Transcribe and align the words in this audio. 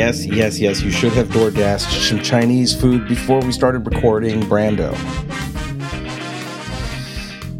Yes, 0.00 0.24
yes, 0.24 0.58
yes. 0.58 0.80
You 0.80 0.90
should 0.90 1.12
have 1.12 1.30
door 1.30 1.50
dashed 1.50 2.08
some 2.08 2.22
Chinese 2.22 2.74
food 2.74 3.06
before 3.06 3.38
we 3.40 3.52
started 3.52 3.80
recording 3.80 4.40
Brando. 4.40 4.94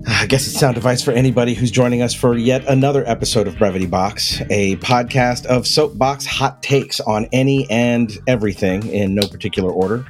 I 0.07 0.25
guess 0.25 0.47
it's 0.47 0.59
sound 0.59 0.79
advice 0.79 1.05
for 1.05 1.11
anybody 1.11 1.53
who's 1.53 1.71
joining 1.71 2.01
us 2.01 2.15
for 2.15 2.35
yet 2.39 2.65
another 2.67 3.07
episode 3.07 3.47
of 3.47 3.59
Brevity 3.59 3.85
Box, 3.85 4.41
a 4.49 4.77
podcast 4.77 5.45
of 5.45 5.67
soapbox 5.67 6.25
hot 6.25 6.63
takes 6.63 6.99
on 6.99 7.29
any 7.31 7.71
and 7.71 8.11
everything 8.27 8.87
in 8.87 9.15
no 9.15 9.29
particular 9.29 9.71
order. 9.71 10.07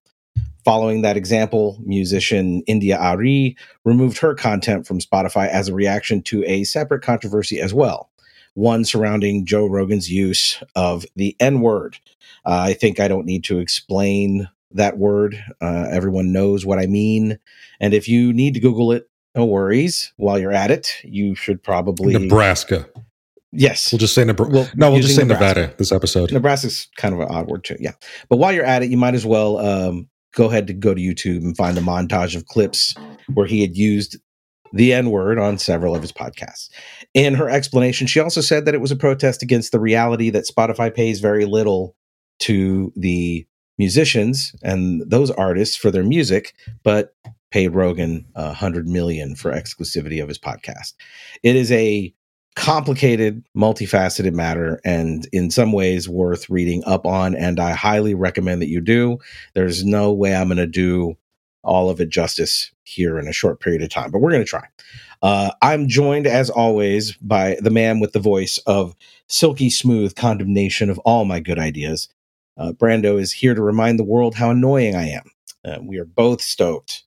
Following 0.63 1.01
that 1.01 1.17
example, 1.17 1.77
musician 1.83 2.61
India.Arie 2.61 3.57
removed 3.83 4.19
her 4.19 4.33
content 4.33 4.87
from 4.87 4.99
Spotify 4.99 5.49
as 5.49 5.67
a 5.67 5.75
reaction 5.75 6.21
to 6.23 6.41
a 6.45 6.63
separate 6.63 7.01
controversy 7.01 7.59
as 7.59 7.73
well, 7.73 8.09
one 8.53 8.85
surrounding 8.85 9.45
Joe 9.45 9.65
Rogan's 9.65 10.09
use 10.09 10.63
of 10.73 11.05
the 11.17 11.35
N 11.41 11.59
word. 11.59 11.97
Uh, 12.45 12.63
I 12.67 12.73
think 12.73 13.01
I 13.01 13.09
don't 13.09 13.25
need 13.25 13.43
to 13.45 13.59
explain 13.59 14.47
that 14.75 14.97
word. 14.97 15.41
Uh, 15.61 15.87
everyone 15.89 16.31
knows 16.31 16.65
what 16.65 16.79
I 16.79 16.85
mean. 16.85 17.39
And 17.79 17.93
if 17.93 18.07
you 18.07 18.31
need 18.31 18.53
to 18.53 18.59
Google 18.59 18.91
it, 18.91 19.09
no 19.35 19.45
worries. 19.45 20.13
While 20.17 20.39
you're 20.39 20.53
at 20.53 20.71
it, 20.71 20.93
you 21.03 21.35
should 21.35 21.61
probably. 21.61 22.13
Nebraska. 22.13 22.87
Yes. 23.51 23.91
We'll 23.91 23.99
just 23.99 24.13
say 24.13 24.23
Nebraska. 24.23 24.53
Well, 24.53 24.69
no, 24.75 24.91
we'll 24.91 25.01
just 25.01 25.15
say 25.15 25.23
Nebraska. 25.23 25.61
Nevada 25.61 25.77
this 25.77 25.91
episode. 25.91 26.31
Nebraska's 26.31 26.87
kind 26.97 27.13
of 27.13 27.21
an 27.21 27.27
odd 27.29 27.47
word 27.47 27.63
too. 27.63 27.77
Yeah. 27.79 27.93
But 28.29 28.37
while 28.37 28.53
you're 28.53 28.65
at 28.65 28.83
it, 28.83 28.89
you 28.89 28.97
might 28.97 29.13
as 29.13 29.25
well 29.25 29.57
um, 29.57 30.09
go 30.33 30.49
ahead 30.49 30.67
to 30.67 30.73
go 30.73 30.93
to 30.93 31.01
YouTube 31.01 31.43
and 31.43 31.55
find 31.55 31.77
a 31.77 31.81
montage 31.81 32.35
of 32.35 32.45
clips 32.45 32.95
where 33.33 33.47
he 33.47 33.61
had 33.61 33.75
used 33.75 34.17
the 34.73 34.91
N 34.91 35.09
word 35.09 35.39
on 35.39 35.57
several 35.57 35.95
of 35.95 36.01
his 36.01 36.11
podcasts. 36.11 36.69
In 37.13 37.33
her 37.35 37.49
explanation, 37.49 38.07
she 38.07 38.19
also 38.19 38.41
said 38.41 38.65
that 38.65 38.73
it 38.73 38.81
was 38.81 38.91
a 38.91 38.95
protest 38.95 39.41
against 39.41 39.71
the 39.71 39.79
reality 39.79 40.29
that 40.31 40.45
Spotify 40.45 40.93
pays 40.93 41.21
very 41.21 41.45
little 41.45 41.95
to 42.39 42.91
the 42.97 43.47
musicians 43.77 44.55
and 44.63 45.01
those 45.09 45.31
artists 45.31 45.75
for 45.75 45.91
their 45.91 46.03
music, 46.03 46.53
but 46.83 47.15
paid 47.51 47.69
Rogan 47.69 48.25
a 48.35 48.53
hundred 48.53 48.87
million 48.87 49.35
for 49.35 49.51
exclusivity 49.51 50.21
of 50.21 50.27
his 50.27 50.39
podcast. 50.39 50.93
It 51.43 51.55
is 51.55 51.71
a 51.71 52.13
complicated, 52.55 53.43
multifaceted 53.55 54.33
matter, 54.33 54.79
and 54.85 55.27
in 55.33 55.51
some 55.51 55.71
ways 55.71 56.07
worth 56.07 56.49
reading 56.49 56.83
up 56.85 57.05
on. 57.05 57.35
And 57.35 57.59
I 57.59 57.71
highly 57.71 58.13
recommend 58.13 58.61
that 58.61 58.69
you 58.69 58.81
do. 58.81 59.19
There's 59.53 59.83
no 59.83 60.13
way 60.13 60.35
I'm 60.35 60.47
going 60.47 60.57
to 60.57 60.67
do 60.67 61.17
all 61.63 61.89
of 61.89 61.99
it 61.99 62.09
justice 62.09 62.71
here 62.83 63.19
in 63.19 63.27
a 63.27 63.33
short 63.33 63.59
period 63.59 63.81
of 63.81 63.89
time, 63.89 64.11
but 64.11 64.19
we're 64.19 64.31
going 64.31 64.43
to 64.43 64.49
try. 64.49 64.63
Uh, 65.21 65.51
I'm 65.61 65.87
joined, 65.87 66.27
as 66.27 66.49
always, 66.49 67.13
by 67.17 67.57
the 67.61 67.71
man 67.71 67.99
with 67.99 68.13
the 68.13 68.19
voice 68.19 68.59
of 68.67 68.95
silky 69.27 69.69
smooth 69.69 70.15
condemnation 70.15 70.89
of 70.89 70.99
all 70.99 71.25
my 71.25 71.39
good 71.39 71.57
ideas. 71.57 72.07
Uh, 72.57 72.71
Brando 72.71 73.19
is 73.19 73.31
here 73.31 73.53
to 73.53 73.61
remind 73.61 73.99
the 73.99 74.03
world 74.03 74.35
how 74.35 74.49
annoying 74.49 74.95
I 74.95 75.09
am. 75.09 75.31
Uh, 75.63 75.77
we 75.81 75.97
are 75.97 76.05
both 76.05 76.41
stoked 76.41 77.03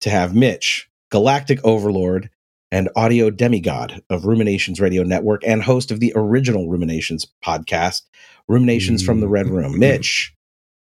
to 0.00 0.10
have 0.10 0.34
Mitch, 0.34 0.88
Galactic 1.10 1.58
Overlord, 1.64 2.30
and 2.72 2.88
audio 2.96 3.30
demigod 3.30 4.02
of 4.10 4.26
Ruminations 4.26 4.80
Radio 4.80 5.02
Network 5.02 5.42
and 5.46 5.62
host 5.62 5.90
of 5.90 6.00
the 6.00 6.12
original 6.16 6.68
Ruminations 6.68 7.26
podcast, 7.44 8.02
Ruminations 8.48 9.02
from 9.02 9.20
the 9.20 9.28
Red 9.28 9.48
Room. 9.48 9.72
Mm-hmm. 9.72 9.80
Mitch, 9.80 10.34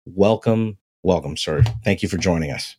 welcome, 0.06 0.78
welcome, 1.04 1.38
sir. 1.38 1.64
Thank 1.84 2.04
you 2.04 2.10
for 2.10 2.18
joining 2.18 2.52
us. 2.52 2.76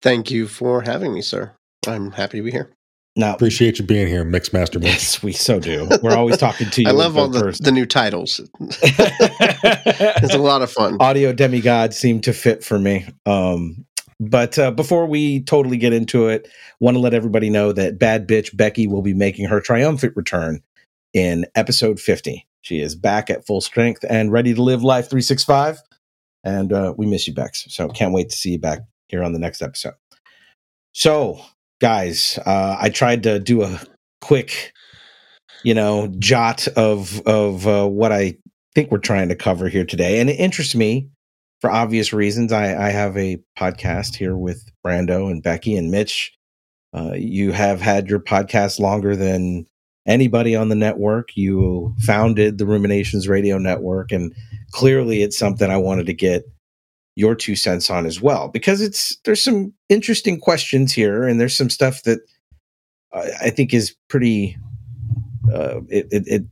Thank 0.00 0.30
you 0.30 0.48
for 0.48 0.82
having 0.82 1.12
me, 1.14 1.22
sir. 1.22 1.52
I'm 1.86 2.12
happy 2.12 2.38
to 2.38 2.44
be 2.44 2.50
here. 2.50 2.72
Now, 3.14 3.34
appreciate 3.34 3.78
you 3.78 3.84
being 3.84 4.06
here, 4.06 4.24
Mixmaster 4.24 4.80
Mitch. 4.80 4.92
Yes, 4.92 5.22
we 5.22 5.32
so 5.32 5.60
do. 5.60 5.86
We're 6.02 6.16
always 6.16 6.38
talking 6.38 6.70
to 6.70 6.82
you. 6.82 6.88
I 6.88 6.92
love 6.92 7.18
all 7.18 7.28
the, 7.28 7.58
the 7.60 7.70
new 7.70 7.84
titles. 7.84 8.40
it's 8.60 10.34
a 10.34 10.38
lot 10.38 10.62
of 10.62 10.72
fun. 10.72 10.96
Audio 10.98 11.32
demigod 11.34 11.92
seemed 11.92 12.24
to 12.24 12.32
fit 12.32 12.64
for 12.64 12.78
me. 12.78 13.06
Um, 13.26 13.84
but 14.18 14.58
uh, 14.58 14.70
before 14.70 15.04
we 15.04 15.42
totally 15.42 15.76
get 15.76 15.92
into 15.92 16.28
it, 16.28 16.48
want 16.80 16.94
to 16.94 17.00
let 17.00 17.12
everybody 17.12 17.50
know 17.50 17.72
that 17.72 17.98
bad 17.98 18.26
bitch 18.26 18.56
Becky 18.56 18.86
will 18.86 19.02
be 19.02 19.14
making 19.14 19.46
her 19.46 19.60
triumphant 19.60 20.16
return 20.16 20.62
in 21.12 21.44
episode 21.54 22.00
50. 22.00 22.46
She 22.62 22.80
is 22.80 22.94
back 22.94 23.28
at 23.28 23.44
full 23.44 23.60
strength 23.60 24.04
and 24.08 24.32
ready 24.32 24.54
to 24.54 24.62
live 24.62 24.82
life 24.82 25.10
365. 25.10 25.82
And 26.44 26.72
uh, 26.72 26.94
we 26.96 27.06
miss 27.06 27.26
you, 27.26 27.34
Bex. 27.34 27.66
So 27.68 27.88
can't 27.88 28.14
wait 28.14 28.30
to 28.30 28.36
see 28.36 28.52
you 28.52 28.58
back 28.58 28.80
here 29.08 29.22
on 29.22 29.32
the 29.32 29.38
next 29.38 29.60
episode. 29.60 29.94
So, 30.92 31.40
guys, 31.82 32.38
uh, 32.46 32.76
I 32.80 32.90
tried 32.90 33.24
to 33.24 33.40
do 33.40 33.64
a 33.64 33.80
quick, 34.20 34.72
you 35.64 35.74
know, 35.74 36.06
jot 36.20 36.68
of 36.68 37.20
of 37.26 37.66
uh, 37.66 37.86
what 37.88 38.12
I 38.12 38.36
think 38.74 38.90
we're 38.90 38.98
trying 38.98 39.28
to 39.28 39.36
cover 39.36 39.68
here 39.68 39.84
today, 39.84 40.20
and 40.20 40.30
it 40.30 40.38
interests 40.38 40.76
me 40.76 41.10
for 41.60 41.70
obvious 41.70 42.12
reasons. 42.12 42.52
I, 42.52 42.86
I 42.86 42.90
have 42.90 43.16
a 43.16 43.38
podcast 43.58 44.14
here 44.14 44.36
with 44.36 44.64
Brando 44.86 45.30
and 45.30 45.42
Becky 45.42 45.76
and 45.76 45.90
Mitch. 45.90 46.32
Uh, 46.94 47.14
you 47.14 47.50
have 47.50 47.80
had 47.80 48.08
your 48.08 48.20
podcast 48.20 48.78
longer 48.78 49.16
than 49.16 49.66
anybody 50.06 50.54
on 50.54 50.68
the 50.68 50.76
network. 50.76 51.36
You 51.36 51.94
founded 51.98 52.58
the 52.58 52.66
Ruminations 52.66 53.26
Radio 53.26 53.58
Network, 53.58 54.12
and 54.12 54.32
clearly, 54.70 55.22
it's 55.22 55.38
something 55.38 55.68
I 55.68 55.78
wanted 55.78 56.06
to 56.06 56.14
get 56.14 56.44
your 57.14 57.34
two 57.34 57.56
cents 57.56 57.90
on 57.90 58.06
as 58.06 58.20
well 58.20 58.48
because 58.48 58.80
it's 58.80 59.16
there's 59.24 59.42
some 59.42 59.72
interesting 59.88 60.40
questions 60.40 60.92
here, 60.92 61.26
and 61.26 61.40
there's 61.40 61.56
some 61.56 61.70
stuff 61.70 62.02
that 62.04 62.20
I 63.14 63.50
think 63.50 63.74
is 63.74 63.94
pretty. 64.08 64.56
Uh, 65.52 65.80
it, 65.88 66.06
it, 66.10 66.24
it 66.26 66.42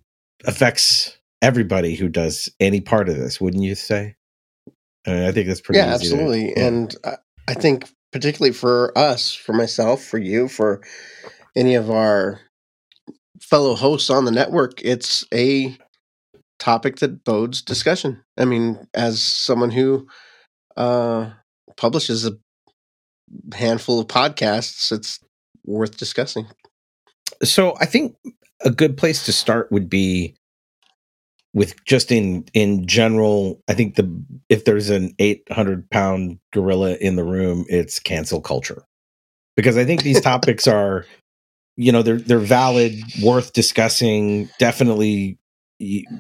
affects 0.45 1.17
everybody 1.41 1.95
who 1.95 2.09
does 2.09 2.51
any 2.59 2.81
part 2.81 3.09
of 3.09 3.17
this, 3.17 3.41
wouldn't 3.41 3.63
you 3.63 3.75
say? 3.75 4.17
I, 5.07 5.29
I 5.29 5.33
think 5.33 5.47
that's 5.47 5.61
pretty. 5.61 5.79
Yeah, 5.79 5.95
absolutely. 5.95 6.53
To, 6.53 6.61
yeah. 6.61 6.67
And 6.67 6.97
I 7.49 7.55
think 7.55 7.89
particularly 8.13 8.53
for 8.53 8.97
us, 8.99 9.33
for 9.33 9.53
myself, 9.53 10.05
for 10.05 10.19
you, 10.19 10.49
for 10.49 10.83
any 11.57 11.75
of 11.75 11.91
our 11.91 12.41
fellow 13.41 13.75
hosts 13.75 14.11
on 14.11 14.25
the 14.25 14.31
network, 14.31 14.83
it's 14.85 15.25
a 15.33 15.77
topic 16.59 16.97
that 16.97 17.25
bodes 17.25 17.63
discussion. 17.63 18.23
I 18.37 18.45
mean, 18.45 18.87
as 18.95 19.23
someone 19.23 19.71
who 19.71 20.07
uh, 20.81 21.31
publishes 21.77 22.27
a 22.27 22.33
handful 23.55 24.01
of 24.01 24.07
podcasts, 24.07 24.91
it's 24.91 25.21
worth 25.67 25.99
discussing. 25.99 26.47
So 27.43 27.75
I 27.81 27.85
think 27.85 28.17
a 28.65 28.71
good 28.71 28.97
place 28.97 29.27
to 29.27 29.33
start 29.33 29.71
would 29.71 29.91
be 29.91 30.35
with 31.53 31.75
just 31.85 32.13
in 32.13 32.45
in 32.55 32.87
general 32.87 33.61
i 33.69 33.75
think 33.75 33.97
the 33.97 34.09
if 34.49 34.65
there's 34.65 34.89
an 34.89 35.13
800 35.19 35.91
pound 35.91 36.39
gorilla 36.53 36.95
in 37.01 37.17
the 37.17 37.25
room 37.25 37.65
it's 37.69 37.99
cancel 37.99 38.41
culture 38.41 38.85
because 39.57 39.77
i 39.77 39.85
think 39.85 40.05
these 40.05 40.21
topics 40.33 40.69
are 40.69 41.07
you 41.77 41.91
know 41.91 42.03
they're 42.03 42.21
they're 42.21 42.39
valid 42.39 42.95
worth 43.21 43.53
discussing 43.53 44.49
definitely 44.61 45.41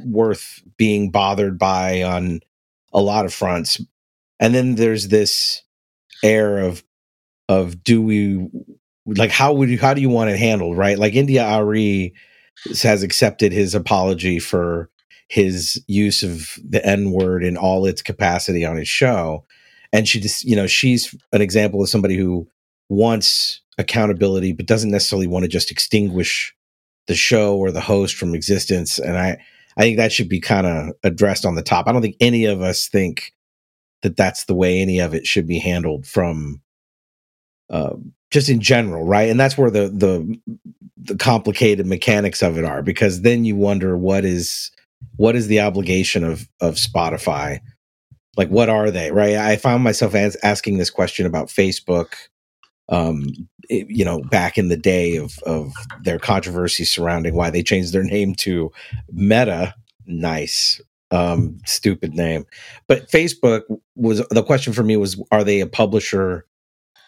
worth 0.05 0.65
being 0.77 1.13
bothered 1.13 1.61
by 1.61 2.03
on 2.03 2.41
a 2.93 3.01
lot 3.01 3.25
of 3.25 3.33
fronts 3.33 3.81
and 4.41 4.55
then 4.55 4.75
there's 4.75 5.09
this 5.09 5.63
air 6.25 6.59
of 6.59 6.83
of 7.49 7.85
do 7.85 8.03
we 8.03 8.49
like 9.07 9.31
how 9.31 9.53
would 9.53 9.69
you 9.69 9.79
how 9.79 9.95
do 9.95 10.01
you 10.01 10.09
want 10.09 10.31
it 10.31 10.39
handled 10.39 10.77
right 10.77 10.99
like 10.99 11.15
India.Arie 11.15 12.13
has 12.83 13.03
accepted 13.03 13.53
his 13.53 13.75
apology 13.75 14.39
for 14.39 14.91
his 15.31 15.83
use 15.87 16.25
of 16.25 16.59
the 16.69 16.85
N 16.85 17.13
word 17.13 17.45
in 17.45 17.57
all 17.57 17.87
its 17.87 18.03
capacity 18.03 18.65
on 18.65 18.77
his 18.77 18.89
show. 18.89 19.45
And 19.93 20.07
she 20.07 20.19
just, 20.19 20.45
you 20.45 20.57
know, 20.57 20.67
she's 20.67 21.15
an 21.33 21.41
example 21.41 21.81
of 21.81 21.89
somebody 21.89 22.17
who 22.17 22.49
wants 22.89 23.61
accountability, 23.79 24.53
but 24.53 24.67
doesn't 24.67 24.91
necessarily 24.91 25.29
want 25.29 25.45
to 25.45 25.49
just 25.49 25.71
extinguish 25.71 26.53
the 27.07 27.15
show 27.15 27.57
or 27.57 27.71
the 27.71 27.81
host 27.81 28.17
from 28.17 28.35
existence. 28.35 28.99
And 28.99 29.17
I, 29.17 29.39
I 29.77 29.83
think 29.83 29.99
that 29.99 30.13
should 30.13 30.29
be 30.29 30.41
kind 30.41 30.67
of 30.67 30.95
addressed 31.05 31.47
on 31.47 31.55
the 31.55 31.63
top. 31.63 31.87
I 31.87 31.93
don't 31.93 32.03
think 32.03 32.17
any 32.21 32.45
of 32.45 32.61
us 32.61 32.89
think 32.89 33.33
that 34.03 34.17
that's 34.17 34.45
the 34.45 34.55
way 34.55 34.81
any 34.81 34.99
of 34.99 35.15
it 35.15 35.27
should 35.27 35.47
be 35.47 35.59
handled 35.59 36.07
from, 36.07 36.61
uh, 37.69 37.95
just 38.31 38.49
in 38.49 38.61
general, 38.61 39.05
right? 39.05 39.29
And 39.29 39.39
that's 39.39 39.59
where 39.59 39.71
the 39.71 39.89
the 39.89 40.39
the 40.97 41.17
complicated 41.17 41.87
mechanics 41.87 42.43
of 42.43 42.59
it 42.59 42.65
are, 42.65 42.83
because 42.83 43.23
then 43.23 43.45
you 43.45 43.57
wonder 43.57 43.97
what 43.97 44.25
is 44.25 44.71
what 45.17 45.37
is 45.37 45.49
the 45.49 45.61
obligation 45.61 46.25
of 46.25 46.49
of 46.61 46.75
Spotify? 46.77 47.61
Like, 48.37 48.49
what 48.49 48.69
are 48.69 48.91
they, 48.91 49.11
right? 49.11 49.37
I 49.37 49.57
found 49.57 49.83
myself 49.83 50.15
as, 50.15 50.37
asking 50.43 50.79
this 50.79 50.91
question 50.91 51.27
about 51.27 51.49
Facebook 51.49 52.15
um, 52.91 53.27
it, 53.69 53.87
you 53.89 54.05
know, 54.05 54.21
back 54.21 54.59
in 54.59 54.69
the 54.69 54.77
day 54.77 55.17
of 55.17 55.39
of 55.47 55.73
their 56.03 56.19
controversy 56.19 56.85
surrounding 56.85 57.35
why 57.35 57.51
they 57.51 57.63
changed 57.63 57.93
their 57.93 58.03
name 58.05 58.35
to 58.37 58.71
Meta. 59.13 59.75
Nice, 60.07 60.81
um, 61.13 61.61
stupid 61.65 62.15
name. 62.15 62.45
But 62.89 63.11
Facebook 63.11 63.63
was 64.01 64.27
the 64.31 64.43
question 64.43 64.73
for 64.73 64.83
me 64.83 64.97
was: 64.97 65.23
Are 65.31 65.45
they 65.45 65.61
a 65.61 65.67
publisher? 65.67 66.47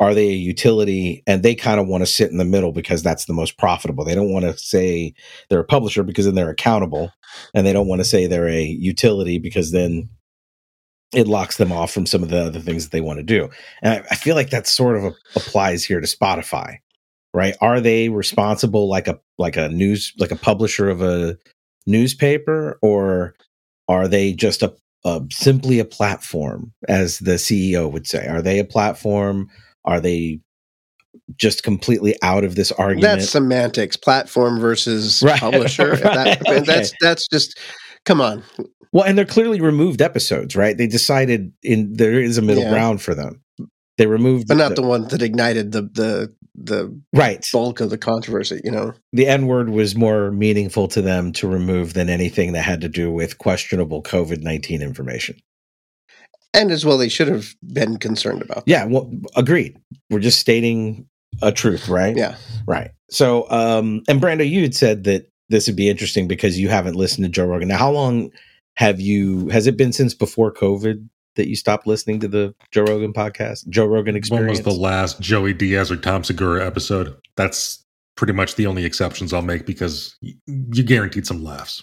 Are 0.01 0.15
they 0.15 0.29
a 0.29 0.35
utility? 0.35 1.23
And 1.27 1.43
they 1.43 1.55
kind 1.55 1.79
of 1.79 1.87
want 1.87 2.03
to 2.03 2.07
sit 2.07 2.31
in 2.31 2.39
the 2.39 2.45
middle 2.45 2.73
because 2.73 3.03
that's 3.03 3.27
the 3.27 3.33
most 3.33 3.57
profitable. 3.57 4.05
They 4.05 4.15
don't 4.15 4.33
want 4.33 4.45
to 4.45 4.57
say 4.57 5.15
they're 5.49 5.61
a 5.61 5.65
publisher 5.65 6.03
because 6.03 6.25
then 6.25 6.35
they're 6.35 6.51
accountable, 6.51 7.13
and 7.55 7.67
they 7.67 7.73
don't 7.73 7.89
want 7.89 8.01
to 8.01 8.05
say 8.05 8.27
they're 8.27 8.49
a 8.49 8.63
utility 8.63 9.39
because 9.39 9.71
then 9.71 10.09
it 11.13 11.29
locks 11.29 11.59
them 11.59 11.73
off 11.73 11.93
from 11.93 12.07
some 12.07 12.23
of 12.23 12.31
the 12.31 12.43
other 12.43 12.61
things 12.61 12.85
that 12.85 12.91
they 12.91 13.01
want 13.01 13.19
to 13.19 13.23
do. 13.23 13.49
And 13.83 13.95
I, 13.95 14.07
I 14.11 14.15
feel 14.17 14.35
like 14.35 14.51
that 14.51 14.67
sort 14.67 14.97
of 14.97 15.05
a, 15.05 15.15
applies 15.37 15.85
here 15.85 16.01
to 16.01 16.07
Spotify, 16.07 16.79
right? 17.35 17.55
Are 17.61 17.81
they 17.81 18.09
responsible 18.09 18.89
like 18.89 19.09
a 19.09 19.21
like 19.39 19.57
a 19.57 19.69
news 19.69 20.13
like 20.19 20.31
a 20.31 20.37
publisher 20.37 20.89
of 20.89 21.03
a 21.03 21.37
newspaper, 21.87 22.79
or 22.83 23.35
are 23.89 24.09
they 24.09 24.33
just 24.33 24.63
a, 24.63 24.75
a 25.05 25.23
simply 25.31 25.79
a 25.79 25.85
platform, 25.85 26.73
as 26.89 27.19
the 27.19 27.33
CEO 27.33 27.91
would 27.91 28.07
say? 28.07 28.27
Are 28.27 28.43
they 28.43 28.59
a 28.59 28.65
platform? 28.65 29.49
Are 29.85 30.01
they 30.01 30.41
just 31.37 31.63
completely 31.63 32.17
out 32.23 32.45
of 32.45 32.55
this 32.55 32.73
argument? 32.73 33.03
That's 33.03 33.31
semantics. 33.31 33.97
Platform 33.97 34.61
versus 34.61 35.23
right. 35.27 35.41
publisher. 35.41 35.91
right. 35.91 36.03
That, 36.03 36.49
okay. 36.49 36.61
That's 36.61 36.93
that's 37.01 37.27
just 37.29 37.59
come 38.05 38.21
on. 38.21 38.43
Well, 38.93 39.05
and 39.05 39.17
they're 39.17 39.25
clearly 39.25 39.61
removed 39.61 40.03
episodes, 40.03 40.55
right? 40.55 40.77
They 40.77 40.87
decided 40.87 41.53
in 41.63 41.95
there 41.95 42.21
is 42.21 42.39
a 42.39 42.43
middle 42.43 42.65
yeah. 42.65 42.71
ground 42.71 43.01
for 43.03 43.15
them. 43.15 43.43
They 43.99 44.07
removed, 44.07 44.49
but 44.49 44.57
not 44.57 44.71
the, 44.71 44.83
the 44.83 44.89
one 44.89 45.09
that 45.09 45.23
ignited 45.23 45.73
the 45.73 45.83
the 45.83 46.35
the 46.55 46.95
right 47.13 47.45
bulk 47.53 47.81
of 47.81 47.91
the 47.91 47.99
controversy. 47.99 48.61
You 48.65 48.71
know, 48.71 48.93
the 49.13 49.27
N 49.27 49.47
word 49.47 49.71
was 49.71 49.95
more 49.97 50.31
meaningful 50.31 50.89
to 50.89 51.03
them 51.03 51.33
to 51.33 51.49
remove 51.49 51.95
than 51.95 52.09
anything 52.09 52.53
that 52.53 52.63
had 52.63 52.81
to 52.83 52.89
do 52.89 53.11
with 53.11 53.39
questionable 53.39 54.03
COVID 54.03 54.43
nineteen 54.43 54.83
information. 54.83 55.37
And 56.55 56.71
as 56.71 56.85
well, 56.85 56.99
they 56.99 57.09
should 57.09 57.29
have 57.29 57.55
been 57.73 57.97
concerned 57.97 58.43
about. 58.43 58.65
Yeah, 58.67 58.85
well, 58.85 59.11
agreed. 59.37 59.79
We're 60.11 60.21
just 60.21 60.39
stating 60.39 61.07
a 61.41 61.51
truth, 61.51 61.89
right? 61.89 62.15
Yeah, 62.15 62.37
right. 62.67 62.91
So, 63.11 63.51
um, 63.51 64.03
and 64.07 64.21
Brando, 64.21 64.49
you 64.49 64.63
had 64.63 64.75
said 64.75 65.05
that 65.05 65.31
this 65.49 65.67
would 65.67 65.77
be 65.77 65.89
interesting 65.89 66.29
because 66.29 66.59
you 66.59 66.69
haven't 66.69 66.95
listened 66.95 67.25
to 67.25 67.31
Joe 67.31 67.47
Rogan. 67.47 67.69
Now, 67.69 67.79
how 67.79 67.91
long 67.91 68.31
have 68.75 69.01
you 69.01 69.49
has 69.49 69.67
it 69.67 69.77
been 69.77 69.93
since 69.93 70.15
before 70.15 70.53
covid 70.53 71.07
that 71.37 71.49
you 71.49 71.57
stopped 71.57 71.87
listening 71.87 72.21
to 72.21 72.29
the 72.29 72.55
joe 72.71 72.83
rogan 72.83 73.13
podcast 73.13 73.69
joe 73.69 73.87
rogan 73.87 74.17
experience 74.17 74.59
when 74.59 74.65
was 74.67 74.77
the 74.77 74.83
last 74.83 75.21
joey 75.21 75.53
diaz 75.53 75.91
or 75.91 75.97
tom 75.97 76.25
segura 76.25 76.65
episode 76.65 77.17
that's 77.37 77.85
pretty 78.17 78.33
much 78.33 78.55
the 78.57 78.67
only 78.67 78.85
exceptions 78.85 79.33
i'll 79.33 79.43
make 79.43 79.67
because 79.67 80.17
you 80.21 80.83
guaranteed 80.83 81.27
some 81.27 81.43
laughs 81.43 81.83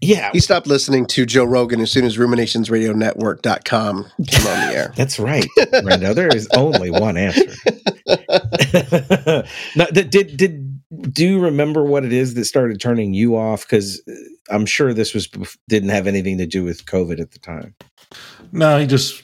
yeah. 0.00 0.30
He 0.32 0.40
stopped 0.40 0.66
listening 0.66 1.06
to 1.06 1.26
Joe 1.26 1.44
Rogan 1.44 1.80
as 1.80 1.90
soon 1.90 2.04
as 2.04 2.16
ruminationsradionetwork.com 2.16 4.06
came 4.26 4.46
on 4.46 4.68
the 4.68 4.74
air. 4.74 4.92
That's 4.96 5.18
right. 5.18 5.46
Brando, 5.58 6.14
there 6.14 6.34
is 6.34 6.48
only 6.56 6.90
one 6.90 7.16
answer. 7.16 7.52
now, 9.76 9.86
did, 9.86 10.10
did, 10.10 10.80
do 11.12 11.26
you 11.26 11.40
remember 11.40 11.84
what 11.84 12.04
it 12.04 12.12
is 12.12 12.34
that 12.34 12.44
started 12.44 12.80
turning 12.80 13.14
you 13.14 13.36
off? 13.36 13.62
Because 13.62 14.02
uh, 14.08 14.12
I'm 14.54 14.66
sure 14.66 14.94
this 14.94 15.14
was 15.14 15.28
didn't 15.68 15.90
have 15.90 16.06
anything 16.06 16.38
to 16.38 16.46
do 16.46 16.64
with 16.64 16.86
COVID 16.86 17.20
at 17.20 17.32
the 17.32 17.38
time. 17.38 17.74
No, 18.52 18.78
he 18.78 18.86
just 18.86 19.22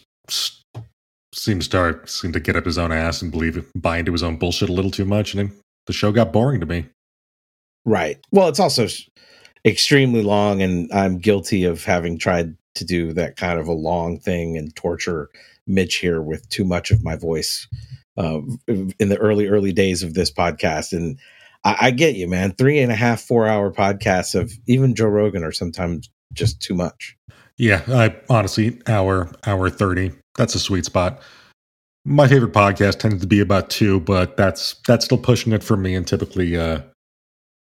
seemed 1.35 1.61
to 1.61 1.65
start 1.65 2.09
seemed 2.09 2.35
to 2.35 2.41
get 2.41 2.57
up 2.57 2.65
his 2.65 2.79
own 2.79 2.93
ass 2.93 3.23
and 3.23 3.31
believe 3.31 3.65
buy 3.75 3.99
into 3.99 4.13
his 4.13 4.23
own 4.23 4.37
bullshit 4.37 4.69
a 4.69 4.73
little 4.73 4.91
too 4.91 5.05
much, 5.05 5.35
and 5.35 5.53
the 5.87 5.93
show 5.93 6.13
got 6.13 6.33
boring 6.33 6.61
to 6.61 6.67
me. 6.67 6.87
Right. 7.85 8.19
Well, 8.33 8.49
it's 8.49 8.61
also 8.61 8.89
extremely 9.65 10.23
long, 10.23 10.63
and 10.63 10.93
I'm 10.93 11.19
guilty 11.19 11.65
of 11.65 11.85
having 11.85 12.19
tried 12.19 12.57
to 12.77 12.85
do 12.85 13.13
that 13.15 13.37
kind 13.37 13.59
of 13.59 13.69
a 13.69 13.73
long 13.73 14.19
thing 14.19 14.57
and 14.57 14.75
torture 14.77 15.31
Mitch 15.67 15.97
here 15.97 16.21
with 16.21 16.49
too 16.49 16.65
much 16.65 16.91
of 16.91 17.03
my 17.03 17.17
voice 17.17 17.67
uh, 18.17 18.41
in 18.67 19.09
the 19.09 19.19
early 19.19 19.47
early 19.47 19.73
days 19.73 20.03
of 20.03 20.15
this 20.15 20.31
podcast. 20.31 20.93
And 20.93 21.19
I 21.65 21.91
get 21.91 22.15
you, 22.15 22.29
man. 22.29 22.53
Three 22.53 22.79
and 22.79 22.93
a 22.93 22.97
half, 22.97 23.21
four 23.21 23.49
hour 23.49 23.73
podcasts 23.73 24.39
of 24.39 24.53
even 24.69 24.95
Joe 24.95 25.09
Rogan 25.09 25.43
are 25.43 25.53
sometimes 25.53 26.09
just 26.33 26.61
too 26.61 26.75
much. 26.75 27.17
Yeah, 27.59 27.83
I 27.89 28.15
honestly 28.29 28.81
hour 28.87 29.31
hour 29.47 29.71
thirty. 29.71 30.13
That's 30.37 30.55
a 30.55 30.59
sweet 30.59 30.85
spot. 30.85 31.23
My 32.05 32.29
favorite 32.29 32.53
podcast 32.53 32.99
tends 32.99 33.21
to 33.23 33.27
be 33.27 33.41
about 33.41 33.71
two, 33.71 34.01
but 34.01 34.37
that's 34.37 34.75
that's 34.87 35.07
still 35.07 35.19
pushing 35.19 35.53
it 35.53 35.65
for 35.65 35.77
me, 35.77 35.95
and 35.95 36.07
typically 36.07 36.57
uh, 36.57 36.81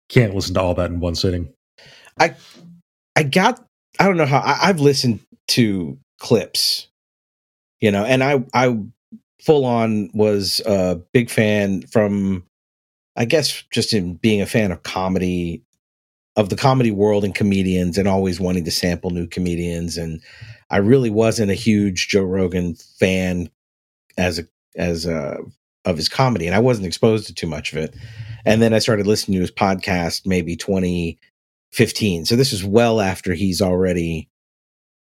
can't 0.09 0.33
listen 0.33 0.53
to 0.55 0.61
all 0.61 0.73
that 0.75 0.89
in 0.91 0.99
one 0.99 1.15
sitting. 1.15 1.51
I 2.19 2.35
I 3.15 3.23
got 3.23 3.63
I 3.99 4.05
don't 4.05 4.17
know 4.17 4.25
how 4.25 4.39
I, 4.39 4.69
I've 4.69 4.79
listened 4.79 5.19
to 5.49 5.97
clips, 6.19 6.87
you 7.81 7.91
know, 7.91 8.05
and 8.05 8.23
I 8.23 8.43
I 8.53 8.77
full 9.41 9.65
on 9.65 10.09
was 10.13 10.61
a 10.65 11.01
big 11.13 11.29
fan 11.29 11.81
from 11.87 12.45
I 13.17 13.25
guess 13.25 13.63
just 13.71 13.93
in 13.93 14.15
being 14.15 14.41
a 14.41 14.45
fan 14.45 14.71
of 14.71 14.83
comedy 14.83 15.63
of 16.35 16.49
the 16.49 16.55
comedy 16.55 16.91
world 16.91 17.23
and 17.23 17.35
comedians 17.35 17.97
and 17.97 18.07
always 18.07 18.39
wanting 18.39 18.63
to 18.65 18.71
sample 18.71 19.09
new 19.09 19.27
comedians 19.27 19.97
and 19.97 20.21
I 20.71 20.77
really 20.77 21.09
wasn't 21.09 21.51
a 21.51 21.55
huge 21.55 22.07
Joe 22.07 22.23
Rogan 22.23 22.75
fan 22.75 23.49
as 24.17 24.39
a 24.39 24.43
as 24.75 25.05
a 25.05 25.37
of 25.83 25.97
his 25.97 26.07
comedy 26.07 26.47
and 26.47 26.55
I 26.55 26.59
wasn't 26.59 26.87
exposed 26.87 27.27
to 27.27 27.33
too 27.33 27.47
much 27.47 27.73
of 27.73 27.79
it. 27.79 27.95
And 28.45 28.61
then 28.61 28.73
I 28.73 28.79
started 28.79 29.05
listening 29.05 29.35
to 29.35 29.41
his 29.41 29.51
podcast 29.51 30.25
maybe 30.25 30.55
2015. 30.55 32.25
So 32.25 32.35
this 32.35 32.53
is 32.53 32.63
well 32.63 33.01
after 33.01 33.33
he's 33.33 33.61
already 33.61 34.29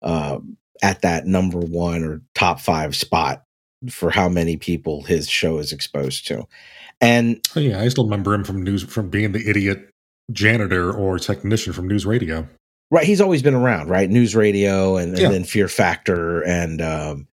uh, 0.01 0.39
at 0.81 1.01
that 1.01 1.25
number 1.25 1.59
one 1.59 2.03
or 2.03 2.21
top 2.33 2.59
five 2.59 2.95
spot 2.95 3.43
for 3.89 4.09
how 4.09 4.29
many 4.29 4.55
people 4.57 5.03
his 5.03 5.29
show 5.29 5.57
is 5.57 5.71
exposed 5.71 6.27
to. 6.27 6.47
And 7.01 7.45
oh, 7.55 7.59
yeah, 7.59 7.81
I 7.81 7.87
still 7.89 8.05
remember 8.05 8.33
him 8.33 8.43
from 8.43 8.63
news 8.63 8.83
from 8.83 9.09
being 9.09 9.33
the 9.33 9.47
idiot 9.47 9.89
janitor 10.31 10.91
or 10.91 11.19
technician 11.19 11.73
from 11.73 11.87
news 11.87 12.05
radio. 12.05 12.47
Right, 12.89 13.05
he's 13.05 13.21
always 13.21 13.41
been 13.41 13.55
around, 13.55 13.89
right? 13.89 14.09
News 14.09 14.35
radio 14.35 14.95
and, 14.95 15.11
and 15.11 15.21
yeah. 15.21 15.29
then 15.29 15.43
Fear 15.43 15.67
Factor 15.67 16.41
and 16.41 16.81
um, 16.81 17.27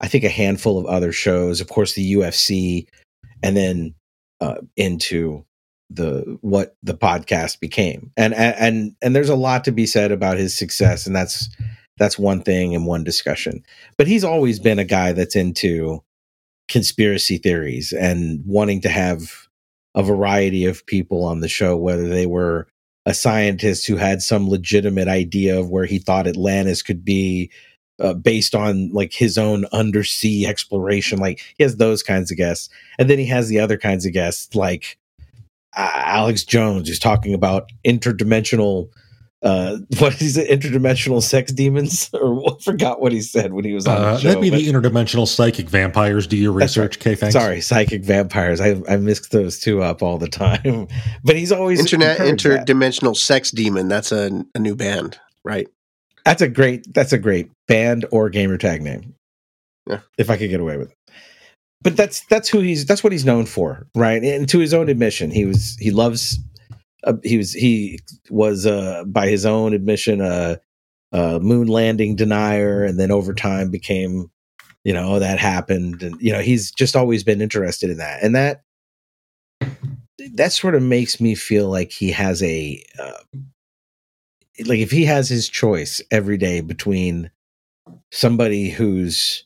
I 0.00 0.08
think 0.08 0.24
a 0.24 0.28
handful 0.28 0.78
of 0.78 0.86
other 0.86 1.12
shows. 1.12 1.60
Of 1.60 1.68
course, 1.68 1.94
the 1.94 2.14
UFC, 2.14 2.86
and 3.42 3.56
then 3.56 3.94
uh, 4.40 4.56
into 4.76 5.44
the 5.90 6.38
what 6.42 6.76
the 6.82 6.94
podcast 6.94 7.60
became 7.60 8.12
and 8.16 8.34
and 8.34 8.94
and 9.00 9.16
there's 9.16 9.30
a 9.30 9.34
lot 9.34 9.64
to 9.64 9.72
be 9.72 9.86
said 9.86 10.12
about 10.12 10.36
his 10.36 10.56
success 10.56 11.06
and 11.06 11.16
that's 11.16 11.48
that's 11.96 12.18
one 12.18 12.42
thing 12.42 12.74
and 12.74 12.86
one 12.86 13.02
discussion 13.02 13.62
but 13.96 14.06
he's 14.06 14.22
always 14.22 14.60
been 14.60 14.78
a 14.78 14.84
guy 14.84 15.12
that's 15.12 15.34
into 15.34 16.02
conspiracy 16.68 17.38
theories 17.38 17.94
and 17.94 18.42
wanting 18.44 18.82
to 18.82 18.90
have 18.90 19.47
a 19.98 20.02
variety 20.02 20.64
of 20.64 20.86
people 20.86 21.24
on 21.24 21.40
the 21.40 21.48
show 21.48 21.76
whether 21.76 22.08
they 22.08 22.24
were 22.24 22.66
a 23.04 23.14
scientist 23.14 23.86
who 23.86 23.96
had 23.96 24.22
some 24.22 24.48
legitimate 24.48 25.08
idea 25.08 25.58
of 25.58 25.70
where 25.70 25.86
he 25.86 25.98
thought 25.98 26.26
Atlantis 26.26 26.82
could 26.82 27.04
be 27.04 27.50
uh, 27.98 28.12
based 28.12 28.54
on 28.54 28.90
like 28.92 29.14
his 29.14 29.38
own 29.38 29.64
undersea 29.72 30.46
exploration. 30.46 31.18
Like 31.18 31.40
he 31.56 31.64
has 31.64 31.78
those 31.78 32.02
kinds 32.02 32.30
of 32.30 32.36
guests. 32.36 32.68
And 32.98 33.08
then 33.08 33.18
he 33.18 33.24
has 33.26 33.48
the 33.48 33.58
other 33.60 33.78
kinds 33.78 34.04
of 34.04 34.12
guests 34.12 34.54
like 34.54 34.98
uh, 35.74 35.90
Alex 35.94 36.44
Jones 36.44 36.86
who's 36.86 36.98
talking 36.98 37.32
about 37.32 37.70
interdimensional 37.84 38.90
uh 39.42 39.78
what 39.98 40.20
is 40.20 40.36
it 40.36 40.48
interdimensional 40.48 41.22
sex 41.22 41.52
demons? 41.52 42.10
Or 42.18 42.42
I 42.50 42.62
forgot 42.62 43.00
what 43.00 43.12
he 43.12 43.20
said 43.20 43.52
when 43.52 43.64
he 43.64 43.72
was 43.72 43.86
on 43.86 43.96
uh, 43.96 44.12
the 44.12 44.18
show, 44.18 44.28
that'd 44.28 44.42
be 44.42 44.50
the 44.50 44.66
interdimensional 44.66 45.28
psychic 45.28 45.68
vampires. 45.68 46.26
Do 46.26 46.36
your 46.36 46.52
research 46.52 46.96
right. 46.96 47.00
K 47.00 47.14
thanks. 47.14 47.34
Sorry 47.34 47.60
psychic 47.60 48.02
vampires. 48.04 48.60
I, 48.60 48.80
I 48.88 48.96
mix 48.96 49.28
those 49.28 49.60
two 49.60 49.82
up 49.82 50.02
all 50.02 50.18
the 50.18 50.28
time. 50.28 50.88
But 51.24 51.36
he's 51.36 51.52
always 51.52 51.80
internet 51.80 52.18
interdimensional 52.18 53.12
that. 53.12 53.16
sex 53.16 53.50
demon. 53.50 53.88
That's 53.88 54.12
a, 54.12 54.44
a 54.54 54.58
new 54.58 54.74
band 54.74 55.18
right? 55.48 55.68
That's 56.24 56.42
a 56.42 56.48
great 56.48 56.92
that's 56.92 57.12
a 57.12 57.18
great 57.18 57.50
band 57.66 58.04
or 58.10 58.28
gamer 58.28 58.58
tag 58.58 58.82
name. 58.82 59.14
Yeah. 59.86 60.00
If 60.18 60.30
I 60.30 60.36
could 60.36 60.50
get 60.50 60.60
away 60.60 60.76
with 60.76 60.90
it. 60.90 60.96
But 61.80 61.96
that's 61.96 62.24
that's 62.26 62.48
who 62.48 62.60
he's 62.60 62.84
that's 62.84 63.02
what 63.02 63.12
he's 63.12 63.24
known 63.24 63.46
for, 63.46 63.86
right? 63.94 64.22
And 64.22 64.48
to 64.48 64.58
his 64.58 64.74
own 64.74 64.88
admission, 64.88 65.30
he 65.30 65.46
was 65.46 65.76
he 65.80 65.90
loves 65.90 66.38
uh, 67.04 67.14
he 67.22 67.36
was 67.36 67.52
he 67.52 68.00
was 68.30 68.66
uh 68.66 69.04
by 69.06 69.28
his 69.28 69.46
own 69.46 69.72
admission 69.72 70.20
a, 70.20 70.60
a 71.12 71.40
moon 71.40 71.68
landing 71.68 72.16
denier, 72.16 72.84
and 72.84 72.98
then 72.98 73.10
over 73.10 73.34
time 73.34 73.70
became 73.70 74.30
you 74.84 74.92
know 74.92 75.18
that 75.18 75.38
happened, 75.38 76.02
and 76.02 76.20
you 76.20 76.32
know 76.32 76.40
he's 76.40 76.70
just 76.70 76.96
always 76.96 77.22
been 77.22 77.40
interested 77.40 77.90
in 77.90 77.98
that, 77.98 78.22
and 78.22 78.34
that 78.34 78.62
that 80.34 80.52
sort 80.52 80.74
of 80.74 80.82
makes 80.82 81.20
me 81.20 81.34
feel 81.34 81.68
like 81.68 81.92
he 81.92 82.10
has 82.10 82.42
a 82.42 82.82
uh, 82.98 83.38
like 84.66 84.80
if 84.80 84.90
he 84.90 85.04
has 85.04 85.28
his 85.28 85.48
choice 85.48 86.02
every 86.10 86.36
day 86.36 86.60
between 86.60 87.30
somebody 88.10 88.70
who's 88.70 89.44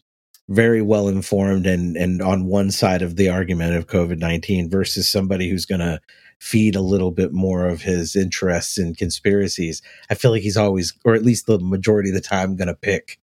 very 0.48 0.82
well 0.82 1.08
informed 1.08 1.66
and 1.66 1.96
and 1.96 2.22
on 2.22 2.46
one 2.46 2.70
side 2.70 3.02
of 3.02 3.16
the 3.16 3.28
argument 3.28 3.74
of 3.74 3.86
COVID-19 3.86 4.70
versus 4.70 5.10
somebody 5.10 5.48
who's 5.48 5.66
going 5.66 5.80
to 5.80 6.00
feed 6.42 6.74
a 6.74 6.80
little 6.80 7.12
bit 7.12 7.32
more 7.32 7.68
of 7.68 7.82
his 7.82 8.16
interests 8.16 8.76
in 8.76 8.96
conspiracies. 8.96 9.80
I 10.10 10.14
feel 10.14 10.32
like 10.32 10.42
he's 10.42 10.56
always 10.56 10.92
or 11.04 11.14
at 11.14 11.22
least 11.22 11.46
the 11.46 11.60
majority 11.60 12.10
of 12.10 12.16
the 12.16 12.20
time 12.20 12.56
going 12.56 12.66
to 12.66 12.74
pick 12.74 13.20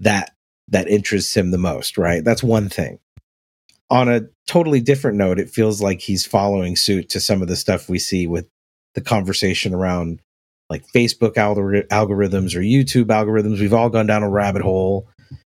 that 0.00 0.34
that 0.68 0.86
interests 0.86 1.34
him 1.34 1.50
the 1.50 1.56
most, 1.56 1.96
right? 1.96 2.22
That's 2.22 2.42
one 2.42 2.68
thing. 2.68 2.98
On 3.88 4.06
a 4.06 4.28
totally 4.46 4.82
different 4.82 5.16
note, 5.16 5.38
it 5.38 5.48
feels 5.48 5.80
like 5.80 6.02
he's 6.02 6.26
following 6.26 6.76
suit 6.76 7.08
to 7.08 7.20
some 7.20 7.40
of 7.40 7.48
the 7.48 7.56
stuff 7.56 7.88
we 7.88 7.98
see 7.98 8.26
with 8.26 8.46
the 8.94 9.00
conversation 9.00 9.72
around 9.72 10.20
like 10.68 10.84
Facebook 10.94 11.34
algor- 11.34 11.88
algorithms 11.88 12.54
or 12.54 12.60
YouTube 12.60 13.06
algorithms. 13.06 13.60
We've 13.60 13.72
all 13.72 13.88
gone 13.88 14.06
down 14.06 14.22
a 14.22 14.30
rabbit 14.30 14.60
hole 14.60 15.08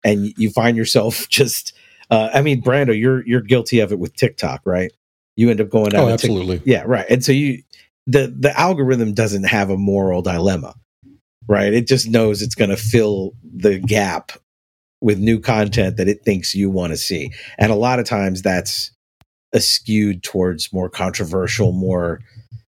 and 0.06 0.34
you 0.38 0.50
find 0.50 0.78
yourself 0.78 1.28
just 1.30 1.74
uh, 2.10 2.30
I 2.34 2.42
mean, 2.42 2.62
Brando, 2.62 2.98
you're 2.98 3.26
you're 3.28 3.42
guilty 3.42 3.82
of 3.82 3.92
it 3.92 4.00
with 4.00 4.16
TikTok, 4.16 4.62
right? 4.64 4.94
You 5.36 5.50
end 5.50 5.62
up 5.62 5.70
going 5.70 5.90
down. 5.90 6.08
Oh, 6.08 6.10
absolutely. 6.10 6.62
yeah, 6.66 6.84
right. 6.86 7.06
And 7.10 7.24
so 7.24 7.32
you 7.32 7.62
the 8.08 8.34
the 8.38 8.58
algorithm 8.60 9.14
doesn't 9.14 9.44
have 9.44 9.70
a 9.70 9.78
moral 9.78 10.22
dilemma, 10.22 10.76
right? 11.48 11.74
It 11.74 11.88
just 11.88 12.08
knows 12.08 12.42
it's 12.42 12.56
going 12.56 12.70
to 12.70 12.78
fill 12.78 13.34
the 13.44 13.80
gap 13.80 14.32
with 15.02 15.20
new 15.20 15.40
content 15.40 15.98
that 15.98 16.08
it 16.08 16.24
thinks 16.24 16.56
you 16.56 16.70
want 16.70 16.92
to 16.92 16.98
see, 16.98 17.32
and 17.58 17.72
a 17.72 17.76
lot 17.76 18.00
of 18.00 18.06
times 18.06 18.42
that's 18.42 18.92
skewed 19.58 20.24
towards 20.24 20.74
more 20.74 20.90
controversial, 20.90 21.72
more 21.72 22.20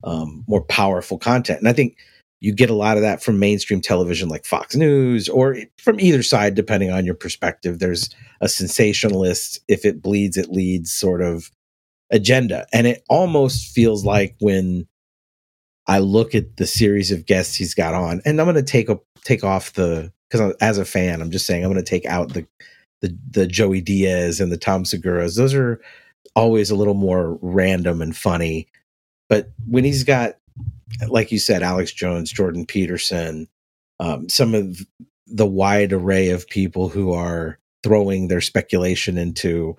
um, 0.04 0.44
more 0.46 0.62
powerful 0.62 1.18
content. 1.18 1.60
And 1.60 1.68
I 1.68 1.72
think 1.72 1.96
you 2.40 2.52
get 2.52 2.70
a 2.70 2.74
lot 2.74 2.96
of 2.96 3.02
that 3.02 3.22
from 3.22 3.38
mainstream 3.38 3.80
television 3.80 4.28
like 4.28 4.44
Fox 4.44 4.76
News 4.76 5.28
or 5.28 5.56
from 5.78 5.98
either 5.98 6.22
side, 6.22 6.54
depending 6.54 6.90
on 6.90 7.04
your 7.04 7.14
perspective. 7.14 7.78
There's 7.78 8.10
a 8.40 8.48
sensationalist, 8.48 9.60
if 9.66 9.84
it 9.84 10.00
bleeds, 10.00 10.36
it 10.36 10.50
leads 10.50 10.92
sort 10.92 11.20
of 11.20 11.50
agenda. 12.10 12.66
And 12.72 12.86
it 12.86 13.04
almost 13.08 13.74
feels 13.74 14.04
like 14.04 14.36
when 14.40 14.86
I 15.86 15.98
look 15.98 16.34
at 16.34 16.56
the 16.56 16.66
series 16.66 17.10
of 17.10 17.26
guests 17.26 17.54
he's 17.54 17.74
got 17.74 17.94
on, 17.94 18.20
and 18.24 18.40
I'm 18.40 18.46
going 18.46 18.56
to 18.56 18.62
take 18.62 18.88
a 18.88 18.98
take 19.24 19.44
off 19.44 19.72
the 19.72 20.12
because 20.30 20.54
as 20.60 20.78
a 20.78 20.84
fan, 20.84 21.20
I'm 21.20 21.30
just 21.30 21.46
saying 21.46 21.64
I'm 21.64 21.72
going 21.72 21.82
to 21.82 21.90
take 21.90 22.06
out 22.06 22.34
the 22.34 22.46
the 23.00 23.16
the 23.30 23.46
Joey 23.46 23.80
Diaz 23.80 24.40
and 24.40 24.52
the 24.52 24.58
Tom 24.58 24.84
Seguras. 24.84 25.36
Those 25.36 25.54
are 25.54 25.80
always 26.34 26.70
a 26.70 26.76
little 26.76 26.94
more 26.94 27.38
random 27.40 28.02
and 28.02 28.16
funny. 28.16 28.68
But 29.28 29.50
when 29.66 29.84
he's 29.84 30.04
got 30.04 30.36
like 31.08 31.32
you 31.32 31.38
said, 31.38 31.62
Alex 31.62 31.92
Jones, 31.92 32.30
Jordan 32.30 32.66
Peterson, 32.66 33.48
um, 34.00 34.28
some 34.28 34.54
of 34.54 34.80
the 35.26 35.46
wide 35.46 35.92
array 35.92 36.30
of 36.30 36.48
people 36.48 36.88
who 36.88 37.12
are 37.12 37.58
throwing 37.82 38.28
their 38.28 38.40
speculation 38.40 39.18
into 39.18 39.76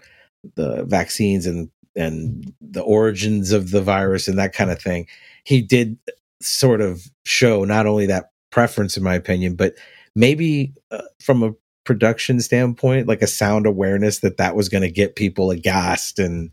the 0.56 0.84
vaccines 0.86 1.46
and 1.46 1.70
and 2.00 2.54
the 2.62 2.82
origins 2.82 3.52
of 3.52 3.72
the 3.72 3.82
virus 3.82 4.28
and 4.28 4.40
that 4.40 4.54
kind 4.54 4.72
of 4.72 4.82
thing. 4.82 5.08
He 5.44 5.62
did 5.62 5.98
sort 6.42 6.82
of 6.82 7.04
show 7.26 7.66
not 7.66 7.86
only 7.86 8.06
that 8.08 8.32
preference, 8.52 8.98
in 8.98 9.04
my 9.04 9.16
opinion, 9.16 9.56
but 9.56 9.76
maybe 10.16 10.74
uh, 10.92 11.02
from 11.22 11.44
a 11.44 11.54
production 11.84 12.40
standpoint, 12.40 13.08
like 13.08 13.22
a 13.22 13.28
sound 13.28 13.66
awareness 13.66 14.20
that 14.20 14.38
that 14.38 14.56
was 14.56 14.70
going 14.70 14.84
to 14.84 14.92
get 14.92 15.16
people 15.16 15.52
aghast 15.52 16.20
and, 16.20 16.52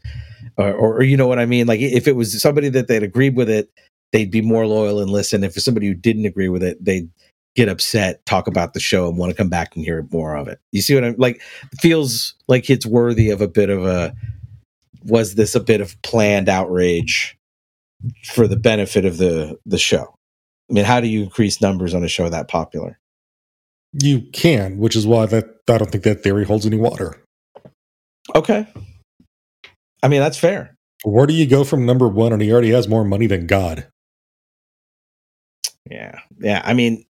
or, 0.57 0.73
or, 0.73 1.03
you 1.03 1.17
know 1.17 1.27
what 1.27 1.39
I 1.39 1.47
mean? 1.47 1.67
Like 1.67 1.81
if 1.81 2.09
it 2.09 2.17
was 2.17 2.41
somebody 2.41 2.69
that 2.71 2.89
they'd 2.89 3.03
agreed 3.03 3.37
with 3.37 3.51
it, 3.51 3.71
they'd 4.13 4.31
be 4.31 4.41
more 4.41 4.67
loyal 4.67 5.01
and 5.01 5.11
listen. 5.11 5.45
If 5.45 5.57
it's 5.57 5.65
somebody 5.65 5.87
who 5.89 5.95
didn't 5.95 6.27
agree 6.27 6.49
with 6.49 6.63
it, 6.63 6.83
they'd 6.83 7.09
get 7.55 7.69
upset, 7.69 8.25
talk 8.27 8.47
about 8.47 8.75
the 8.75 8.81
show, 8.81 9.09
and 9.09 9.19
want 9.19 9.31
to 9.31 9.37
come 9.37 9.49
back 9.49 9.75
and 9.75 9.85
hear 9.85 10.07
more 10.13 10.37
of 10.37 10.47
it. 10.49 10.61
You 10.73 10.83
see 10.83 10.95
what 10.95 11.05
I'm 11.05 11.17
like? 11.19 11.41
Feels 11.81 12.35
like 12.49 12.71
it's 12.71 12.87
worthy 12.87 13.31
of 13.31 13.41
a 13.41 13.49
bit 13.49 13.71
of 13.71 13.85
a. 13.85 14.15
Was 15.07 15.35
this 15.35 15.55
a 15.55 15.61
bit 15.61 15.81
of 15.81 16.01
planned 16.03 16.49
outrage 16.49 17.37
for 18.25 18.47
the 18.47 18.57
benefit 18.57 19.05
of 19.05 19.19
the 19.19 19.59
the 19.67 19.79
show? 19.79 20.15
I 20.71 20.73
mean, 20.73 20.85
how 20.85 21.01
do 21.01 21.07
you 21.07 21.23
increase 21.23 21.61
numbers 21.61 21.95
on 21.95 22.05
a 22.05 22.09
show 22.09 22.29
that 22.29 22.49
popular? 22.49 22.99
You 23.93 24.23
can, 24.33 24.79
which 24.79 24.97
is 24.97 25.07
why 25.07 25.27
that 25.27 25.45
I 25.69 25.79
don't 25.79 25.91
think 25.91 26.05
that 26.05 26.23
theory 26.23 26.45
holds 26.45 26.67
any 26.67 26.77
water. 26.77 27.23
Okay. 28.35 28.67
I 30.03 30.09
mean, 30.09 30.21
that's 30.21 30.39
fair. 30.39 30.75
Where 31.05 31.27
do 31.27 31.35
you 31.35 31.47
go 31.47 31.65
from 31.65 31.87
number 31.87 32.09
one 32.09 32.33
and 32.33 32.43
he 32.43 32.53
already 32.53 32.71
has 32.71 32.89
more 32.89 33.05
money 33.05 33.27
than 33.27 33.47
God? 33.47 33.87
Yeah. 35.89 36.19
Yeah. 36.39 36.63
I 36.65 36.75
mean, 36.75 37.07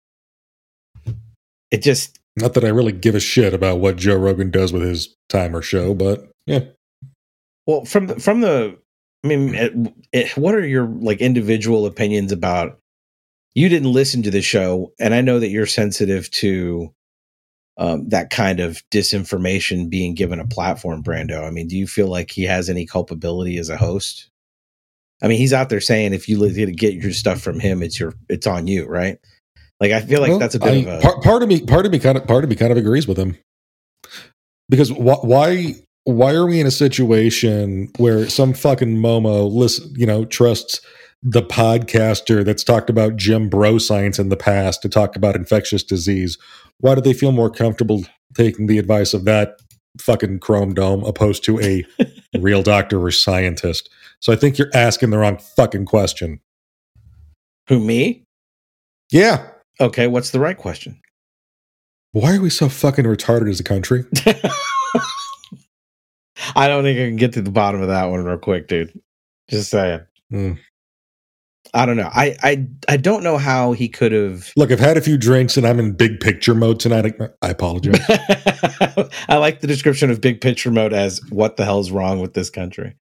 it 1.72 1.84
just. 1.84 2.20
Not 2.36 2.56
that 2.56 2.66
I 2.66 2.70
really 2.70 2.92
give 2.92 3.14
a 3.14 3.20
shit 3.20 3.54
about 3.54 3.80
what 3.80 3.96
Joe 3.98 4.16
Rogan 4.16 4.50
does 4.50 4.74
with 4.74 4.82
his 4.82 5.16
timer 5.30 5.62
show, 5.62 5.94
but 5.94 6.32
yeah. 6.48 6.62
Well, 7.66 7.86
from 7.86 8.08
the, 8.08 8.20
from 8.20 8.42
the, 8.42 8.78
I 9.24 9.28
mean, 9.28 9.56
it, 9.56 9.74
it, 10.12 10.38
what 10.38 10.56
are 10.56 10.66
your 10.66 10.86
like 10.86 11.22
individual 11.22 11.86
opinions 11.86 12.32
about? 12.32 12.80
You 13.56 13.70
didn't 13.70 13.94
listen 13.94 14.24
to 14.24 14.32
the 14.32 14.42
show, 14.42 14.92
and 15.00 15.14
I 15.14 15.22
know 15.22 15.40
that 15.40 15.50
you're 15.50 15.68
sensitive 15.68 16.30
to 16.32 16.94
um, 17.78 18.10
that 18.10 18.30
kind 18.32 18.60
of 18.60 18.82
disinformation 18.92 19.90
being 19.90 20.16
given 20.16 20.40
a 20.40 20.48
platform. 20.48 21.04
Brando, 21.04 21.46
I 21.46 21.52
mean, 21.52 21.68
do 21.68 21.78
you 21.78 21.88
feel 21.88 22.08
like 22.08 22.32
he 22.32 22.44
has 22.44 22.70
any 22.70 22.86
culpability 22.86 23.58
as 23.58 23.70
a 23.70 23.78
host? 23.78 24.30
I 25.22 25.28
mean, 25.28 25.38
he's 25.38 25.54
out 25.54 25.70
there 25.70 25.80
saying 25.80 26.14
if 26.14 26.28
you 26.28 26.72
get 26.74 26.96
your 26.96 27.14
stuff 27.14 27.42
from 27.42 27.60
him, 27.60 27.82
it's 27.82 28.00
your 28.00 28.14
it's 28.28 28.48
on 28.48 28.68
you, 28.68 28.86
right? 28.88 29.20
Like 29.80 29.92
I 29.92 30.02
feel 30.02 30.22
like 30.22 30.30
well, 30.30 30.40
that's 30.40 30.56
a 30.56 30.60
bit 30.60 30.88
I, 30.88 30.92
of 30.92 31.00
a 31.00 31.02
part, 31.02 31.24
part, 31.24 31.44
of 31.44 31.50
me. 31.50 31.62
Part 31.62 31.86
of 31.86 31.92
me 31.92 32.00
kind 32.00 32.18
of 32.18 32.28
part 32.28 32.44
of 32.44 32.50
me 32.50 32.56
kind 32.56 32.72
of 32.72 32.78
agrees 32.78 33.08
with 33.08 33.18
him 33.18 33.38
because 34.70 34.90
wh- 34.90 35.24
why 35.24 35.76
why 36.06 36.34
are 36.34 36.46
we 36.46 36.60
in 36.60 36.68
a 36.68 36.72
situation 36.72 37.90
where 37.98 38.30
some 38.30 38.54
fucking 38.54 38.98
momo 38.98 39.52
listen 39.52 39.94
you 39.96 40.06
know 40.06 40.26
trusts 40.26 40.82
the 41.24 41.42
podcaster 41.42 42.44
that's 42.44 42.64
talked 42.64 42.90
about 42.90 43.16
gym 43.16 43.50
Bro 43.50 43.78
science 43.78 44.20
in 44.20 44.30
the 44.30 44.36
past 44.36 44.82
to 44.82 44.90
talk 44.90 45.16
about 45.16 45.36
infectious 45.36 45.84
disease? 45.84 46.38
Why 46.80 46.96
do 46.96 47.02
they 47.02 47.14
feel 47.14 47.32
more 47.32 47.50
comfortable 47.50 48.04
taking 48.36 48.68
the 48.68 48.78
advice 48.78 49.14
of 49.14 49.24
that 49.26 49.62
fucking 50.00 50.40
chrome 50.40 50.74
dome 50.74 51.04
opposed 51.06 51.44
to 51.46 51.62
a 51.62 51.86
real 52.38 52.62
doctor 52.62 53.02
or 53.02 53.12
scientist? 53.12 53.90
So 54.20 54.34
I 54.34 54.36
think 54.36 54.58
you're 54.58 54.72
asking 54.74 55.12
the 55.12 55.18
wrong 55.18 55.38
fucking 55.38 55.86
question. 55.86 56.42
Who 57.70 57.80
me? 57.80 58.26
Yeah. 59.10 59.48
Okay, 59.80 60.08
what's 60.08 60.32
the 60.32 60.40
right 60.42 60.58
question? 60.58 61.00
Why 62.12 62.36
are 62.36 62.42
we 62.42 62.50
so 62.50 62.68
fucking 62.68 63.06
retarded 63.06 63.50
as 63.50 63.62
a 63.62 63.64
country? 63.64 64.06
I 66.56 66.68
don't 66.68 66.84
think 66.84 67.00
I 67.00 67.06
can 67.08 67.16
get 67.16 67.34
to 67.34 67.42
the 67.42 67.52
bottom 67.52 67.82
of 67.82 67.88
that 67.88 68.06
one 68.06 68.24
real 68.24 68.38
quick, 68.38 68.68
dude. 68.68 69.00
Just 69.50 69.70
saying. 69.70 70.02
Mm. 70.32 70.60
I 71.74 71.86
don't 71.86 71.98
know. 71.98 72.10
I 72.14 72.36
I 72.44 72.68
I 72.88 72.98
don't 72.98 73.24
know 73.24 73.38
how 73.38 73.72
he 73.72 73.88
could 73.90 74.12
have. 74.12 74.52
Look, 74.56 74.72
I've 74.72 74.80
had 74.80 74.98
a 74.98 75.02
few 75.02 75.18
drinks 75.18 75.58
and 75.58 75.66
I'm 75.66 75.80
in 75.80 75.94
big 75.94 76.20
picture 76.20 76.54
mode 76.54 76.80
tonight. 76.80 77.16
I 77.42 77.50
apologize. 77.50 78.00
I 79.28 79.38
like 79.38 79.62
the 79.62 79.68
description 79.68 80.12
of 80.12 80.22
big 80.22 80.40
picture 80.40 80.70
mode 80.70 80.94
as 80.94 81.22
"What 81.30 81.58
the 81.58 81.66
hell's 81.66 81.90
wrong 81.90 82.20
with 82.20 82.34
this 82.34 82.50
country?" 82.50 82.96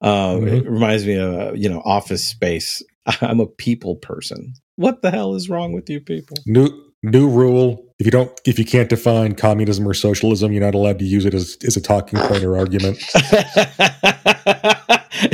Uh, 0.00 0.34
mm-hmm. 0.34 0.48
It 0.48 0.70
reminds 0.70 1.06
me 1.06 1.18
of 1.18 1.56
you 1.56 1.68
know 1.68 1.82
Office 1.84 2.24
Space. 2.24 2.82
I'm 3.20 3.40
a 3.40 3.46
people 3.46 3.96
person. 3.96 4.54
What 4.76 5.02
the 5.02 5.10
hell 5.10 5.34
is 5.34 5.48
wrong 5.48 5.72
with 5.72 5.90
you 5.90 6.00
people? 6.00 6.36
New 6.46 6.68
new 7.02 7.28
rule: 7.28 7.83
if 7.98 8.06
you 8.06 8.10
don't, 8.10 8.32
if 8.44 8.58
you 8.58 8.64
can't 8.64 8.88
define 8.88 9.34
communism 9.34 9.86
or 9.86 9.94
socialism, 9.94 10.52
you're 10.52 10.64
not 10.64 10.74
allowed 10.74 10.98
to 10.98 11.04
use 11.04 11.24
it 11.24 11.34
as 11.34 11.56
as 11.64 11.76
a 11.76 11.80
talking 11.80 12.18
point 12.18 12.42
or 12.42 12.56
argument. 12.56 12.98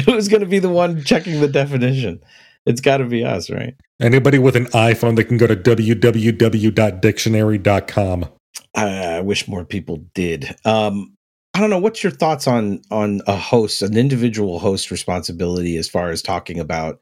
Who's 0.04 0.28
going 0.28 0.40
to 0.40 0.46
be 0.46 0.58
the 0.58 0.68
one 0.68 1.02
checking 1.02 1.40
the 1.40 1.48
definition? 1.48 2.22
It's 2.66 2.82
got 2.82 2.98
to 2.98 3.06
be 3.06 3.24
us, 3.24 3.48
right? 3.48 3.74
Anybody 4.00 4.38
with 4.38 4.56
an 4.56 4.66
iPhone 4.66 5.16
that 5.16 5.24
can 5.24 5.38
go 5.38 5.46
to 5.46 5.56
www.dictionary.com. 5.56 8.28
I 8.74 9.20
wish 9.22 9.48
more 9.48 9.64
people 9.64 10.04
did. 10.14 10.54
Um, 10.64 11.14
I 11.54 11.60
don't 11.60 11.70
know. 11.70 11.78
What's 11.78 12.02
your 12.02 12.12
thoughts 12.12 12.46
on 12.46 12.82
on 12.90 13.22
a 13.26 13.36
host, 13.36 13.80
an 13.82 13.96
individual 13.96 14.58
host 14.58 14.90
responsibility 14.90 15.78
as 15.78 15.88
far 15.88 16.10
as 16.10 16.20
talking 16.22 16.60
about 16.60 17.00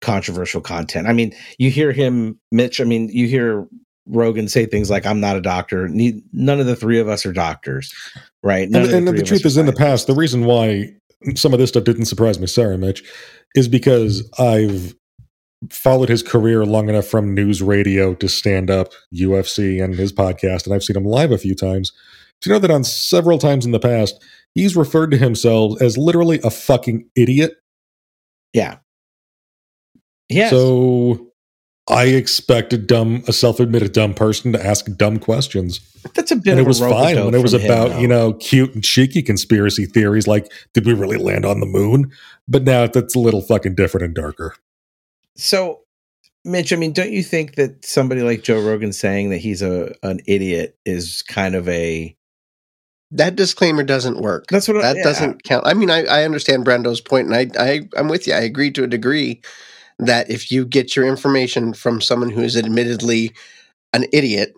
controversial 0.00 0.60
content? 0.60 1.08
I 1.08 1.12
mean, 1.12 1.34
you 1.58 1.70
hear 1.70 1.90
him, 1.92 2.38
Mitch. 2.50 2.80
I 2.80 2.84
mean, 2.84 3.08
you 3.08 3.26
hear 3.26 3.66
Rogan 4.06 4.48
say 4.48 4.66
things 4.66 4.90
like, 4.90 5.06
"I'm 5.06 5.20
not 5.20 5.36
a 5.36 5.40
doctor." 5.40 5.88
Ne- 5.88 6.22
None 6.32 6.60
of 6.60 6.66
the 6.66 6.76
three 6.76 6.98
of 6.98 7.08
us 7.08 7.24
are 7.24 7.32
doctors, 7.32 7.92
right? 8.42 8.68
None 8.68 8.84
And, 8.84 8.92
and 8.92 9.08
the, 9.08 9.22
of 9.22 9.24
truth 9.24 9.44
is, 9.46 9.56
in 9.56 9.66
the 9.66 9.72
past, 9.72 10.06
the 10.06 10.14
reason 10.14 10.44
why 10.44 10.92
some 11.34 11.52
of 11.52 11.58
this 11.58 11.70
stuff 11.70 11.84
didn't 11.84 12.04
surprise 12.06 12.38
me, 12.38 12.46
sorry, 12.46 12.76
Mitch, 12.76 13.02
is 13.54 13.68
because 13.68 14.28
I've 14.38 14.94
followed 15.70 16.08
his 16.08 16.22
career 16.22 16.66
long 16.66 16.88
enough 16.88 17.06
from 17.06 17.34
news 17.34 17.62
radio 17.62 18.14
to 18.14 18.28
stand 18.28 18.70
up, 18.70 18.92
UFC, 19.14 19.82
and 19.82 19.94
his 19.94 20.12
podcast, 20.12 20.66
and 20.66 20.74
I've 20.74 20.84
seen 20.84 20.96
him 20.96 21.06
live 21.06 21.32
a 21.32 21.38
few 21.38 21.54
times. 21.54 21.92
To 22.42 22.50
know 22.50 22.58
that 22.58 22.70
on 22.70 22.84
several 22.84 23.38
times 23.38 23.64
in 23.64 23.72
the 23.72 23.80
past, 23.80 24.22
he's 24.54 24.76
referred 24.76 25.10
to 25.12 25.16
himself 25.16 25.80
as 25.80 25.96
literally 25.96 26.40
a 26.44 26.50
fucking 26.50 27.08
idiot. 27.16 27.54
yeah, 28.52 28.78
yeah. 30.28 30.50
So 30.50 31.32
I 31.88 32.04
expect 32.06 32.72
a 32.72 32.78
dumb, 32.78 33.22
a 33.28 33.32
self-admitted 33.32 33.92
dumb 33.92 34.14
person 34.14 34.52
to 34.52 34.66
ask 34.66 34.86
dumb 34.96 35.18
questions. 35.18 35.80
that's 36.14 36.30
a 36.30 36.36
bit. 36.36 36.52
and 36.52 36.60
of 36.60 36.64
it 36.64 36.68
was 36.68 36.80
a 36.80 36.88
fine 36.88 37.22
when 37.24 37.34
it 37.34 37.42
was 37.42 37.52
from 37.52 37.60
him, 37.60 37.70
about 37.70 38.00
you 38.00 38.08
know 38.08 38.32
cute 38.34 38.74
and 38.74 38.82
cheeky 38.82 39.22
conspiracy 39.22 39.84
theories 39.86 40.26
like 40.26 40.50
did 40.72 40.86
we 40.86 40.92
really 40.94 41.16
land 41.18 41.44
on 41.46 41.60
the 41.60 41.66
moon 41.66 42.10
but 42.48 42.62
now 42.64 42.86
that's 42.86 43.14
a 43.14 43.18
little 43.18 43.40
fucking 43.42 43.74
different 43.74 44.04
and 44.04 44.14
darker 44.14 44.54
So, 45.36 45.80
Mitch, 46.44 46.72
I 46.72 46.76
mean, 46.76 46.92
don't 46.92 47.10
you 47.10 47.22
think 47.22 47.54
that 47.56 47.84
somebody 47.86 48.20
like 48.22 48.42
Joe 48.42 48.60
Rogan 48.60 48.92
saying 48.92 49.30
that 49.30 49.38
he's 49.38 49.62
a 49.62 49.94
an 50.02 50.20
idiot 50.26 50.76
is 50.84 51.22
kind 51.22 51.54
of 51.54 51.66
a 51.68 52.14
That 53.10 53.34
disclaimer 53.36 53.82
doesn't 53.82 54.20
work. 54.20 54.46
that's 54.48 54.68
what 54.68 54.76
I- 54.78 54.82
that 54.82 54.96
yeah. 54.98 55.02
doesn't 55.04 55.42
count. 55.44 55.66
I 55.66 55.74
mean, 55.74 55.90
I, 55.90 56.04
I 56.04 56.24
understand 56.24 56.64
Brando's 56.66 57.00
point, 57.00 57.28
and 57.30 57.34
I, 57.34 57.46
I 57.58 57.88
I'm 57.96 58.08
with 58.08 58.26
you. 58.26 58.34
I 58.34 58.40
agree 58.40 58.70
to 58.72 58.84
a 58.84 58.86
degree 58.86 59.40
that 59.98 60.30
if 60.30 60.50
you 60.50 60.64
get 60.66 60.96
your 60.96 61.06
information 61.06 61.72
from 61.72 62.00
someone 62.00 62.30
who 62.30 62.42
is 62.42 62.56
admittedly 62.56 63.32
an 63.92 64.06
idiot, 64.12 64.54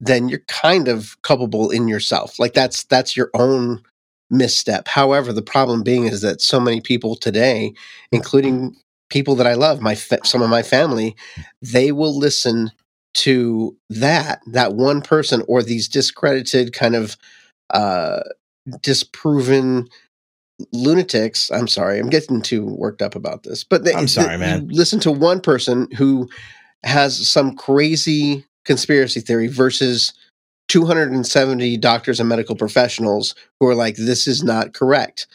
then 0.00 0.28
you're 0.28 0.42
kind 0.48 0.88
of 0.88 1.20
culpable 1.22 1.70
in 1.70 1.88
yourself. 1.88 2.38
Like 2.38 2.54
that's 2.54 2.84
that's 2.84 3.16
your 3.16 3.30
own 3.34 3.82
misstep. 4.30 4.88
However, 4.88 5.32
the 5.32 5.42
problem 5.42 5.82
being 5.82 6.04
is 6.04 6.20
that 6.22 6.40
so 6.40 6.60
many 6.60 6.80
people 6.80 7.16
today, 7.16 7.72
including 8.12 8.76
people 9.10 9.34
that 9.36 9.46
I 9.46 9.54
love, 9.54 9.80
my 9.80 9.94
some 9.94 10.42
of 10.42 10.50
my 10.50 10.62
family, 10.62 11.16
they 11.62 11.92
will 11.92 12.16
listen 12.16 12.70
to 13.14 13.76
that 13.90 14.40
that 14.46 14.74
one 14.74 15.00
person 15.00 15.42
or 15.48 15.62
these 15.62 15.88
discredited 15.88 16.72
kind 16.72 16.96
of 16.96 17.16
uh 17.70 18.20
disproven 18.82 19.88
lunatics 20.72 21.50
i'm 21.50 21.66
sorry 21.66 21.98
i'm 21.98 22.10
getting 22.10 22.40
too 22.40 22.64
worked 22.64 23.02
up 23.02 23.16
about 23.16 23.42
this 23.42 23.64
but 23.64 23.84
they, 23.84 23.92
I'm 23.92 24.06
sorry, 24.06 24.34
you 24.34 24.38
man. 24.38 24.68
listen 24.68 25.00
to 25.00 25.10
one 25.10 25.40
person 25.40 25.88
who 25.96 26.28
has 26.84 27.28
some 27.28 27.56
crazy 27.56 28.44
conspiracy 28.64 29.20
theory 29.20 29.48
versus 29.48 30.12
270 30.68 31.76
doctors 31.78 32.20
and 32.20 32.28
medical 32.28 32.56
professionals 32.56 33.34
who 33.60 33.66
are 33.66 33.74
like 33.74 33.96
this 33.96 34.26
is 34.26 34.42
not 34.42 34.74
correct. 34.74 35.26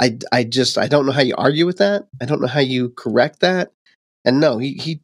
I 0.00 0.18
i 0.32 0.44
just 0.44 0.78
i 0.78 0.86
don't 0.86 1.06
know 1.06 1.12
how 1.12 1.22
you 1.22 1.34
argue 1.36 1.66
with 1.66 1.78
that. 1.78 2.06
I 2.20 2.24
don't 2.24 2.40
know 2.40 2.46
how 2.46 2.60
you 2.60 2.90
correct 2.90 3.40
that. 3.40 3.72
And 4.24 4.40
no 4.40 4.58
he 4.58 4.74
he 4.74 5.00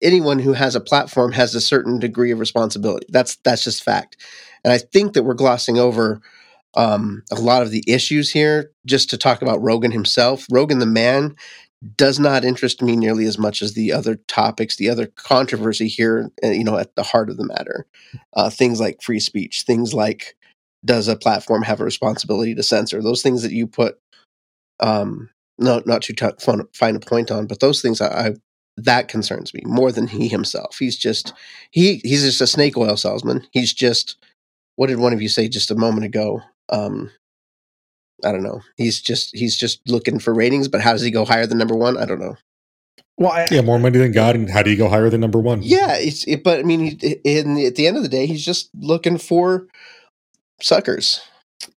anyone 0.00 0.38
who 0.38 0.52
has 0.52 0.74
a 0.74 0.80
platform 0.80 1.32
has 1.32 1.54
a 1.54 1.60
certain 1.60 1.98
degree 1.98 2.30
of 2.30 2.38
responsibility. 2.38 3.06
That's 3.08 3.36
that's 3.36 3.64
just 3.64 3.82
fact. 3.82 4.16
And 4.64 4.72
i 4.72 4.78
think 4.78 5.14
that 5.14 5.24
we're 5.24 5.34
glossing 5.34 5.78
over 5.78 6.20
um, 6.76 7.22
a 7.32 7.36
lot 7.36 7.62
of 7.62 7.70
the 7.70 7.84
issues 7.86 8.30
here 8.30 8.70
just 8.86 9.10
to 9.10 9.18
talk 9.18 9.42
about 9.42 9.62
rogan 9.62 9.90
himself 9.90 10.46
rogan 10.50 10.78
the 10.78 10.86
man 10.86 11.34
does 11.96 12.18
not 12.18 12.44
interest 12.44 12.82
me 12.82 12.96
nearly 12.96 13.26
as 13.26 13.38
much 13.38 13.62
as 13.62 13.74
the 13.74 13.92
other 13.92 14.16
topics, 14.28 14.76
the 14.76 14.88
other 14.88 15.06
controversy 15.06 15.88
here, 15.88 16.30
uh, 16.42 16.48
you 16.48 16.64
know, 16.64 16.78
at 16.78 16.94
the 16.96 17.02
heart 17.02 17.30
of 17.30 17.36
the 17.36 17.46
matter. 17.46 17.86
Uh, 18.34 18.50
things 18.50 18.80
like 18.80 19.02
free 19.02 19.20
speech, 19.20 19.62
things 19.62 19.94
like 19.94 20.36
does 20.84 21.08
a 21.08 21.16
platform 21.16 21.62
have 21.62 21.80
a 21.80 21.84
responsibility 21.84 22.54
to 22.54 22.62
censor? 22.62 23.02
Those 23.02 23.22
things 23.22 23.42
that 23.42 23.52
you 23.52 23.66
put, 23.66 23.98
um, 24.80 25.30
no, 25.58 25.82
not 25.86 26.02
to 26.02 26.12
t- 26.12 26.26
find 26.74 26.96
a 26.96 27.00
point 27.00 27.30
on, 27.30 27.46
but 27.46 27.60
those 27.60 27.82
things 27.82 28.00
I, 28.00 28.28
I 28.28 28.34
that 28.78 29.08
concerns 29.08 29.54
me 29.54 29.62
more 29.64 29.90
than 29.90 30.06
he 30.06 30.28
himself. 30.28 30.76
He's 30.78 30.96
just 30.96 31.32
he 31.70 32.00
he's 32.04 32.22
just 32.22 32.40
a 32.40 32.46
snake 32.46 32.76
oil 32.76 32.96
salesman. 32.96 33.46
He's 33.52 33.72
just 33.72 34.16
what 34.76 34.88
did 34.88 34.98
one 34.98 35.12
of 35.12 35.22
you 35.22 35.28
say 35.28 35.48
just 35.48 35.70
a 35.70 35.76
moment 35.76 36.04
ago? 36.04 36.42
Um, 36.68 37.10
I 38.24 38.32
don't 38.32 38.42
know. 38.42 38.62
He's 38.76 39.00
just 39.00 39.36
he's 39.36 39.56
just 39.56 39.80
looking 39.88 40.18
for 40.18 40.32
ratings, 40.34 40.68
but 40.68 40.80
how 40.80 40.92
does 40.92 41.02
he 41.02 41.10
go 41.10 41.24
higher 41.24 41.46
than 41.46 41.58
number 41.58 41.76
one? 41.76 41.96
I 41.98 42.04
don't 42.06 42.20
know. 42.20 42.36
well, 43.18 43.32
I, 43.32 43.46
yeah 43.50 43.60
more 43.62 43.78
money 43.78 43.98
than 43.98 44.12
god 44.12 44.34
and 44.34 44.50
how 44.50 44.62
do 44.62 44.70
you 44.70 44.76
go 44.76 44.88
higher 44.88 45.08
than 45.10 45.20
number 45.20 45.38
one 45.40 45.62
Yeah, 45.62 45.96
it's 45.96 46.26
it, 46.26 46.42
but 46.42 46.58
I 46.58 46.62
mean, 46.62 46.98
in 47.24 47.58
at 47.58 47.76
the 47.76 47.86
end 47.86 47.96
of 47.96 48.02
the 48.02 48.08
day, 48.08 48.26
he's 48.26 48.44
just 48.44 48.70
looking 48.74 49.18
for 49.18 49.66
suckers. 50.60 51.20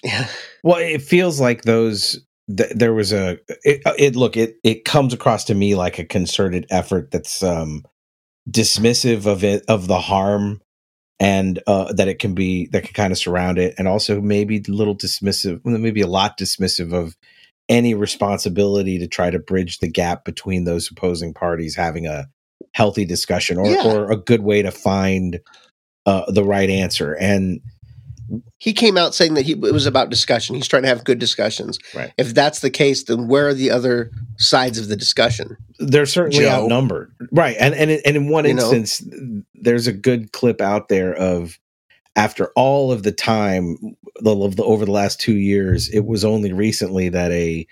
Yeah, 0.03 0.27
Well, 0.63 0.79
it 0.79 1.03
feels 1.03 1.41
like 1.41 1.63
those. 1.63 2.19
Th- 2.55 2.71
there 2.75 2.95
was 2.95 3.13
a. 3.13 3.39
It, 3.65 3.83
it 3.99 4.17
look. 4.17 4.37
It 4.37 4.57
it 4.63 4.85
comes 4.85 5.13
across 5.13 5.45
to 5.45 5.55
me 5.55 5.75
like 5.75 5.99
a 5.99 6.05
concerted 6.05 6.67
effort 6.71 7.11
that's 7.11 7.43
um 7.43 7.85
dismissive 8.49 9.27
of 9.27 9.43
it 9.43 9.65
of 9.69 9.89
the 9.89 9.99
harm 9.99 10.61
and 11.19 11.63
uh 11.67 11.93
that 11.95 12.09
it 12.09 12.19
can 12.19 12.35
be 12.35 12.67
that 12.69 12.85
can 12.85 12.93
kind 12.93 13.13
of 13.13 13.19
surround 13.19 13.59
it 13.59 13.75
and 13.79 13.89
also 13.89 14.21
maybe 14.21 14.59
a 14.69 14.71
little 14.71 14.95
dismissive 14.97 15.61
maybe 15.65 16.01
a 16.03 16.07
lot 16.07 16.37
dismissive 16.39 16.93
of 16.93 17.17
any 17.69 17.95
responsibility 17.95 18.99
to 18.99 19.07
try 19.09 19.31
to 19.31 19.39
bridge 19.39 19.79
the 19.79 19.89
gap 19.89 20.25
between 20.25 20.65
those 20.65 20.91
opposing 20.91 21.33
parties 21.35 21.75
having 21.75 22.07
a 22.07 22.27
healthy 22.73 23.05
discussion 23.05 23.57
or 23.59 23.67
Yeah. 23.67 23.87
or 23.87 24.11
a 24.11 24.17
good 24.17 24.43
way 24.43 24.63
to 24.63 24.71
find 24.71 25.41
uh 26.05 26.31
the 26.31 26.45
right 26.45 26.69
answer 26.71 27.15
and 27.15 27.61
he 28.59 28.73
came 28.73 28.97
out 28.99 29.15
saying 29.15 29.35
that 29.35 29.43
he, 29.43 29.53
it 29.53 29.73
was 29.73 29.87
about 29.87 30.11
discussion. 30.11 30.57
He's 30.57 30.67
trying 30.67 30.83
to 30.83 30.89
have 30.89 31.05
good 31.05 31.21
discussions. 31.21 31.79
Right. 31.95 32.13
If 32.19 32.35
that's 32.35 32.59
the 32.59 32.71
case, 32.71 33.05
then 33.05 33.29
where 33.29 33.47
are 33.47 33.55
the 33.55 33.71
other 33.71 34.11
sides 34.37 34.79
of 34.81 34.89
the 34.89 34.97
discussion? 34.97 35.57
they're 35.79 36.07
certainly 36.07 36.39
Joe. 36.43 36.49
outnumbered 36.63 37.13
right 37.33 37.55
and 37.61 37.75
and 37.75 37.91
and 37.91 38.17
in 38.17 38.29
one 38.31 38.47
You 38.47 38.55
know? 38.55 38.85
There's 39.67 39.89
a 39.89 39.93
good 39.93 40.33
clip 40.33 40.61
out 40.61 40.89
there 40.89 41.13
of 41.15 41.59
after 42.15 42.53
all 42.55 42.93
of 42.93 43.03
the 43.03 43.13
time 43.13 43.77
the 44.21 44.35
over 44.63 44.85
the 44.85 44.93
last 44.93 45.21
two 45.21 45.37
years 45.37 45.89
it 45.91 46.07
was 46.07 46.25
only 46.25 46.53
recently 46.53 47.09
that 47.09 47.33
a 47.33 47.67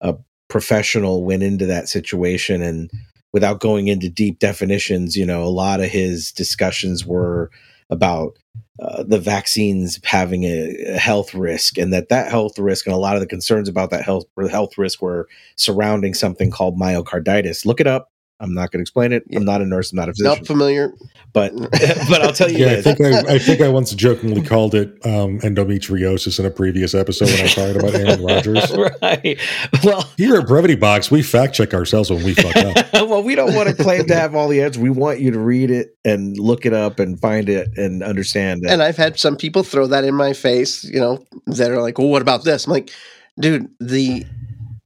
a 0.00 0.16
professional 0.48 1.24
went 1.24 1.44
into 1.44 1.64
that 1.64 1.88
situation 1.88 2.60
and 2.60 2.90
without 3.32 3.60
going 3.60 3.86
into 3.86 4.08
deep 4.08 4.40
definitions 4.40 5.16
you 5.16 5.24
know 5.24 5.44
a 5.44 5.46
lot 5.46 5.80
of 5.80 5.86
his 5.86 6.32
discussions 6.32 7.06
were 7.06 7.50
about 7.88 8.36
uh, 8.82 9.04
the 9.04 9.20
vaccines 9.20 10.00
having 10.04 10.42
a, 10.44 10.74
a 10.88 10.98
health 10.98 11.32
risk 11.32 11.78
and 11.78 11.92
that 11.92 12.08
that 12.08 12.28
health 12.28 12.58
risk 12.58 12.86
and 12.86 12.94
a 12.94 12.98
lot 12.98 13.14
of 13.14 13.20
the 13.20 13.26
concerns 13.26 13.68
about 13.68 13.90
that 13.90 14.04
health 14.04 14.24
health 14.50 14.76
risk 14.76 15.00
were 15.00 15.28
surrounding 15.54 16.12
something 16.12 16.50
called 16.50 16.78
myocarditis. 16.78 17.64
Look 17.64 17.80
it 17.80 17.86
up 17.86 18.10
i'm 18.40 18.54
not 18.54 18.70
going 18.70 18.78
to 18.78 18.82
explain 18.82 19.12
it 19.12 19.22
i'm 19.34 19.44
not 19.44 19.60
a 19.60 19.66
nurse 19.66 19.92
i'm 19.92 19.96
not 19.96 20.08
a 20.08 20.12
physician 20.12 20.38
Not 20.38 20.46
familiar. 20.46 20.92
but 21.32 21.52
but 22.08 22.22
i'll 22.22 22.32
tell 22.32 22.50
you 22.50 22.58
yeah, 22.58 22.72
I 22.72 22.82
think 22.82 23.00
I, 23.00 23.34
I 23.34 23.38
think 23.38 23.60
I 23.60 23.68
once 23.68 23.94
jokingly 23.94 24.42
called 24.42 24.74
it 24.74 24.88
um, 25.04 25.40
endometriosis 25.40 26.38
in 26.38 26.46
a 26.46 26.50
previous 26.50 26.94
episode 26.94 27.28
when 27.28 27.40
I 27.40 27.46
talked 27.46 27.76
about 27.76 27.94
Aaron 27.94 28.24
Rodgers. 28.24 28.76
right 29.02 29.38
well 29.84 30.08
Here 30.16 30.36
at 30.36 30.46
Brevity 30.46 30.76
Box, 30.76 31.10
we 31.10 31.22
fact 31.22 31.54
check 31.54 31.74
ourselves 31.74 32.10
when 32.10 32.22
we 32.24 32.34
fuck 32.34 32.56
up. 32.56 32.92
well, 33.08 33.22
we 33.22 33.34
don't 33.34 33.54
want 33.54 33.68
to 33.68 33.74
claim 33.74 34.06
to 34.06 34.14
have 34.14 34.34
all 34.34 34.48
the 34.48 34.62
answers. 34.62 34.80
We 34.80 34.90
want 34.90 35.20
you 35.20 35.30
to 35.30 35.38
read 35.38 35.70
it 35.70 35.96
and 36.04 36.38
look 36.38 36.66
it 36.66 36.72
up 36.72 36.98
and 36.98 37.20
find 37.20 37.48
it 37.48 37.68
and 37.76 38.02
understand 38.02 38.64
it. 38.64 38.70
And 38.70 38.82
I've 38.82 38.96
had 38.96 39.18
some 39.18 39.36
people 39.36 39.62
throw 39.62 39.86
that 39.86 40.04
in 40.04 40.14
my 40.14 40.32
face, 40.32 40.84
you 40.84 41.00
know, 41.00 41.24
that 41.46 41.70
are 41.70 41.80
like, 41.80 41.98
"Well, 41.98 42.08
what 42.08 42.22
about 42.22 42.44
this?" 42.44 42.66
I'm 42.66 42.72
like, 42.72 42.90
"Dude, 43.38 43.68
the 43.80 44.24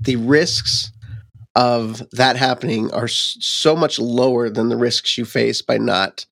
the 0.01 0.17
risks 0.17 0.91
of 1.55 2.03
that 2.13 2.37
happening 2.37 2.93
are 2.93 3.09
so 3.09 3.75
much 3.75 3.99
lower 3.99 4.49
than 4.49 4.69
the 4.69 4.77
risks 4.77 5.19
you 5.19 5.25
face 5.25 5.63
by 5.63 5.79
not 5.79 6.27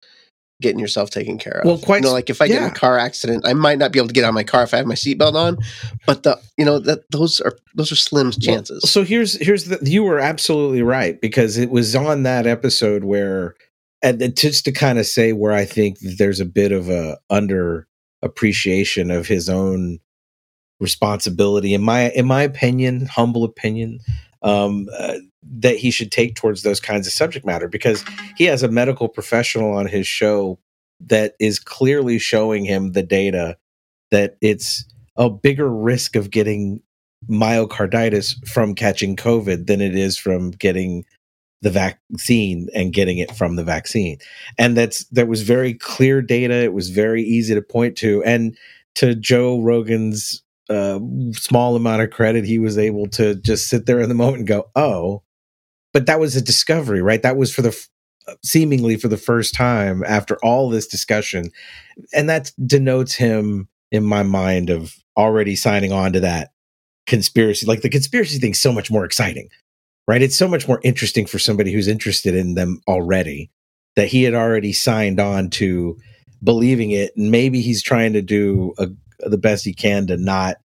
getting 0.60 0.78
yourself 0.78 1.10
taken 1.10 1.38
care 1.38 1.60
of." 1.60 1.64
Well, 1.64 1.78
quite 1.78 2.02
you 2.02 2.08
know, 2.08 2.12
like 2.12 2.30
if 2.30 2.40
I 2.40 2.48
get 2.48 2.62
in 2.62 2.68
a 2.68 2.74
car 2.74 2.98
accident, 2.98 3.46
I 3.46 3.52
might 3.52 3.78
not 3.78 3.92
be 3.92 3.98
able 3.98 4.08
to 4.08 4.14
get 4.14 4.24
out 4.24 4.30
of 4.30 4.34
my 4.34 4.44
car 4.44 4.62
if 4.62 4.74
I 4.74 4.78
have 4.78 4.86
my 4.86 4.94
seatbelt 4.94 5.34
on, 5.34 5.58
but 6.06 6.22
the 6.22 6.38
you 6.56 6.64
know 6.64 6.78
that 6.80 7.10
those 7.10 7.40
are 7.40 7.56
those 7.74 7.92
are 7.92 7.96
slim 7.96 8.30
chances. 8.30 8.90
So 8.90 9.04
here's 9.04 9.34
here's 9.34 9.64
the 9.64 9.78
you 9.82 10.04
were 10.04 10.18
absolutely 10.18 10.82
right 10.82 11.20
because 11.20 11.56
it 11.58 11.70
was 11.70 11.94
on 11.96 12.22
that 12.24 12.46
episode 12.46 13.04
where 13.04 13.54
and 14.02 14.36
just 14.36 14.64
to 14.64 14.72
kind 14.72 14.98
of 14.98 15.06
say 15.06 15.32
where 15.32 15.52
I 15.52 15.64
think 15.64 15.98
there's 16.00 16.40
a 16.40 16.44
bit 16.44 16.72
of 16.72 16.88
a 16.88 17.18
under 17.30 17.86
appreciation 18.22 19.10
of 19.10 19.26
his 19.26 19.48
own 19.48 19.98
responsibility 20.80 21.74
in 21.74 21.82
my 21.82 22.10
in 22.10 22.26
my 22.26 22.42
opinion 22.42 23.06
humble 23.06 23.42
opinion 23.42 23.98
um 24.42 24.86
uh, 24.96 25.16
that 25.42 25.76
he 25.76 25.90
should 25.90 26.12
take 26.12 26.34
towards 26.34 26.62
those 26.62 26.80
kinds 26.80 27.06
of 27.06 27.12
subject 27.12 27.44
matter 27.44 27.68
because 27.68 28.04
he 28.36 28.44
has 28.44 28.62
a 28.62 28.68
medical 28.68 29.08
professional 29.08 29.72
on 29.72 29.86
his 29.86 30.06
show 30.06 30.58
that 31.00 31.34
is 31.38 31.58
clearly 31.58 32.18
showing 32.18 32.64
him 32.64 32.92
the 32.92 33.02
data 33.02 33.56
that 34.10 34.36
it's 34.40 34.84
a 35.16 35.28
bigger 35.28 35.68
risk 35.68 36.16
of 36.16 36.30
getting 36.30 36.80
myocarditis 37.28 38.34
from 38.48 38.74
catching 38.74 39.16
COVID 39.16 39.66
than 39.66 39.80
it 39.80 39.96
is 39.96 40.16
from 40.16 40.50
getting 40.52 41.04
the 41.60 41.70
vaccine 41.70 42.68
and 42.74 42.92
getting 42.92 43.18
it 43.18 43.34
from 43.34 43.56
the 43.56 43.64
vaccine. 43.64 44.18
And 44.58 44.76
that's 44.76 45.04
that 45.06 45.26
was 45.26 45.42
very 45.42 45.74
clear 45.74 46.22
data. 46.22 46.54
It 46.54 46.72
was 46.72 46.90
very 46.90 47.22
easy 47.22 47.54
to 47.54 47.62
point 47.62 47.96
to. 47.98 48.22
And 48.24 48.56
to 48.94 49.14
Joe 49.14 49.60
Rogan's 49.60 50.42
uh, 50.68 51.00
small 51.32 51.76
amount 51.76 52.02
of 52.02 52.10
credit, 52.10 52.44
he 52.44 52.58
was 52.58 52.78
able 52.78 53.06
to 53.08 53.34
just 53.36 53.68
sit 53.68 53.86
there 53.86 54.00
in 54.00 54.08
the 54.08 54.14
moment 54.14 54.38
and 54.38 54.46
go, 54.46 54.70
"Oh." 54.76 55.22
But 55.94 56.06
that 56.06 56.20
was 56.20 56.36
a 56.36 56.42
discovery, 56.42 57.02
right? 57.02 57.22
That 57.22 57.36
was 57.36 57.54
for 57.54 57.62
the 57.62 57.76
seemingly 58.44 58.96
for 58.96 59.08
the 59.08 59.16
first 59.16 59.54
time 59.54 60.04
after 60.06 60.36
all 60.42 60.68
this 60.68 60.86
discussion, 60.86 61.50
and 62.12 62.28
that 62.28 62.52
denotes 62.66 63.14
him 63.14 63.68
in 63.90 64.04
my 64.04 64.22
mind 64.22 64.70
of 64.70 64.94
already 65.16 65.56
signing 65.56 65.92
on 65.92 66.12
to 66.12 66.20
that 66.20 66.50
conspiracy. 67.06 67.66
Like 67.66 67.80
the 67.82 67.88
conspiracy 67.88 68.38
thing's 68.38 68.60
so 68.60 68.72
much 68.72 68.90
more 68.90 69.04
exciting, 69.04 69.48
right? 70.06 70.22
It's 70.22 70.36
so 70.36 70.48
much 70.48 70.68
more 70.68 70.80
interesting 70.84 71.26
for 71.26 71.38
somebody 71.38 71.72
who's 71.72 71.88
interested 71.88 72.34
in 72.34 72.54
them 72.54 72.80
already 72.86 73.50
that 73.96 74.08
he 74.08 74.22
had 74.22 74.34
already 74.34 74.72
signed 74.72 75.18
on 75.18 75.50
to 75.50 75.98
believing 76.42 76.92
it. 76.92 77.16
And 77.16 77.30
maybe 77.30 77.60
he's 77.60 77.82
trying 77.82 78.12
to 78.12 78.22
do 78.22 78.74
a, 78.78 78.88
the 79.20 79.38
best 79.38 79.64
he 79.64 79.72
can 79.72 80.06
to 80.08 80.16
not 80.16 80.56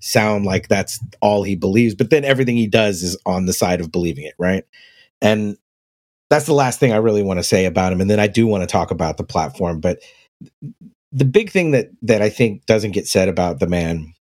sound 0.00 0.44
like 0.44 0.68
that's 0.68 0.98
all 1.20 1.42
he 1.42 1.56
believes. 1.56 1.94
But 1.94 2.10
then 2.10 2.24
everything 2.24 2.56
he 2.56 2.66
does 2.66 3.02
is 3.02 3.16
on 3.26 3.46
the 3.46 3.52
side 3.52 3.80
of 3.80 3.92
believing 3.92 4.24
it, 4.24 4.34
right? 4.38 4.64
And 5.20 5.56
that's 6.30 6.46
the 6.46 6.54
last 6.54 6.80
thing 6.80 6.92
I 6.92 6.96
really 6.96 7.22
want 7.22 7.38
to 7.38 7.44
say 7.44 7.64
about 7.66 7.92
him. 7.92 8.00
And 8.00 8.08
then 8.08 8.20
I 8.20 8.28
do 8.28 8.46
want 8.46 8.62
to 8.62 8.66
talk 8.66 8.90
about 8.90 9.16
the 9.16 9.24
platform. 9.24 9.80
But 9.80 9.98
the 11.12 11.24
big 11.24 11.50
thing 11.50 11.72
that 11.72 11.90
that 12.02 12.22
I 12.22 12.30
think 12.30 12.66
doesn't 12.66 12.92
get 12.92 13.08
said 13.08 13.28
about 13.28 13.58
the 13.58 13.66
man, 13.66 14.14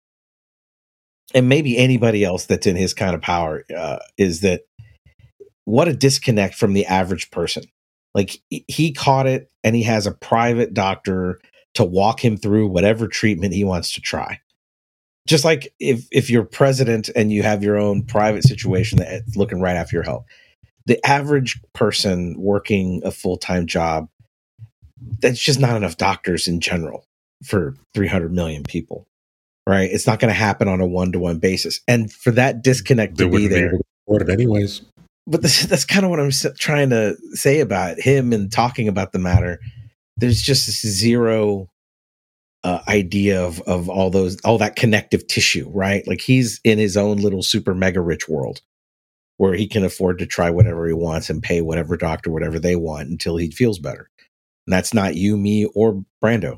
and 1.34 1.48
maybe 1.48 1.78
anybody 1.78 2.24
else 2.24 2.46
that's 2.46 2.68
in 2.68 2.76
his 2.76 2.94
kind 2.94 3.14
of 3.16 3.22
power, 3.22 3.64
uh, 3.76 4.00
is 4.18 4.42
that 4.42 4.62
what 5.66 5.88
a 5.88 5.94
disconnect 5.94 6.56
from 6.56 6.74
the 6.74 6.86
average 6.88 7.30
person. 7.30 7.64
Like 8.16 8.42
he 8.50 8.92
caught 8.92 9.28
it, 9.28 9.52
and 9.64 9.76
he 9.76 9.84
has 9.84 10.08
a 10.08 10.12
private 10.12 10.74
doctor 10.74 11.40
to 11.76 11.84
walk 11.84 12.24
him 12.24 12.38
through 12.38 12.68
whatever 12.68 13.08
treatment 13.08 13.54
he 13.54 13.64
wants 13.64 13.94
to 13.94 14.02
try. 14.02 14.40
Just 15.28 15.46
like 15.46 15.74
if 15.80 16.08
if 16.12 16.30
you're 16.30 16.44
president 16.44 17.10
and 17.16 17.32
you 17.32 17.44
have 17.44 17.64
your 17.64 17.78
own 17.78 18.04
private 18.04 18.44
situation 18.44 18.98
that's 18.98 19.12
eh, 19.12 19.40
looking 19.40 19.62
right 19.62 19.76
after 19.76 19.96
your 19.96 20.04
health, 20.04 20.26
the 20.86 21.04
average 21.06 21.62
person 21.74 22.36
working 22.40 23.02
a 23.04 23.12
full 23.12 23.38
time 23.38 23.68
job, 23.68 24.10
that's 25.20 25.40
just 25.40 25.60
not 25.60 25.76
enough 25.76 25.98
doctors 25.98 26.48
in 26.48 26.60
general 26.60 27.06
for 27.44 27.76
300 27.94 28.34
million 28.34 28.64
people, 28.64 29.08
right? 29.68 29.90
It's 29.92 30.08
not 30.08 30.20
going 30.20 30.30
to 30.34 30.40
happen 30.40 30.68
on 30.68 30.82
a 30.82 30.88
one 30.88 31.12
to 31.12 31.20
one 31.20 31.38
basis. 31.38 31.80
And 31.88 32.12
for 32.12 32.32
that 32.32 32.64
disconnect 32.64 33.18
They 33.18 33.30
to 33.30 33.32
be 33.36 33.48
there, 33.48 33.74
anyways. 34.30 34.82
but 35.28 35.44
this, 35.44 35.66
that's 35.66 35.86
kind 35.86 36.06
of 36.06 36.10
what 36.10 36.20
I'm 36.20 36.32
trying 36.58 36.90
to 36.90 37.16
say 37.34 37.60
about 37.60 38.00
him 38.00 38.34
and 38.34 38.52
talking 38.52 38.88
about 38.88 39.12
the 39.12 39.20
matter. 39.20 39.60
There's 40.20 40.42
just 40.42 40.66
this 40.66 40.82
zero 40.82 41.70
uh, 42.64 42.80
idea 42.88 43.44
of 43.44 43.62
of 43.62 43.90
all 43.90 44.10
those 44.10 44.40
all 44.42 44.58
that 44.58 44.76
connective 44.76 45.28
tissue, 45.28 45.70
right? 45.74 46.06
Like 46.08 46.22
he's 46.22 46.60
in 46.64 46.78
his 46.78 46.98
own 46.98 47.18
little 47.18 47.44
super 47.44 47.74
mega 47.74 48.02
rich 48.02 48.28
world 48.28 48.62
where 49.38 49.54
he 49.54 49.68
can 49.68 49.86
afford 49.86 50.20
to 50.20 50.26
try 50.26 50.50
whatever 50.50 50.86
he 50.86 50.94
wants 50.94 51.30
and 51.30 51.42
pay 51.42 51.62
whatever 51.62 51.96
doctor 51.96 52.30
whatever 52.30 52.60
they 52.60 52.76
want 52.76 53.10
until 53.10 53.38
he 53.38 53.50
feels 53.52 53.80
better. 53.80 54.10
And 54.68 54.74
that's 54.74 54.94
not 54.94 55.16
you, 55.16 55.38
me, 55.38 55.66
or 55.74 56.04
Brando. 56.22 56.58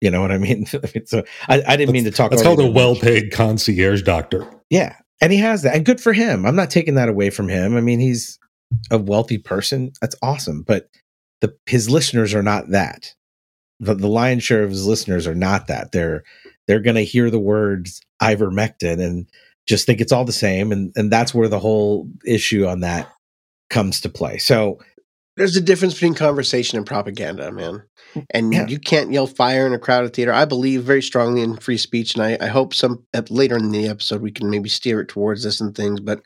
You 0.00 0.10
know 0.10 0.20
what 0.20 0.32
I 0.32 0.38
mean? 0.38 0.66
so 1.04 1.22
I, 1.48 1.62
I 1.66 1.76
didn't 1.76 1.92
mean 1.92 2.04
to 2.04 2.10
talk. 2.10 2.30
That's 2.30 2.42
over 2.42 2.62
called 2.62 2.68
a 2.68 2.72
well-paid 2.72 3.32
concierge 3.32 4.02
doctor. 4.02 4.46
Yeah. 4.70 4.96
And 5.20 5.32
he 5.32 5.38
has 5.38 5.62
that. 5.62 5.76
And 5.76 5.84
good 5.84 6.00
for 6.00 6.12
him. 6.12 6.46
I'm 6.46 6.56
not 6.56 6.70
taking 6.70 6.94
that 6.94 7.08
away 7.08 7.30
from 7.30 7.48
him. 7.48 7.76
I 7.76 7.80
mean, 7.80 8.00
he's 8.00 8.38
a 8.90 8.98
wealthy 8.98 9.38
person. 9.38 9.92
That's 10.00 10.16
awesome. 10.22 10.62
But 10.62 10.88
the 11.40 11.54
his 11.66 11.88
listeners 11.90 12.34
are 12.34 12.42
not 12.42 12.70
that. 12.70 13.14
The, 13.80 13.94
the 13.94 14.08
lion's 14.08 14.42
share 14.44 14.62
of 14.62 14.70
his 14.70 14.86
listeners 14.86 15.26
are 15.26 15.34
not 15.34 15.66
that. 15.68 15.92
They're 15.92 16.22
they're 16.66 16.80
gonna 16.80 17.02
hear 17.02 17.30
the 17.30 17.38
words 17.38 18.00
ivermectin 18.22 19.02
and 19.04 19.26
just 19.66 19.86
think 19.86 20.00
it's 20.00 20.12
all 20.12 20.24
the 20.24 20.32
same. 20.32 20.72
And 20.72 20.92
and 20.96 21.10
that's 21.10 21.34
where 21.34 21.48
the 21.48 21.58
whole 21.58 22.08
issue 22.26 22.66
on 22.66 22.80
that 22.80 23.08
comes 23.70 24.00
to 24.02 24.08
play. 24.08 24.38
So 24.38 24.78
There's 25.36 25.56
a 25.56 25.60
difference 25.60 25.94
between 25.94 26.14
conversation 26.14 26.76
and 26.76 26.86
propaganda, 26.86 27.50
man. 27.52 27.82
Mm, 28.14 28.26
and 28.30 28.52
Yeah. 28.52 28.66
you 28.66 28.78
can't 28.78 29.12
yell 29.12 29.26
fire 29.28 29.66
in 29.66 29.72
a 29.72 29.78
crowded 29.78 30.12
theater. 30.12 30.32
I 30.32 30.44
believe 30.44 30.82
very 30.82 31.00
strongly 31.02 31.40
in 31.40 31.56
free 31.56 31.78
speech, 31.78 32.14
and 32.14 32.22
I, 32.24 32.36
I 32.40 32.48
hope 32.48 32.74
some 32.74 33.06
later 33.30 33.56
in 33.56 33.70
the 33.70 33.86
episode 33.88 34.20
we 34.20 34.32
can 34.32 34.50
maybe 34.50 34.68
steer 34.68 35.00
it 35.00 35.08
towards 35.08 35.44
this 35.44 35.60
and 35.60 35.74
things. 35.74 36.00
But 36.00 36.20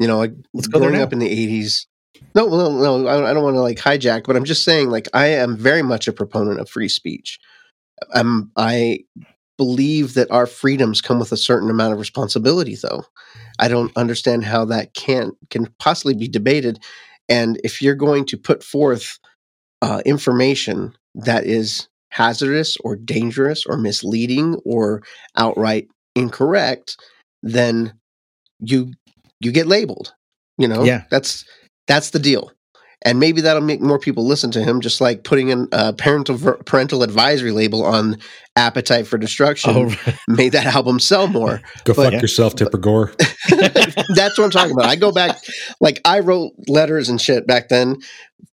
you 0.00 0.06
know, 0.06 0.16
like 0.18 0.32
Let's 0.54 0.68
growing 0.68 0.94
up 0.96 1.12
in 1.12 1.18
the 1.18 1.28
'80s. 1.28 1.86
No, 2.34 2.46
no, 2.48 2.70
no. 2.70 3.08
I 3.08 3.32
don't, 3.32 3.42
want 3.42 3.56
to 3.56 3.60
like 3.60 3.78
hijack, 3.78 4.24
but 4.24 4.36
I'm 4.36 4.44
just 4.44 4.64
saying, 4.64 4.90
like, 4.90 5.08
I 5.14 5.26
am 5.28 5.56
very 5.56 5.82
much 5.82 6.08
a 6.08 6.12
proponent 6.12 6.60
of 6.60 6.68
free 6.68 6.88
speech. 6.88 7.38
I'm, 8.14 8.50
I 8.56 9.00
believe 9.58 10.14
that 10.14 10.30
our 10.30 10.46
freedoms 10.46 11.00
come 11.00 11.18
with 11.18 11.32
a 11.32 11.36
certain 11.36 11.70
amount 11.70 11.92
of 11.94 11.98
responsibility, 11.98 12.76
though. 12.80 13.04
I 13.58 13.68
don't 13.68 13.96
understand 13.96 14.44
how 14.44 14.66
that 14.66 14.94
can 14.94 15.32
can 15.50 15.68
possibly 15.78 16.14
be 16.14 16.28
debated. 16.28 16.78
And 17.28 17.58
if 17.64 17.80
you're 17.80 17.94
going 17.94 18.26
to 18.26 18.36
put 18.36 18.62
forth 18.62 19.18
uh, 19.82 20.02
information 20.04 20.94
that 21.14 21.44
is 21.44 21.88
hazardous 22.10 22.76
or 22.84 22.96
dangerous 22.96 23.64
or 23.66 23.76
misleading 23.76 24.56
or 24.64 25.02
outright 25.36 25.88
incorrect, 26.14 26.96
then 27.42 27.92
you 28.60 28.92
you 29.40 29.52
get 29.52 29.66
labeled. 29.66 30.14
You 30.58 30.68
know, 30.68 30.84
Yeah. 30.84 31.04
that's 31.10 31.44
that's 31.86 32.10
the 32.10 32.18
deal. 32.18 32.50
And 33.02 33.20
maybe 33.20 33.42
that'll 33.42 33.62
make 33.62 33.80
more 33.82 33.98
people 33.98 34.26
listen 34.26 34.50
to 34.52 34.62
him, 34.64 34.80
just 34.80 35.00
like 35.02 35.22
putting 35.22 35.52
a 35.52 35.66
uh, 35.70 35.92
parental 35.92 36.38
parental 36.64 37.02
advisory 37.02 37.52
label 37.52 37.84
on 37.84 38.16
"Appetite 38.56 39.06
for 39.06 39.18
Destruction" 39.18 39.70
oh, 39.76 40.12
made 40.28 40.52
that 40.52 40.66
album 40.66 40.98
sell 40.98 41.28
more. 41.28 41.60
Go 41.84 41.92
But- 41.94 42.12
fuck 42.12 42.22
yourself, 42.22 42.56
Tipper 42.56 42.78
Gore. 42.78 43.12
That's 43.50 44.38
what 44.38 44.44
I'm 44.44 44.50
talking 44.50 44.72
about. 44.72 44.86
I 44.86 44.96
go 44.96 45.12
back, 45.12 45.36
like 45.78 46.00
I 46.04 46.20
wrote 46.20 46.52
letters 46.68 47.08
and 47.08 47.20
shit 47.20 47.46
back 47.46 47.68
then. 47.68 47.96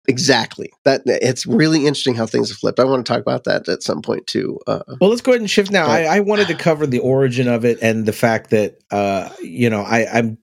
Exactly. 0.08 0.72
That 0.84 1.02
it's 1.06 1.46
really 1.46 1.88
interesting 1.88 2.13
how 2.13 2.26
things 2.26 2.50
have 2.50 2.58
flipped. 2.58 2.80
I 2.80 2.84
want 2.84 3.06
to 3.06 3.12
talk 3.12 3.22
about 3.22 3.46
that 3.46 3.69
at 3.69 3.82
some 3.82 4.02
point 4.02 4.28
too. 4.28 4.60
Uh, 4.67 4.82
Well, 5.00 5.10
let's 5.10 5.22
go 5.22 5.32
ahead 5.32 5.41
and 5.41 5.50
shift 5.50 5.72
now. 5.72 5.88
But- 5.88 6.06
I, 6.06 6.17
I 6.17 6.19
wanted 6.19 6.48
to 6.50 6.56
cover 6.67 6.86
the 6.86 7.00
origin 7.00 7.48
of 7.48 7.63
it 7.63 7.80
and 7.82 8.06
the 8.06 8.13
fact 8.13 8.50
that 8.50 8.76
uh, 8.91 9.30
you 9.41 9.69
know 9.69 9.82
I, 9.82 10.06
I'm 10.12 10.38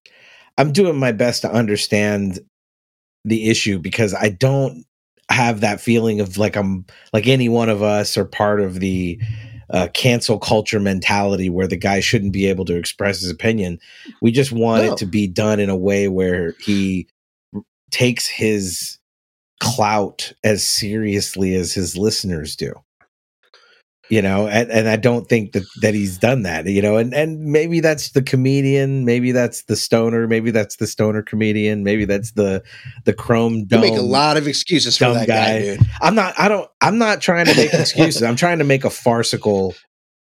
I'm 0.57 0.73
doing 0.73 0.99
my 0.99 1.13
best 1.13 1.43
to 1.43 1.53
understand 1.53 2.41
the 3.25 3.49
issue 3.49 3.79
because 3.79 4.15
I 4.15 4.31
don't 4.31 4.85
have 5.31 5.61
that 5.61 5.81
feeling 5.81 6.21
of 6.21 6.39
like 6.39 6.57
I'm 6.57 6.85
like 7.13 7.27
any 7.27 7.49
one 7.49 7.69
of 7.69 7.83
us 7.83 8.17
or 8.17 8.25
part 8.25 8.61
of 8.61 8.81
the 8.81 9.21
uh, 9.71 9.87
cancel 9.95 10.39
culture 10.39 10.81
mentality 10.81 11.49
where 11.49 11.69
the 11.69 11.77
guy 11.77 12.01
shouldn't 12.01 12.33
be 12.33 12.47
able 12.47 12.65
to 12.65 12.75
express 12.77 13.21
his 13.21 13.31
opinion. 13.31 13.79
We 14.21 14.33
just 14.33 14.51
want 14.51 14.85
No. 14.85 14.93
it 14.93 14.99
to 14.99 15.07
be 15.07 15.29
done 15.29 15.61
in 15.61 15.71
a 15.71 15.77
way 15.77 16.09
where 16.09 16.55
he 16.61 17.07
takes 17.93 18.27
his 18.27 18.99
clout 19.61 20.33
as 20.43 20.67
seriously 20.67 21.55
as 21.55 21.73
his 21.73 21.97
listeners 21.97 22.57
do 22.57 22.73
you 24.11 24.21
know 24.21 24.47
and, 24.49 24.71
and 24.71 24.89
i 24.89 24.97
don't 24.97 25.29
think 25.29 25.53
that 25.53 25.63
that 25.81 25.95
he's 25.95 26.19
done 26.19 26.43
that 26.43 26.67
you 26.67 26.83
know 26.83 26.97
and 26.97 27.15
and 27.15 27.41
maybe 27.41 27.81
that's 27.81 28.11
the 28.11 28.23
comedian 28.23 29.05
maybe 29.05 29.33
that's 29.33 29.63
the 29.65 29.77
stoner 29.77 30.27
maybe 30.27 30.51
that's 30.51 30.77
the 30.77 30.87
stoner 30.87 31.23
comedian 31.23 31.85
maybe 31.85 32.05
that's 32.05 32.33
the 32.33 32.63
the 33.05 33.13
chrome 33.15 33.55
you 33.55 33.67
dome 33.67 33.81
make 33.81 33.97
a 33.97 34.03
lot 34.03 34.37
of 34.37 34.47
excuses 34.49 34.97
for 34.99 35.13
that 35.15 35.27
guy, 35.29 35.35
guy. 35.61 35.61
dude. 35.61 35.81
i'm 36.03 36.15
not 36.15 36.35
i 36.39 36.49
don't 36.49 36.69
i'm 36.81 36.99
not 36.99 37.21
trying 37.21 37.47
to 37.47 37.55
make 37.57 37.73
excuses 37.73 38.23
i'm 38.23 38.37
trying 38.37 38.59
to 38.59 38.65
make 38.65 38.85
a 38.85 38.91
farcical 38.91 39.75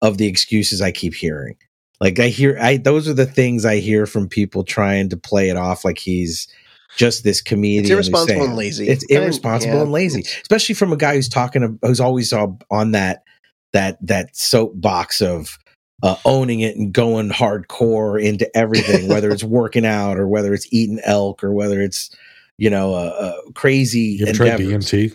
of 0.02 0.18
the 0.18 0.26
excuses 0.26 0.80
i 0.80 0.90
keep 0.90 1.14
hearing 1.14 1.56
like 2.00 2.18
i 2.18 2.28
hear 2.28 2.56
i 2.60 2.76
those 2.78 3.06
are 3.06 3.14
the 3.14 3.26
things 3.26 3.64
i 3.64 3.76
hear 3.76 4.06
from 4.06 4.28
people 4.28 4.64
trying 4.64 5.08
to 5.10 5.16
play 5.16 5.48
it 5.50 5.56
off 5.56 5.84
like 5.84 5.98
he's 5.98 6.48
just 6.96 7.24
this 7.24 7.42
comedian 7.42 7.82
It's 7.84 7.90
irresponsible 7.90 8.28
saying- 8.40 8.42
and 8.50 8.56
lazy. 8.56 8.88
it's 8.88 9.04
And- 9.10 9.24
irresponsible 9.24 9.74
yeah, 9.74 9.82
and 9.82 9.90
lazy, 9.90 10.20
especially 10.42 10.76
from 10.76 10.92
a 10.92 10.96
guy 10.96 11.16
who's 11.16 11.28
talking, 11.28 11.76
who's 11.82 11.98
always 11.98 12.32
on 12.32 12.92
that 12.92 13.24
that 13.74 13.98
that 14.06 14.34
soapbox 14.34 15.20
of 15.20 15.58
uh, 16.02 16.16
owning 16.24 16.60
it 16.60 16.76
and 16.76 16.92
going 16.92 17.28
hardcore 17.28 18.22
into 18.22 18.48
everything, 18.56 19.08
whether 19.08 19.30
it's 19.30 19.44
working 19.44 19.84
out 19.84 20.18
or 20.18 20.26
whether 20.26 20.54
it's 20.54 20.66
eating 20.72 21.00
elk 21.04 21.44
or 21.44 21.52
whether 21.52 21.82
it's 21.82 22.10
you 22.56 22.70
know 22.70 22.94
uh, 22.94 23.14
uh, 23.18 23.50
crazy 23.54 24.16
You 24.20 24.32
tried. 24.32 24.60
DMT? 24.60 25.14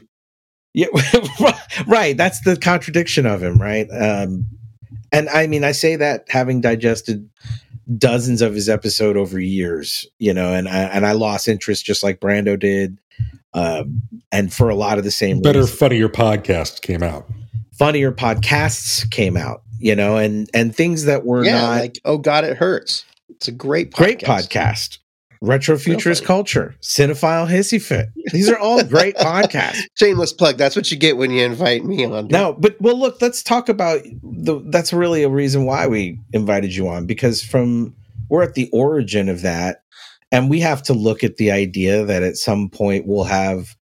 Yeah, 0.75 0.87
right. 1.87 2.15
That's 2.15 2.41
the 2.41 2.55
contradiction 2.55 3.25
of 3.25 3.41
him, 3.41 3.57
right? 3.57 3.87
Um, 3.91 4.45
and 5.11 5.27
I 5.29 5.47
mean, 5.47 5.63
I 5.63 5.71
say 5.71 5.95
that 5.95 6.25
having 6.29 6.61
digested 6.61 7.27
dozens 7.97 8.43
of 8.43 8.53
his 8.53 8.69
episode 8.69 9.17
over 9.17 9.39
years, 9.39 10.05
you 10.19 10.31
know, 10.31 10.53
and 10.53 10.69
I, 10.69 10.81
and 10.83 11.07
I 11.07 11.13
lost 11.13 11.47
interest 11.47 11.85
just 11.85 12.03
like 12.03 12.19
Brando 12.19 12.57
did, 12.59 12.99
um, 13.55 14.03
and 14.31 14.53
for 14.53 14.69
a 14.69 14.75
lot 14.75 14.99
of 14.99 15.03
the 15.03 15.11
same 15.11 15.41
Better, 15.41 15.61
reasons. 15.61 15.79
funnier 15.79 16.07
podcast 16.07 16.81
came 16.81 17.01
out. 17.01 17.27
Funnier 17.79 18.11
podcasts 18.11 19.09
came 19.09 19.37
out, 19.37 19.63
you 19.79 19.95
know, 19.95 20.17
and 20.17 20.47
and 20.53 20.75
things 20.75 21.05
that 21.05 21.25
were 21.25 21.43
yeah, 21.43 21.61
not 21.61 21.79
like 21.79 21.99
oh 22.05 22.19
god, 22.19 22.43
it 22.43 22.57
hurts. 22.57 23.05
It's 23.29 23.47
a 23.47 23.51
great 23.51 23.91
podcast. 23.91 23.97
great 23.97 24.19
podcast. 24.19 24.99
Retrofuturist 25.41 26.25
Culture, 26.25 26.75
Cinephile 26.81 27.47
Hissy 27.47 27.81
Fit. 27.81 28.09
These 28.33 28.49
are 28.49 28.59
all 28.59 28.83
great 28.83 29.15
podcasts. 29.17 29.79
Shameless 29.95 30.33
plug. 30.33 30.57
That's 30.57 30.75
what 30.75 30.91
you 30.91 30.97
get 30.97 31.15
when 31.15 31.31
you 31.31 31.45
invite 31.45 31.85
me 31.85 32.03
on. 32.03 32.27
No, 32.27 32.53
but 32.59 32.75
well, 32.81 32.99
look, 32.99 33.21
let's 33.21 33.41
talk 33.41 33.69
about 33.69 34.01
the. 34.21 34.61
That's 34.65 34.91
really 34.91 35.23
a 35.23 35.29
reason 35.29 35.63
why 35.63 35.87
we 35.87 36.19
invited 36.33 36.75
you 36.75 36.89
on 36.89 37.05
because 37.05 37.41
from 37.41 37.95
we're 38.27 38.43
at 38.43 38.55
the 38.55 38.69
origin 38.73 39.29
of 39.29 39.41
that, 39.43 39.83
and 40.29 40.49
we 40.49 40.59
have 40.59 40.83
to 40.83 40.93
look 40.93 41.23
at 41.23 41.37
the 41.37 41.51
idea 41.51 42.03
that 42.03 42.21
at 42.21 42.35
some 42.35 42.69
point 42.69 43.07
we'll 43.07 43.23
have 43.23 43.77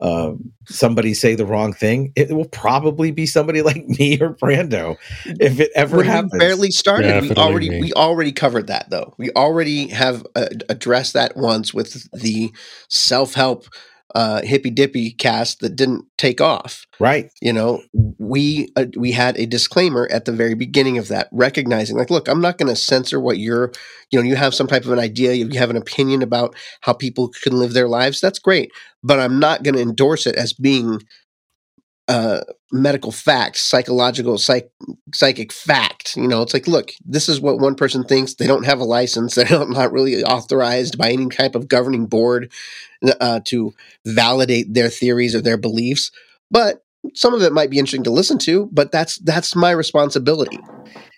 uh, 0.00 0.32
somebody 0.66 1.12
say 1.12 1.34
the 1.34 1.46
wrong 1.46 1.72
thing, 1.72 2.12
it 2.14 2.30
will 2.30 2.48
probably 2.48 3.10
be 3.10 3.26
somebody 3.26 3.62
like 3.70 3.86
me 3.88 4.20
or 4.20 4.34
Brando. 4.34 4.96
If 5.24 5.60
it 5.60 5.70
ever 5.74 5.98
when 5.98 6.06
happens, 6.06 6.32
we 6.32 6.38
barely 6.38 6.70
started, 6.70 7.22
we 7.22 7.32
already 7.32 7.70
me. 7.70 7.80
we 7.80 7.92
already 7.94 8.32
covered 8.32 8.68
that 8.68 8.90
though. 8.90 9.14
We 9.18 9.30
already 9.30 9.88
have 9.88 10.26
uh, 10.36 10.46
addressed 10.68 11.14
that 11.14 11.36
once 11.36 11.74
with 11.74 12.10
the 12.12 12.52
self 12.88 13.34
help 13.34 13.66
uh, 14.14 14.42
hippy 14.42 14.70
dippy 14.70 15.10
cast 15.10 15.60
that 15.60 15.76
didn't 15.76 16.04
take 16.16 16.40
off. 16.40 16.86
right? 16.98 17.30
You 17.40 17.52
know, 17.52 17.82
we 18.18 18.68
uh, 18.76 18.86
we 18.96 19.12
had 19.12 19.36
a 19.38 19.46
disclaimer 19.46 20.08
at 20.10 20.24
the 20.24 20.32
very 20.32 20.54
beginning 20.54 20.98
of 20.98 21.08
that, 21.08 21.28
recognizing 21.32 21.96
like, 21.96 22.10
look, 22.10 22.28
I'm 22.28 22.40
not 22.40 22.58
going 22.58 22.68
to 22.68 22.76
censor 22.76 23.20
what 23.20 23.38
you're, 23.38 23.72
you 24.10 24.18
know, 24.18 24.24
you 24.24 24.36
have 24.36 24.54
some 24.54 24.66
type 24.66 24.84
of 24.84 24.92
an 24.92 24.98
idea, 24.98 25.34
you 25.34 25.58
have 25.58 25.70
an 25.70 25.76
opinion 25.76 26.22
about 26.22 26.56
how 26.80 26.92
people 26.92 27.28
can 27.42 27.58
live 27.58 27.74
their 27.74 27.88
lives. 27.88 28.20
That's 28.20 28.38
great, 28.38 28.70
but 29.02 29.20
I'm 29.20 29.38
not 29.38 29.62
going 29.62 29.74
to 29.74 29.82
endorse 29.82 30.26
it 30.26 30.36
as 30.36 30.52
being 30.52 31.02
uh, 32.08 32.40
medical 32.72 33.12
fact, 33.12 33.58
psychological, 33.58 34.38
psych, 34.38 34.70
psychic 35.12 35.52
fact. 35.52 36.16
You 36.16 36.26
know, 36.26 36.42
it's 36.42 36.54
like, 36.54 36.66
look, 36.66 36.90
this 37.04 37.28
is 37.28 37.40
what 37.40 37.60
one 37.60 37.74
person 37.74 38.02
thinks. 38.02 38.34
They 38.34 38.46
don't 38.46 38.64
have 38.64 38.80
a 38.80 38.84
license. 38.84 39.34
They're 39.36 39.66
not 39.66 39.92
really 39.92 40.24
authorized 40.24 40.96
by 40.98 41.12
any 41.12 41.28
type 41.28 41.54
of 41.54 41.68
governing 41.68 42.06
board 42.06 42.50
uh, 43.20 43.40
to 43.44 43.74
validate 44.06 44.72
their 44.72 44.88
theories 44.88 45.34
or 45.34 45.42
their 45.42 45.58
beliefs. 45.58 46.10
But 46.50 46.82
some 47.14 47.34
of 47.34 47.42
it 47.42 47.52
might 47.52 47.70
be 47.70 47.78
interesting 47.78 48.04
to 48.04 48.10
listen 48.10 48.38
to. 48.38 48.68
But 48.72 48.90
that's 48.90 49.18
that's 49.18 49.54
my 49.54 49.70
responsibility. 49.70 50.58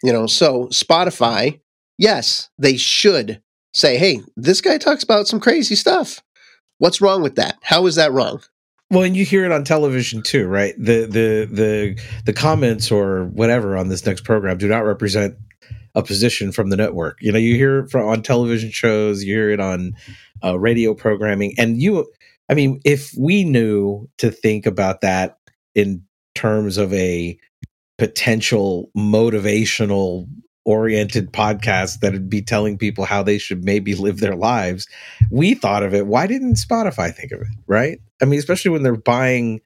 You 0.02 0.12
know, 0.12 0.26
so 0.26 0.66
Spotify, 0.66 1.60
yes, 1.98 2.50
they 2.58 2.76
should 2.76 3.40
say, 3.72 3.96
hey, 3.96 4.22
this 4.36 4.60
guy 4.60 4.78
talks 4.78 5.04
about 5.04 5.28
some 5.28 5.40
crazy 5.40 5.76
stuff. 5.76 6.20
What's 6.78 7.00
wrong 7.00 7.22
with 7.22 7.36
that? 7.36 7.58
How 7.62 7.86
is 7.86 7.94
that 7.94 8.12
wrong? 8.12 8.42
Well, 8.90 9.04
and 9.04 9.16
you 9.16 9.24
hear 9.24 9.44
it 9.44 9.52
on 9.52 9.62
television 9.62 10.22
too, 10.22 10.46
right? 10.48 10.74
The 10.76 11.06
the 11.06 11.48
the 11.50 12.02
the 12.24 12.32
comments 12.32 12.90
or 12.90 13.26
whatever 13.26 13.76
on 13.76 13.88
this 13.88 14.04
next 14.04 14.24
program 14.24 14.58
do 14.58 14.66
not 14.66 14.84
represent 14.84 15.36
a 15.94 16.02
position 16.02 16.50
from 16.50 16.70
the 16.70 16.76
network. 16.76 17.18
You 17.20 17.30
know, 17.30 17.38
you 17.38 17.54
hear 17.54 17.80
it 17.80 17.90
from 17.90 18.08
on 18.08 18.22
television 18.22 18.70
shows, 18.70 19.22
you 19.22 19.34
hear 19.34 19.50
it 19.50 19.60
on 19.60 19.94
uh, 20.44 20.58
radio 20.58 20.94
programming, 20.94 21.54
and 21.56 21.80
you. 21.80 22.10
I 22.48 22.54
mean, 22.54 22.80
if 22.84 23.12
we 23.16 23.44
knew 23.44 24.08
to 24.18 24.32
think 24.32 24.66
about 24.66 25.02
that 25.02 25.38
in 25.76 26.04
terms 26.34 26.76
of 26.78 26.92
a 26.92 27.38
potential 27.96 28.90
motivational 28.96 30.26
oriented 30.64 31.32
podcast 31.32 32.00
that'd 32.00 32.28
be 32.28 32.42
telling 32.42 32.76
people 32.76 33.04
how 33.04 33.22
they 33.22 33.38
should 33.38 33.64
maybe 33.64 33.94
live 33.94 34.20
their 34.20 34.36
lives 34.36 34.86
we 35.30 35.54
thought 35.54 35.82
of 35.82 35.94
it 35.94 36.06
why 36.06 36.26
didn't 36.26 36.54
spotify 36.54 37.12
think 37.12 37.32
of 37.32 37.40
it 37.40 37.48
right 37.66 37.98
i 38.20 38.24
mean 38.24 38.38
especially 38.38 38.70
when 38.70 38.82
they're 38.82 38.96
buying 38.96 39.60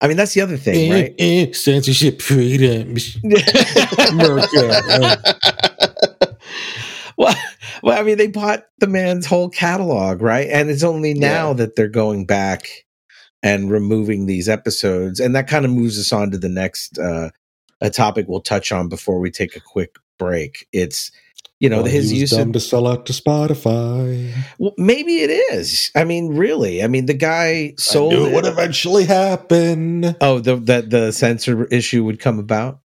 i 0.00 0.08
mean 0.08 0.16
that's 0.16 0.34
the 0.34 0.40
other 0.40 0.56
thing 0.56 0.90
right 0.90 1.14
Eh, 1.18 1.44
eh, 1.48 1.52
censorship 1.52 2.20
freedom. 2.22 2.96
America. 4.10 5.18
well, 7.16 7.34
well, 7.82 7.98
I 7.98 8.02
mean, 8.02 8.18
they 8.18 8.26
bought 8.26 8.64
the 8.78 8.86
man's 8.86 9.26
whole 9.26 9.48
catalog, 9.48 10.20
right? 10.22 10.48
And 10.50 10.70
it's 10.70 10.82
only 10.82 11.14
now 11.14 11.48
Yeah. 11.48 11.52
that 11.54 11.76
they're 11.76 11.88
going 11.88 12.26
back 12.26 12.68
and 13.42 13.70
removing 13.70 14.26
these 14.26 14.48
episodes, 14.48 15.20
and 15.20 15.34
that 15.34 15.48
kind 15.48 15.64
of 15.64 15.70
moves 15.70 15.98
us 15.98 16.12
on 16.12 16.30
to 16.32 16.38
the 16.38 16.48
next 16.48 16.98
uh, 16.98 17.30
a 17.80 17.90
topic 17.90 18.26
we'll 18.28 18.40
touch 18.40 18.72
on 18.72 18.88
before 18.88 19.18
we 19.20 19.30
take 19.30 19.56
a 19.56 19.60
quick 19.60 19.96
break. 20.18 20.66
It's 20.72 21.10
you 21.60 21.68
know 21.68 21.82
Well, 21.82 21.90
his 21.90 22.12
use 22.12 22.30
dumb 22.30 22.48
of 22.48 22.52
to 22.54 22.60
sell 22.60 22.86
out 22.86 23.06
to 23.06 23.12
Spotify. 23.12 24.32
well, 24.58 24.74
maybe 24.78 25.16
it 25.22 25.30
is. 25.30 25.90
I 25.94 26.04
mean, 26.04 26.36
really. 26.36 26.82
I 26.82 26.86
mean, 26.86 27.06
the 27.06 27.14
guy 27.14 27.74
sold. 27.78 28.12
I 28.12 28.16
knew 28.16 28.26
it 28.26 28.34
would 28.34 28.46
eventually 28.46 29.04
happen. 29.04 30.16
oh, 30.20 30.38
the 30.40 30.56
that 30.56 30.90
the 30.90 31.12
censor 31.12 31.64
issue 31.66 32.04
would 32.04 32.20
come 32.20 32.38
about. 32.38 32.80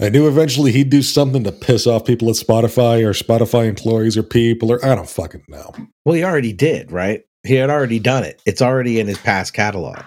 I 0.00 0.10
knew 0.10 0.28
eventually 0.28 0.70
he'd 0.70 0.90
do 0.90 1.02
something 1.02 1.42
to 1.42 1.50
piss 1.50 1.84
off 1.86 2.04
people 2.04 2.28
at 2.28 2.36
Spotify 2.36 3.04
or 3.04 3.12
Spotify 3.12 3.66
employees 3.66 4.16
or 4.16 4.22
people 4.22 4.70
or 4.70 4.84
I 4.84 4.94
don't 4.94 5.08
fucking 5.08 5.42
know. 5.48 5.74
Well, 6.04 6.14
he 6.14 6.22
already 6.22 6.52
did, 6.52 6.92
right? 6.92 7.22
He 7.42 7.54
had 7.54 7.68
already 7.68 7.98
done 7.98 8.22
it. 8.22 8.40
It's 8.46 8.62
already 8.62 9.00
in 9.00 9.08
his 9.08 9.18
past 9.18 9.54
catalog. 9.54 9.98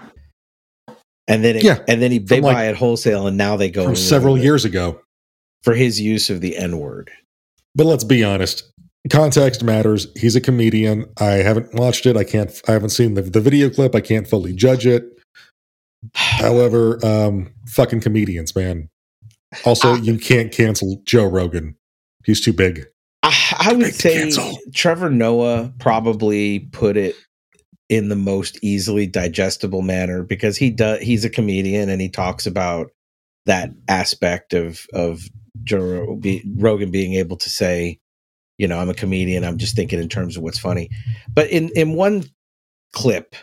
And 1.27 1.43
then 1.43 1.57
it, 1.57 1.63
Yeah, 1.63 1.79
and 1.89 2.01
then 2.01 2.11
he 2.11 2.19
they 2.19 2.39
like- 2.41 2.55
buy 2.55 2.65
it 2.67 2.75
wholesale, 2.77 3.27
and 3.27 3.35
now 3.37 3.55
they 3.57 3.69
go 3.69 3.83
From 3.85 3.95
several 3.95 4.37
years 4.37 4.63
ago. 4.65 5.01
for 5.63 5.73
his 5.75 5.99
use 5.99 6.29
of 6.29 6.39
the 6.41 6.55
N 6.57 6.77
word. 6.79 7.11
But 7.75 7.85
let's 7.85 8.03
be 8.03 8.23
honest. 8.23 8.63
Context 9.09 9.63
matters. 9.63 10.07
He's 10.15 10.35
a 10.35 10.41
comedian. 10.41 11.05
I 11.19 11.31
haven't 11.37 11.73
watched 11.73 12.05
it. 12.05 12.15
I 12.17 12.23
can't 12.23 12.51
I 12.67 12.73
haven't 12.73 12.89
seen 12.91 13.15
the, 13.15 13.23
the 13.23 13.41
video 13.41 13.69
clip. 13.69 13.95
I 13.95 14.01
can't 14.01 14.27
fully 14.27 14.53
judge 14.53 14.85
it. 14.85 15.03
However, 16.13 17.03
um, 17.05 17.51
fucking 17.67 18.01
comedians, 18.01 18.55
man. 18.55 18.89
Also, 19.65 19.93
Ah. 19.93 19.95
you 19.97 20.17
can't 20.17 20.51
cancel 20.51 21.01
Joe 21.05 21.25
Rogan. 21.25 21.75
He's 22.25 22.41
too 22.41 22.53
big. 22.53 22.85
I, 23.23 23.55
I 23.59 23.73
would 23.73 23.79
Big 23.81 23.93
say. 24.33 24.57
Trevor 24.73 25.09
Noah 25.09 25.71
probably 25.79 26.59
put 26.71 26.97
it 26.97 27.15
in 27.89 28.09
the 28.09 28.15
most 28.15 28.57
easily 28.63 29.05
digestible 29.05 29.81
manner 29.81 30.23
because 30.23 30.57
he 30.57 30.69
does. 30.71 31.01
He's 31.01 31.25
a 31.25 31.29
comedian 31.29 31.89
and 31.89 32.01
he 32.01 32.09
talks 32.09 32.47
about 32.47 32.91
that 33.45 33.71
aspect 33.87 34.53
of 34.53 34.85
of 34.93 35.21
Joe 35.63 36.15
be, 36.15 36.43
Rogan 36.57 36.91
being 36.91 37.13
able 37.13 37.37
to 37.37 37.49
say, 37.49 37.99
you 38.57 38.67
know, 38.67 38.79
I'm 38.79 38.89
a 38.89 38.93
comedian. 38.93 39.43
I'm 39.43 39.57
just 39.57 39.75
thinking 39.75 39.99
in 39.99 40.09
terms 40.09 40.37
of 40.37 40.43
what's 40.43 40.59
funny. 40.59 40.89
But 41.33 41.49
in 41.49 41.69
in 41.75 41.95
one 41.95 42.25
clip 42.93 43.35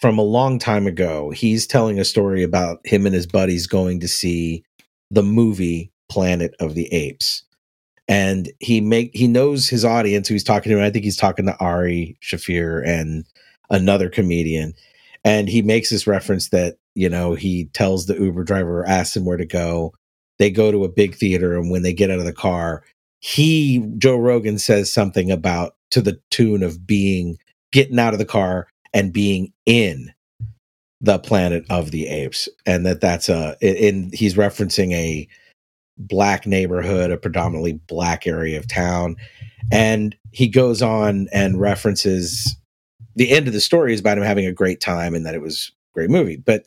from 0.00 0.18
a 0.18 0.22
long 0.22 0.58
time 0.58 0.86
ago, 0.86 1.30
he's 1.30 1.66
telling 1.66 1.98
a 1.98 2.04
story 2.04 2.42
about 2.42 2.78
him 2.84 3.06
and 3.06 3.14
his 3.14 3.26
buddies 3.26 3.66
going 3.66 4.00
to 4.00 4.08
see 4.08 4.64
the 5.10 5.22
movie 5.22 5.92
Planet 6.08 6.54
of 6.60 6.74
the 6.74 6.92
Apes. 6.92 7.44
And 8.08 8.50
he 8.60 8.80
make 8.80 9.10
he 9.14 9.26
knows 9.26 9.68
his 9.68 9.84
audience 9.84 10.28
who 10.28 10.34
he's 10.34 10.44
talking 10.44 10.70
to. 10.70 10.76
And 10.76 10.84
I 10.84 10.90
think 10.90 11.04
he's 11.04 11.16
talking 11.16 11.46
to 11.46 11.56
Ari 11.58 12.16
Shaffir 12.22 12.86
and 12.86 13.24
another 13.70 14.08
comedian. 14.08 14.74
And 15.24 15.48
he 15.48 15.60
makes 15.60 15.90
this 15.90 16.06
reference 16.06 16.50
that, 16.50 16.76
you 16.94 17.08
know, 17.08 17.34
he 17.34 17.64
tells 17.74 18.06
the 18.06 18.14
Uber 18.14 18.44
driver, 18.44 18.86
asks 18.86 19.16
him 19.16 19.24
where 19.24 19.36
to 19.36 19.44
go. 19.44 19.92
They 20.38 20.50
go 20.50 20.70
to 20.70 20.84
a 20.84 20.88
big 20.88 21.14
theater, 21.14 21.56
and 21.56 21.70
when 21.70 21.82
they 21.82 21.92
get 21.92 22.10
out 22.10 22.18
of 22.18 22.24
the 22.24 22.32
car, 22.32 22.84
he, 23.20 23.84
Joe 23.98 24.16
Rogan, 24.16 24.58
says 24.58 24.92
something 24.92 25.30
about 25.30 25.76
to 25.90 26.00
the 26.00 26.20
tune 26.30 26.62
of 26.62 26.86
being 26.86 27.38
getting 27.72 27.98
out 27.98 28.12
of 28.12 28.18
the 28.18 28.24
car 28.24 28.68
and 28.92 29.12
being 29.12 29.52
in 29.66 30.12
the 31.00 31.18
planet 31.18 31.64
of 31.68 31.90
the 31.90 32.06
apes 32.06 32.48
and 32.64 32.86
that 32.86 33.00
that's 33.00 33.28
a 33.28 33.56
in 33.60 34.10
he's 34.14 34.34
referencing 34.34 34.92
a 34.92 35.28
black 35.98 36.46
neighborhood 36.46 37.10
a 37.10 37.18
predominantly 37.18 37.74
black 37.86 38.26
area 38.26 38.58
of 38.58 38.66
town 38.66 39.14
and 39.70 40.16
he 40.32 40.48
goes 40.48 40.80
on 40.80 41.28
and 41.32 41.60
references 41.60 42.56
the 43.14 43.30
end 43.30 43.46
of 43.46 43.52
the 43.52 43.60
story 43.60 43.92
is 43.92 44.00
about 44.00 44.16
him 44.16 44.24
having 44.24 44.46
a 44.46 44.52
great 44.52 44.80
time 44.80 45.14
and 45.14 45.26
that 45.26 45.34
it 45.34 45.42
was 45.42 45.70
a 45.70 45.94
great 45.94 46.10
movie 46.10 46.36
but 46.36 46.64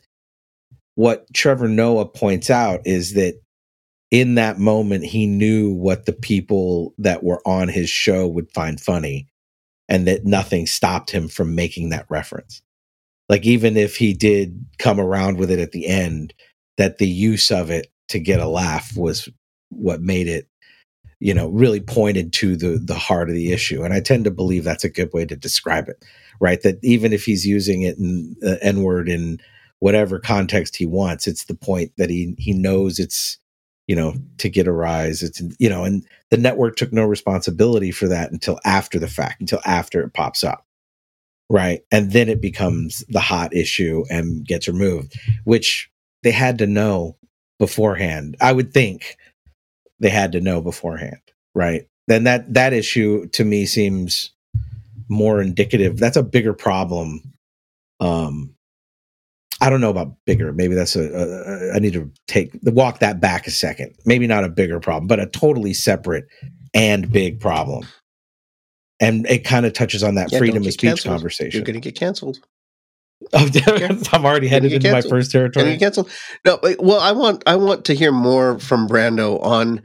what 0.94 1.26
trevor 1.34 1.66
noah 1.68 2.06
points 2.06 2.50
out 2.50 2.80
is 2.84 3.14
that 3.14 3.34
in 4.10 4.34
that 4.34 4.58
moment 4.58 5.04
he 5.04 5.26
knew 5.26 5.72
what 5.72 6.06
the 6.06 6.12
people 6.12 6.94
that 6.98 7.22
were 7.22 7.40
on 7.46 7.68
his 7.68 7.88
show 7.88 8.26
would 8.26 8.50
find 8.52 8.80
funny 8.80 9.28
and 9.88 10.06
that 10.06 10.24
nothing 10.24 10.66
stopped 10.66 11.10
him 11.10 11.28
from 11.28 11.54
making 11.54 11.90
that 11.90 12.06
reference. 12.08 12.62
Like 13.28 13.44
even 13.46 13.76
if 13.76 13.96
he 13.96 14.12
did 14.12 14.64
come 14.78 15.00
around 15.00 15.38
with 15.38 15.50
it 15.50 15.60
at 15.60 15.72
the 15.72 15.86
end 15.86 16.34
that 16.76 16.98
the 16.98 17.08
use 17.08 17.50
of 17.50 17.70
it 17.70 17.92
to 18.08 18.18
get 18.18 18.40
a 18.40 18.48
laugh 18.48 18.96
was 18.96 19.28
what 19.68 20.00
made 20.00 20.26
it 20.26 20.48
you 21.20 21.34
know 21.34 21.48
really 21.48 21.80
pointed 21.80 22.32
to 22.32 22.56
the 22.56 22.80
the 22.82 22.94
heart 22.94 23.28
of 23.28 23.34
the 23.34 23.52
issue. 23.52 23.84
And 23.84 23.94
i 23.94 24.00
tend 24.00 24.24
to 24.24 24.30
believe 24.30 24.64
that's 24.64 24.84
a 24.84 24.90
good 24.90 25.12
way 25.12 25.24
to 25.26 25.36
describe 25.36 25.88
it 25.88 26.04
right? 26.40 26.62
That 26.62 26.78
even 26.82 27.12
if 27.12 27.24
he's 27.24 27.46
using 27.46 27.82
it 27.82 27.98
in 27.98 28.34
uh, 28.44 28.56
n 28.62 28.82
word 28.82 29.08
in 29.08 29.38
whatever 29.78 30.18
context 30.18 30.76
he 30.76 30.86
wants 30.86 31.26
it's 31.26 31.44
the 31.44 31.54
point 31.54 31.92
that 31.96 32.10
he 32.10 32.34
he 32.38 32.52
knows 32.52 32.98
it's 32.98 33.38
you 33.90 33.96
know 33.96 34.14
to 34.38 34.48
get 34.48 34.66
a 34.66 34.72
rise 34.72 35.22
it's 35.22 35.42
you 35.58 35.68
know 35.68 35.84
and 35.84 36.06
the 36.30 36.36
network 36.36 36.76
took 36.76 36.92
no 36.92 37.04
responsibility 37.04 37.90
for 37.90 38.08
that 38.08 38.30
until 38.30 38.58
after 38.64 38.98
the 38.98 39.08
fact 39.08 39.40
until 39.40 39.60
after 39.64 40.00
it 40.02 40.14
pops 40.14 40.44
up 40.44 40.64
right 41.48 41.82
and 41.90 42.12
then 42.12 42.28
it 42.28 42.40
becomes 42.40 43.04
the 43.08 43.20
hot 43.20 43.54
issue 43.54 44.04
and 44.10 44.46
gets 44.46 44.68
removed 44.68 45.18
which 45.44 45.90
they 46.22 46.30
had 46.30 46.58
to 46.58 46.66
know 46.66 47.16
beforehand 47.58 48.36
i 48.40 48.52
would 48.52 48.72
think 48.72 49.16
they 49.98 50.10
had 50.10 50.32
to 50.32 50.40
know 50.40 50.60
beforehand 50.60 51.20
right 51.54 51.88
then 52.06 52.24
that 52.24 52.54
that 52.54 52.72
issue 52.72 53.26
to 53.28 53.44
me 53.44 53.66
seems 53.66 54.30
more 55.10 55.42
indicative. 55.42 55.98
That's 55.98 56.16
a 56.16 56.22
bigger 56.22 56.54
problem. 56.54 57.34
Um, 57.98 58.54
I 59.60 59.70
don't 59.70 59.80
know 59.80 59.90
about 59.90 60.14
bigger. 60.26 60.52
Maybe 60.52 60.74
that's 60.74 60.96
a, 60.96 61.02
a. 61.02 61.74
I 61.76 61.78
need 61.78 61.92
to 61.94 62.10
take 62.28 62.50
walk 62.62 63.00
that 63.00 63.20
back 63.20 63.46
a 63.46 63.50
second. 63.50 63.94
Maybe 64.06 64.26
not 64.26 64.44
a 64.44 64.48
bigger 64.48 64.80
problem, 64.80 65.06
but 65.06 65.20
a 65.20 65.26
totally 65.26 65.74
separate 65.74 66.26
and 66.74 67.10
big 67.12 67.40
problem. 67.40 67.86
And 69.00 69.26
it 69.28 69.44
kind 69.44 69.66
of 69.66 69.72
touches 69.72 70.02
on 70.02 70.14
that 70.16 70.30
Yeah, 70.32 70.38
freedom 70.38 70.58
of 70.66 70.72
speech 70.72 70.80
canceled. 70.82 71.14
conversation. 71.14 71.58
You're 71.58 71.64
going 71.64 71.74
to 71.74 71.80
get 71.80 71.98
canceled. 71.98 72.40
Oh, 73.34 73.48
I'm 74.14 74.24
already 74.24 74.48
headed 74.48 74.72
into 74.72 74.90
my 74.90 75.02
first 75.02 75.30
territory. 75.30 75.72
get 75.72 75.80
canceled. 75.80 76.10
No, 76.46 76.58
well, 76.78 77.00
I 77.00 77.12
want 77.12 77.42
I 77.46 77.54
want 77.56 77.84
to 77.84 77.94
hear 77.94 78.12
more 78.12 78.58
from 78.58 78.88
Brando 78.88 79.42
on 79.42 79.82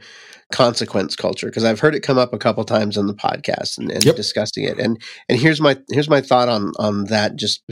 consequence 0.52 1.16
culture 1.16 1.46
because 1.48 1.62
I've 1.64 1.80
heard 1.80 1.94
it 1.94 2.00
come 2.02 2.16
up 2.18 2.32
a 2.32 2.38
couple 2.38 2.64
times 2.64 2.96
on 2.96 3.06
the 3.08 3.14
podcast 3.14 3.76
and, 3.76 3.90
and 3.90 4.02
Yep. 4.04 4.16
discussing 4.16 4.64
it. 4.64 4.78
And 4.78 5.00
and 5.28 5.38
here's 5.38 5.60
my 5.60 5.76
here's 5.90 6.08
my 6.08 6.22
thought 6.22 6.48
on 6.48 6.72
on 6.78 7.04
that 7.06 7.36
just 7.36 7.62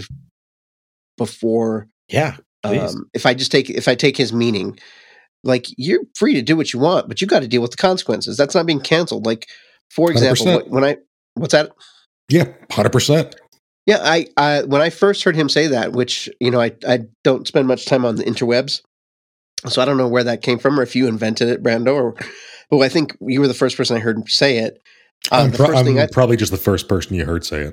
before 1.17 1.89
Yeah, 2.09 2.37
um, 2.65 3.11
if 3.13 3.27
I 3.27 3.35
just 3.35 3.53
take 3.53 3.71
if 3.71 3.89
I 3.89 3.95
take 3.95 4.17
his 4.17 4.33
meaning, 4.33 4.79
like 5.43 5.67
you're 5.77 6.03
free 6.15 6.35
to 6.35 6.43
do 6.43 6.57
what 6.57 6.73
you 6.73 6.81
want, 6.81 7.09
but 7.09 7.21
you 7.21 7.27
got 7.27 7.41
to 7.41 7.49
deal 7.49 7.63
with 7.63 7.73
the 7.73 7.77
consequences. 7.77 8.37
That's 8.37 8.55
not 8.55 8.67
being 8.67 8.81
canceled. 8.81 9.27
Like 9.27 9.49
for 9.91 10.11
example, 10.11 10.47
100%. 10.47 10.69
when 10.69 10.85
I 10.85 10.97
what's 11.35 11.53
that? 11.53 11.73
Yeah, 12.29 12.53
hundred 12.71 12.93
percent. 12.93 13.37
Yeah, 13.87 13.99
I, 14.03 14.27
I 14.37 14.63
when 14.63 14.81
I 14.81 14.89
first 14.89 15.25
heard 15.25 15.37
him 15.37 15.49
say 15.49 15.67
that, 15.69 15.93
which 15.93 16.29
you 16.41 16.51
know 16.51 16.61
I 16.61 16.73
I 16.89 17.01
don't 17.23 17.47
spend 17.47 17.69
much 17.69 17.85
time 17.85 18.05
on 18.05 18.17
the 18.17 18.25
interwebs, 18.25 18.81
so 19.67 19.83
I 19.83 19.85
don't 19.85 19.99
know 19.99 20.09
where 20.09 20.25
that 20.25 20.43
came 20.43 20.59
from 20.59 20.81
or 20.81 20.83
if 20.83 20.97
you 20.97 21.07
invented 21.07 21.49
it, 21.49 21.63
Brando, 21.63 21.95
or 21.95 22.15
but 22.71 22.79
I 22.79 22.89
think 22.89 23.17
you 23.21 23.41
were 23.41 23.49
the 23.49 23.55
first 23.55 23.77
person 23.77 23.97
I 23.97 24.01
heard 24.01 24.29
say 24.29 24.59
it. 24.59 24.81
Um, 25.31 25.47
I'm, 25.47 25.51
the 25.51 25.57
pro- 25.59 25.67
first 25.69 25.85
thing 25.85 25.99
I'm 25.99 26.05
I 26.05 26.09
probably 26.11 26.37
just 26.37 26.51
the 26.51 26.59
first 26.59 26.89
person 26.89 27.15
you 27.15 27.27
heard 27.27 27.45
say 27.45 27.73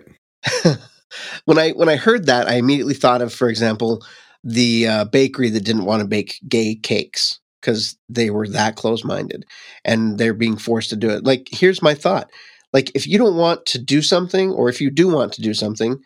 it. 0.65 0.77
when 1.45 1.57
I 1.57 1.71
when 1.71 1.89
I 1.89 1.95
heard 1.95 2.25
that, 2.25 2.47
I 2.47 2.55
immediately 2.55 2.93
thought 2.93 3.21
of, 3.21 3.33
for 3.33 3.49
example, 3.49 4.03
the 4.43 4.87
uh, 4.87 5.05
bakery 5.05 5.49
that 5.49 5.63
didn't 5.63 5.85
want 5.85 6.01
to 6.01 6.07
bake 6.07 6.39
gay 6.47 6.75
cakes 6.75 7.39
because 7.59 7.97
they 8.09 8.29
were 8.31 8.47
that 8.47 8.75
close 8.75 9.03
minded, 9.03 9.45
and 9.85 10.17
they're 10.17 10.33
being 10.33 10.57
forced 10.57 10.89
to 10.89 10.95
do 10.95 11.09
it. 11.09 11.23
Like, 11.23 11.47
here's 11.51 11.81
my 11.81 11.93
thought: 11.93 12.29
like, 12.73 12.91
if 12.95 13.07
you 13.07 13.17
don't 13.17 13.37
want 13.37 13.65
to 13.67 13.79
do 13.79 14.01
something, 14.01 14.51
or 14.51 14.69
if 14.69 14.81
you 14.81 14.89
do 14.89 15.07
want 15.09 15.33
to 15.33 15.41
do 15.41 15.53
something, 15.53 15.97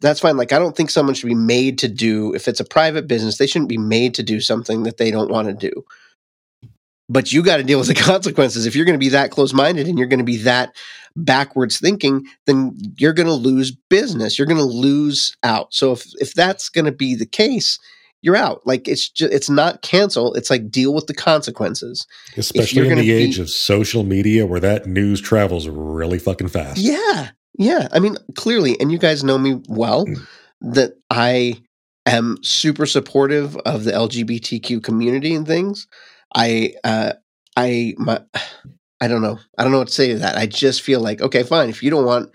that's 0.00 0.20
fine. 0.20 0.36
Like, 0.36 0.52
I 0.52 0.58
don't 0.58 0.76
think 0.76 0.90
someone 0.90 1.14
should 1.14 1.28
be 1.28 1.34
made 1.34 1.78
to 1.78 1.88
do. 1.88 2.34
If 2.34 2.48
it's 2.48 2.60
a 2.60 2.64
private 2.64 3.06
business, 3.06 3.38
they 3.38 3.46
shouldn't 3.46 3.68
be 3.68 3.78
made 3.78 4.14
to 4.14 4.22
do 4.22 4.40
something 4.40 4.84
that 4.84 4.96
they 4.96 5.10
don't 5.10 5.30
want 5.30 5.48
to 5.48 5.54
do. 5.54 5.84
But 7.08 7.32
you 7.32 7.42
got 7.42 7.58
to 7.58 7.64
deal 7.64 7.78
with 7.78 7.88
the 7.88 7.94
consequences. 8.12 8.64
If 8.64 8.74
you're 8.74 8.86
going 8.86 8.98
to 8.98 9.04
be 9.04 9.10
that 9.10 9.30
close 9.30 9.52
minded 9.52 9.86
and 9.86 9.98
you're 9.98 10.08
going 10.08 10.18
to 10.18 10.24
be 10.24 10.38
that 10.38 10.74
backwards 11.16 11.78
thinking, 11.78 12.26
then 12.46 12.76
you're 12.96 13.12
going 13.12 13.26
to 13.26 13.32
lose 13.32 13.70
business. 13.90 14.38
You're 14.38 14.46
going 14.46 14.58
to 14.58 14.64
lose 14.64 15.36
out. 15.42 15.72
So 15.74 15.92
if 15.92 16.06
if 16.20 16.34
that's 16.34 16.68
going 16.68 16.84
to 16.84 16.92
be 16.92 17.14
the 17.14 17.26
case, 17.26 17.78
you're 18.22 18.36
out. 18.36 18.66
Like 18.66 18.88
it's 18.88 19.08
just 19.08 19.32
it's 19.32 19.50
not 19.50 19.82
cancel. 19.82 20.34
It's 20.34 20.50
like 20.50 20.70
deal 20.70 20.94
with 20.94 21.06
the 21.06 21.14
consequences. 21.14 22.06
Especially 22.36 22.88
in 22.88 22.98
the 22.98 23.02
be- 23.02 23.12
age 23.12 23.38
of 23.38 23.50
social 23.50 24.04
media 24.04 24.46
where 24.46 24.60
that 24.60 24.86
news 24.86 25.20
travels 25.20 25.68
really 25.68 26.18
fucking 26.18 26.48
fast. 26.48 26.78
Yeah, 26.78 27.30
yeah. 27.58 27.88
I 27.92 27.98
mean, 27.98 28.16
clearly, 28.34 28.80
and 28.80 28.90
you 28.90 28.98
guys 28.98 29.24
know 29.24 29.38
me 29.38 29.60
well 29.68 30.06
that 30.60 30.94
I 31.10 31.60
am 32.06 32.38
super 32.42 32.86
supportive 32.86 33.56
of 33.58 33.84
the 33.84 33.92
LGBTQ 33.92 34.82
community 34.82 35.34
and 35.34 35.46
things. 35.46 35.86
I 36.34 36.74
uh 36.84 37.14
I 37.56 37.94
my 37.98 38.22
I 39.02 39.08
don't 39.08 39.20
know. 39.20 39.36
I 39.58 39.64
don't 39.64 39.72
know 39.72 39.78
what 39.78 39.88
to 39.88 39.94
say 39.94 40.12
to 40.12 40.18
that. 40.20 40.36
I 40.36 40.46
just 40.46 40.80
feel 40.80 41.00
like 41.00 41.20
okay, 41.20 41.42
fine. 41.42 41.68
If 41.68 41.82
you 41.82 41.90
don't 41.90 42.04
want 42.04 42.30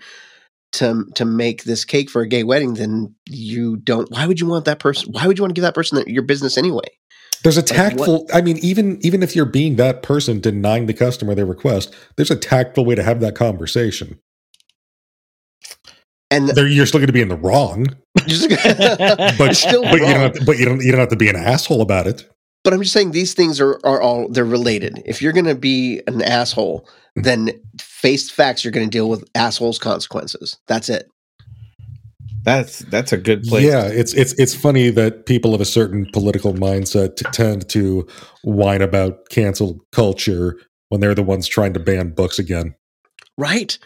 to 0.72 1.06
to 1.14 1.24
make 1.24 1.64
this 1.64 1.86
cake 1.86 2.10
for 2.10 2.20
a 2.20 2.28
gay 2.28 2.44
wedding, 2.44 2.74
then 2.74 3.14
you 3.26 3.78
don't. 3.78 4.10
Why 4.10 4.26
would 4.26 4.38
you 4.38 4.46
want 4.46 4.66
that 4.66 4.78
person? 4.78 5.10
Why 5.12 5.26
would 5.26 5.38
you 5.38 5.42
want 5.42 5.52
to 5.52 5.54
give 5.54 5.62
that 5.62 5.74
person 5.74 6.04
your 6.06 6.24
business 6.24 6.58
anyway? 6.58 6.84
There's 7.42 7.56
a 7.56 7.62
tactful. 7.62 8.26
I 8.34 8.42
mean, 8.42 8.58
even 8.58 8.98
even 9.00 9.22
if 9.22 9.34
you're 9.34 9.46
being 9.46 9.76
that 9.76 10.02
person 10.02 10.40
denying 10.40 10.84
the 10.84 10.92
customer 10.92 11.34
their 11.34 11.46
request, 11.46 11.94
there's 12.16 12.30
a 12.30 12.36
tactful 12.36 12.84
way 12.84 12.94
to 12.94 13.02
have 13.02 13.20
that 13.20 13.34
conversation. 13.34 14.20
And 16.30 16.48
There, 16.50 16.66
you're 16.66 16.84
still 16.84 17.00
going 17.00 17.06
to 17.06 17.14
be 17.14 17.22
in 17.22 17.28
the 17.28 17.36
wrong, 17.36 17.86
but 18.14 18.28
still 19.56 19.84
but 19.84 19.94
you 19.94 20.00
don't 20.00 20.20
have 20.20 20.32
to, 20.34 20.44
but 20.44 20.58
you 20.58 20.66
don't 20.66 20.82
you 20.82 20.92
don't 20.92 21.00
have 21.00 21.08
to 21.08 21.16
be 21.16 21.30
an 21.30 21.36
asshole 21.36 21.80
about 21.80 22.06
it. 22.06 22.28
But 22.68 22.74
I'm 22.74 22.82
just 22.82 22.92
saying 22.92 23.12
these 23.12 23.32
things 23.32 23.62
are 23.62 23.80
are 23.82 23.98
all 23.98 24.28
they're 24.28 24.44
related. 24.44 25.02
If 25.06 25.22
you're 25.22 25.32
going 25.32 25.46
to 25.46 25.54
be 25.54 26.02
an 26.06 26.20
asshole, 26.20 26.86
then 27.16 27.58
face 27.80 28.28
facts. 28.28 28.62
You're 28.62 28.72
going 28.72 28.84
to 28.84 28.90
deal 28.90 29.08
with 29.08 29.26
assholes' 29.34 29.78
consequences. 29.78 30.58
That's 30.66 30.90
it. 30.90 31.10
That's 32.42 32.80
that's 32.80 33.10
a 33.10 33.16
good 33.16 33.44
place. 33.44 33.64
Yeah, 33.64 33.86
it's 33.86 34.12
it's 34.12 34.34
it's 34.34 34.54
funny 34.54 34.90
that 34.90 35.24
people 35.24 35.54
of 35.54 35.62
a 35.62 35.64
certain 35.64 36.10
political 36.12 36.52
mindset 36.52 37.16
t- 37.16 37.24
tend 37.32 37.70
to 37.70 38.06
whine 38.42 38.82
about 38.82 39.30
cancel 39.30 39.80
culture 39.92 40.60
when 40.90 41.00
they're 41.00 41.14
the 41.14 41.22
ones 41.22 41.48
trying 41.48 41.72
to 41.72 41.80
ban 41.80 42.10
books 42.10 42.38
again. 42.38 42.74
Right. 43.38 43.78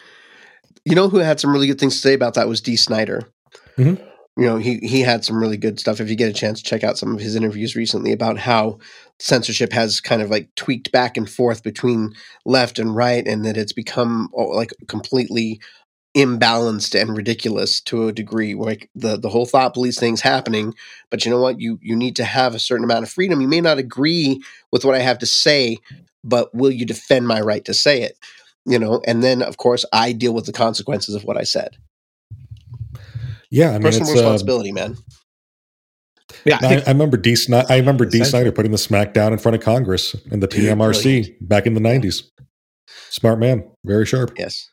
You 0.83 0.95
know 0.95 1.07
who 1.07 1.19
had 1.19 1.39
some 1.39 1.53
really 1.53 1.67
good 1.67 1.79
things 1.79 1.95
to 1.95 2.01
say 2.01 2.13
about 2.13 2.33
that 2.33 2.49
was 2.49 2.59
Dee 2.59 2.75
Snider. 2.75 3.31
Mhm. 3.77 4.05
You 4.35 4.45
know, 4.45 4.57
he 4.57 4.79
he 4.79 5.01
had 5.01 5.23
some 5.23 5.39
really 5.39 5.57
good 5.57 5.79
stuff. 5.79 5.99
If 5.99 6.09
you 6.09 6.15
get 6.15 6.29
a 6.29 6.33
chance, 6.33 6.59
to 6.59 6.67
check 6.67 6.83
out 6.83 6.97
some 6.97 7.13
of 7.13 7.19
his 7.21 7.35
interviews 7.35 7.75
recently 7.75 8.11
about 8.11 8.39
how 8.39 8.79
censorship 9.19 9.71
has 9.73 10.01
kind 10.01 10.23
of 10.23 10.31
like 10.31 10.49
tweaked 10.55 10.91
back 10.91 11.17
and 11.17 11.29
forth 11.29 11.61
between 11.63 12.13
left 12.45 12.79
and 12.79 12.95
right, 12.95 13.25
and 13.27 13.45
that 13.45 13.57
it's 13.57 13.73
become 13.73 14.29
oh, 14.35 14.45
like 14.45 14.73
completely 14.87 15.59
imbalanced 16.17 16.99
and 16.99 17.17
ridiculous 17.17 17.81
to 17.81 18.07
a 18.07 18.13
degree. 18.13 18.55
Like 18.55 18.89
the 18.95 19.17
the 19.17 19.29
whole 19.29 19.45
thought 19.45 19.75
police 19.75 19.99
thing's 19.99 20.21
happening, 20.21 20.73
but 21.11 21.25
you 21.25 21.31
know 21.31 21.41
what? 21.41 21.59
You 21.59 21.79
you 21.83 21.95
need 21.95 22.15
to 22.15 22.23
have 22.25 22.55
a 22.55 22.59
certain 22.59 22.85
amount 22.85 23.03
of 23.03 23.11
freedom. 23.11 23.41
You 23.41 23.47
may 23.47 23.61
not 23.61 23.77
agree 23.77 24.41
with 24.71 24.83
what 24.83 24.95
I 24.95 24.99
have 24.99 25.19
to 25.19 25.27
say, 25.27 25.77
but 26.23 26.53
will 26.55 26.71
you 26.71 26.85
defend 26.87 27.27
my 27.27 27.39
right 27.41 27.65
to 27.65 27.73
say 27.73 28.01
it? 28.01 28.17
you 28.65 28.79
know 28.79 29.01
and 29.05 29.21
then 29.21 29.41
of 29.41 29.57
course 29.57 29.83
i 29.91 30.13
deal 30.13 30.33
with 30.33 30.45
the 30.45 30.53
consequences 30.53 31.15
of 31.15 31.23
what 31.25 31.37
i 31.37 31.43
said 31.43 31.75
Yeah, 33.53 33.69
I 33.69 33.73
mean, 33.73 33.83
personal 33.83 34.09
it's, 34.09 34.19
uh, 34.19 34.23
responsibility 34.23 34.71
man 34.71 34.97
yeah. 36.45 36.57
I 36.61 36.65
I, 36.65 36.69
think- 36.69 36.87
I 36.87 36.91
remember 36.91 37.17
D. 37.17 37.33
Sni- 37.33 37.69
I 37.69 37.77
remember 37.77 38.05
D. 38.05 38.17
Essentially. 38.17 38.29
Snider 38.29 38.51
putting 38.51 38.71
the 38.71 38.77
smack 38.77 39.13
down 39.13 39.33
in 39.33 39.39
front 39.39 39.55
of 39.55 39.61
Congress 39.61 40.15
and 40.31 40.41
the 40.41 40.47
Dude, 40.47 40.65
PMRC 40.65 41.35
back 41.41 41.65
in 41.65 41.73
the 41.73 41.79
'90s. 41.79 42.23
Smart 43.09 43.39
man, 43.39 43.63
very 43.85 44.05
sharp. 44.05 44.33
yes 44.37 44.69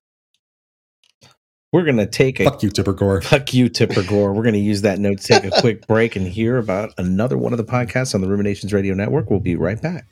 we're 1.72 1.84
gonna 1.84 2.06
take 2.06 2.40
a 2.40 2.44
Fuck 2.44 2.62
you, 2.64 2.70
Tipper 2.70 2.92
Gore. 2.92 3.20
Fuck 3.22 3.54
you, 3.54 3.68
Tipper 3.68 4.02
Gore. 4.02 4.32
We're 4.32 4.42
going 4.42 4.54
to 4.54 4.58
use 4.58 4.82
that 4.82 4.98
note 4.98 5.18
to 5.18 5.26
take 5.40 5.44
a 5.44 5.60
quick 5.60 5.86
break 5.86 6.16
and 6.16 6.26
hear 6.26 6.58
about 6.58 6.92
another 6.98 7.38
one 7.38 7.52
of 7.52 7.58
the 7.58 7.64
podcasts 7.64 8.12
on 8.12 8.20
the 8.20 8.26
Ruminations 8.26 8.72
Radio 8.72 8.92
Network. 8.92 9.30
We'll 9.30 9.38
be 9.38 9.54
right 9.54 9.80
back. 9.80 10.08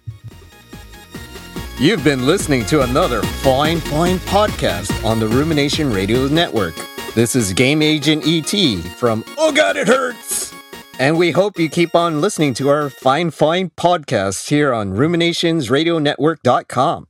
You've 1.80 2.04
been 2.04 2.26
listening 2.26 2.64
to 2.66 2.82
another 2.82 3.22
fine, 3.22 3.80
fine 3.80 4.18
podcast 4.20 5.04
on 5.04 5.18
the 5.18 5.26
Rumination 5.26 5.92
Radio 5.92 6.28
Network. 6.28 6.74
This 7.18 7.34
is 7.34 7.52
Game 7.52 7.82
Agent 7.82 8.22
ET 8.28 8.52
from 8.94 9.24
Oh 9.36 9.50
God, 9.50 9.76
it 9.76 9.88
hurts! 9.88 10.54
And 11.00 11.18
we 11.18 11.32
hope 11.32 11.58
you 11.58 11.68
keep 11.68 11.96
on 11.96 12.20
listening 12.20 12.54
to 12.54 12.68
our 12.68 12.90
fine, 12.90 13.32
fine 13.32 13.70
podcasts 13.70 14.48
here 14.48 14.72
on 14.72 14.92
ruminationsradionetwork.com. 14.92 17.08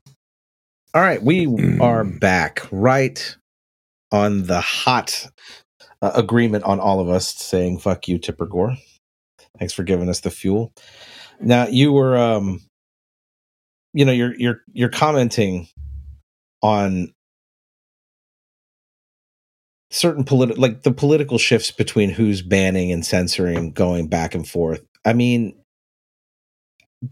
All 0.94 1.03
right, 1.03 1.23
we 1.23 1.79
are 1.83 2.05
back 2.05 2.66
right 2.71 3.37
on 4.11 4.44
the 4.44 4.62
hot 4.62 5.29
uh, 6.01 6.12
agreement 6.14 6.64
on 6.64 6.81
all 6.81 7.01
of 7.01 7.11
us 7.11 7.35
saying 7.35 7.81
"fuck 7.81 8.09
you, 8.09 8.16
Tipper 8.16 8.47
Gore." 8.47 8.79
Thanks 9.59 9.75
for 9.75 9.83
giving 9.83 10.09
us 10.09 10.21
the 10.21 10.31
fuel. 10.31 10.73
Now 11.38 11.66
you 11.66 11.92
were, 11.92 12.16
um, 12.16 12.62
you 13.92 14.07
know, 14.07 14.12
you're 14.12 14.35
you're 14.37 14.62
you're 14.73 14.88
commenting 14.88 15.68
on 16.62 17.12
certain 19.91 20.24
political, 20.24 20.61
like 20.61 20.82
the 20.82 20.93
political 20.93 21.39
shifts 21.39 21.70
between 21.70 22.11
who's 22.11 22.43
banning 22.43 22.93
and 22.93 23.05
censoring, 23.05 23.72
going 23.72 24.09
back 24.09 24.34
and 24.34 24.47
forth. 24.47 24.84
I 25.05 25.12
mean, 25.12 25.59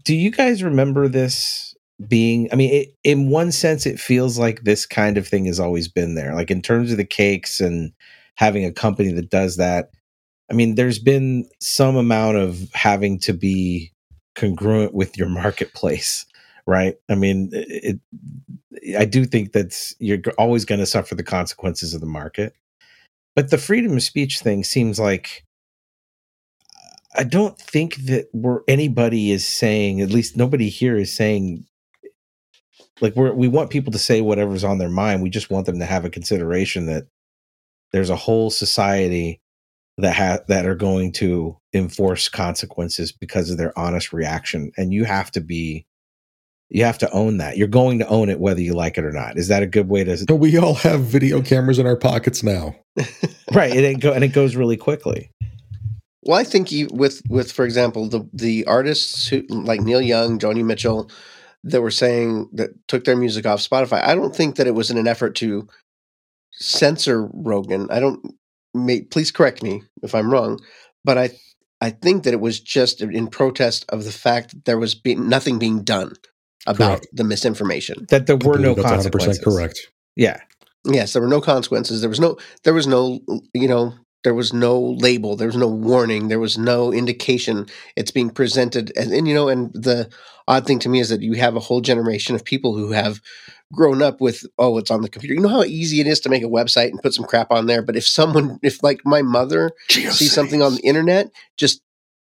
do 0.03 0.15
you 0.15 0.31
guys 0.31 0.63
remember 0.63 1.07
this 1.07 1.75
being 2.07 2.47
i 2.51 2.55
mean 2.55 2.71
it, 2.71 2.95
in 3.03 3.29
one 3.29 3.51
sense 3.51 3.87
it 3.87 3.99
feels 3.99 4.37
like 4.37 4.61
this 4.63 4.85
kind 4.85 5.17
of 5.17 5.27
thing 5.27 5.45
has 5.45 5.59
always 5.59 5.87
been 5.87 6.15
there. 6.15 6.35
Like 6.35 6.51
in 6.51 6.61
terms 6.61 6.91
of 6.91 6.97
the 6.97 7.05
cakes 7.05 7.59
and 7.59 7.91
having 8.35 8.65
a 8.65 8.71
company 8.71 9.11
that 9.13 9.29
does 9.29 9.57
that 9.57 9.89
i 10.51 10.53
mean 10.53 10.75
there's 10.75 10.99
been 10.99 11.49
some 11.59 11.95
amount 11.95 12.37
of 12.37 12.69
having 12.73 13.17
to 13.19 13.33
be 13.33 13.91
congruent 14.35 14.93
with 14.93 15.17
your 15.17 15.29
marketplace 15.29 16.25
right? 16.67 16.95
I 17.09 17.15
mean 17.15 17.49
it, 17.53 17.99
i 18.97 19.05
do 19.05 19.25
think 19.25 19.53
that's 19.53 19.95
you're 19.99 20.19
always 20.37 20.65
going 20.65 20.79
to 20.79 20.85
suffer 20.85 21.15
the 21.15 21.23
consequences 21.23 21.95
of 21.95 22.01
the 22.01 22.07
market 22.07 22.53
but 23.37 23.51
the 23.51 23.59
freedom 23.59 23.95
of 23.95 24.01
speech 24.01 24.39
thing 24.39 24.63
seems 24.63 24.99
like 24.99 25.45
I 27.15 27.23
don't 27.23 27.55
think 27.57 27.95
that 28.07 28.29
we're 28.33 28.61
anybody 28.67 29.31
is 29.31 29.45
saying, 29.45 30.01
at 30.01 30.09
least 30.09 30.35
nobody 30.35 30.69
here 30.69 30.97
is 30.97 31.13
saying 31.15 31.63
like 32.99 33.15
we're 33.15 33.33
we 33.33 33.47
want 33.47 33.69
people 33.69 33.91
to 33.93 33.99
say 33.99 34.21
whatever's 34.21 34.63
on 34.63 34.79
their 34.79 34.89
mind. 34.89 35.21
We 35.21 35.29
just 35.29 35.51
want 35.51 35.67
them 35.67 35.77
to 35.77 35.85
have 35.85 36.03
a 36.03 36.09
consideration 36.09 36.87
that 36.87 37.05
there's 37.93 38.09
a 38.09 38.15
whole 38.15 38.49
society 38.49 39.39
that 39.99 40.15
ha- 40.15 40.43
that 40.47 40.65
are 40.65 40.75
going 40.75 41.11
to 41.13 41.59
enforce 41.73 42.29
consequences 42.29 43.11
because 43.11 43.51
of 43.51 43.59
their 43.59 43.77
honest 43.77 44.13
reaction 44.13 44.71
and 44.77 44.93
you 44.93 45.05
have 45.05 45.31
to 45.33 45.41
be 45.41 45.86
you 46.69 46.83
have 46.83 46.97
to 46.97 47.09
own 47.11 47.37
that 47.37 47.57
you're 47.57 47.67
going 47.67 47.99
to 47.99 48.07
own 48.07 48.29
it 48.29 48.39
whether 48.39 48.61
you 48.61 48.73
like 48.73 48.97
it 48.97 49.05
or 49.05 49.11
not 49.11 49.37
is 49.37 49.47
that 49.47 49.63
a 49.63 49.67
good 49.67 49.89
way 49.89 50.03
to 50.03 50.17
So 50.17 50.35
we 50.35 50.57
all 50.57 50.75
have 50.75 51.01
video 51.01 51.41
cameras 51.41 51.79
in 51.79 51.87
our 51.87 51.95
pockets 51.95 52.43
now. 52.43 52.75
right 53.53 53.71
and 53.71 53.81
it, 53.81 53.99
go, 53.99 54.13
and 54.13 54.23
it 54.23 54.29
goes 54.29 54.55
really 54.55 54.77
quickly 54.77 55.31
Well, 56.23 56.37
I 56.37 56.43
think 56.43 56.71
you, 56.71 56.87
with 56.91 57.21
with 57.29 57.51
for 57.51 57.65
example 57.65 58.09
the 58.09 58.27
the 58.33 58.65
artists 58.65 59.27
who 59.27 59.43
like 59.49 59.81
Neil 59.81 60.01
Young, 60.01 60.39
Joni 60.39 60.63
Mitchell, 60.63 61.09
that 61.63 61.81
were 61.81 61.91
saying 61.91 62.49
that 62.53 62.71
took 62.87 63.03
their 63.03 63.15
music 63.15 63.45
off 63.45 63.59
Spotify. 63.59 64.03
I 64.03 64.15
don't 64.15 64.35
think 64.35 64.55
that 64.55 64.67
it 64.67 64.75
was 64.75 64.91
in 64.91 64.97
an 64.97 65.07
effort 65.07 65.35
to 65.35 65.67
censor 66.51 67.29
Rogan. 67.33 67.87
I 67.89 67.99
don't. 67.99 68.35
May, 68.73 69.01
please 69.01 69.31
correct 69.31 69.63
me 69.63 69.83
if 70.03 70.13
I'm 70.13 70.31
wrong, 70.31 70.59
but 71.03 71.17
I 71.17 71.31
I 71.81 71.91
think 71.91 72.23
that 72.23 72.33
it 72.33 72.41
was 72.41 72.59
just 72.59 73.01
in 73.01 73.27
protest 73.27 73.85
of 73.89 74.03
the 74.03 74.11
fact 74.11 74.51
that 74.51 74.65
there 74.65 74.79
was 74.79 74.95
be, 74.95 75.15
nothing 75.15 75.59
being 75.59 75.83
done 75.83 76.13
about 76.67 76.99
Correct. 77.01 77.07
the 77.13 77.23
misinformation. 77.23 78.05
that 78.09 78.27
there 78.27 78.37
I 78.41 78.45
were 78.47 78.59
no 78.59 78.75
believe 78.75 78.75
that's 78.75 79.07
100% 79.07 79.11
consequences 79.11 79.43
correct. 79.43 79.79
yeah 80.15 80.41
Yes, 80.87 81.13
there 81.13 81.21
were 81.21 81.27
no 81.27 81.41
consequences. 81.41 82.01
There 82.01 82.09
was 82.09 82.19
no 82.19 82.37
there 82.63 82.73
was 82.73 82.87
no 82.87 83.19
you 83.53 83.67
know 83.67 83.93
there 84.23 84.33
was 84.33 84.53
no 84.53 84.79
label. 84.79 85.35
There 85.35 85.47
was 85.47 85.57
no 85.57 85.67
warning. 85.67 86.27
There 86.27 86.39
was 86.39 86.57
no 86.57 86.93
indication. 86.93 87.67
It's 87.95 88.11
being 88.11 88.29
presented 88.29 88.91
and, 88.95 89.11
and 89.11 89.27
you 89.27 89.33
know 89.33 89.49
and 89.49 89.71
the 89.73 90.09
odd 90.47 90.65
thing 90.65 90.79
to 90.79 90.89
me 90.89 90.99
is 90.99 91.09
that 91.09 91.21
you 91.21 91.33
have 91.33 91.55
a 91.55 91.59
whole 91.61 91.81
generation 91.81 92.35
of 92.35 92.45
people 92.45 92.75
who 92.75 92.91
have 92.91 93.21
grown 93.73 94.01
up 94.01 94.21
with 94.21 94.45
oh 94.57 94.77
it's 94.77 94.91
on 94.91 95.01
the 95.01 95.09
computer. 95.09 95.33
You 95.33 95.41
know 95.41 95.49
how 95.49 95.63
easy 95.63 95.99
it 95.99 96.07
is 96.07 96.21
to 96.21 96.29
make 96.29 96.43
a 96.43 96.47
website 96.47 96.89
and 96.89 97.01
put 97.01 97.13
some 97.13 97.25
crap 97.25 97.51
on 97.51 97.65
there. 97.65 97.81
But 97.81 97.97
if 97.97 98.07
someone 98.07 98.59
if 98.63 98.81
like 98.81 99.01
my 99.03 99.21
mother 99.21 99.71
sees 99.89 100.31
something 100.31 100.61
on 100.61 100.75
the 100.75 100.81
internet, 100.81 101.31
just 101.57 101.81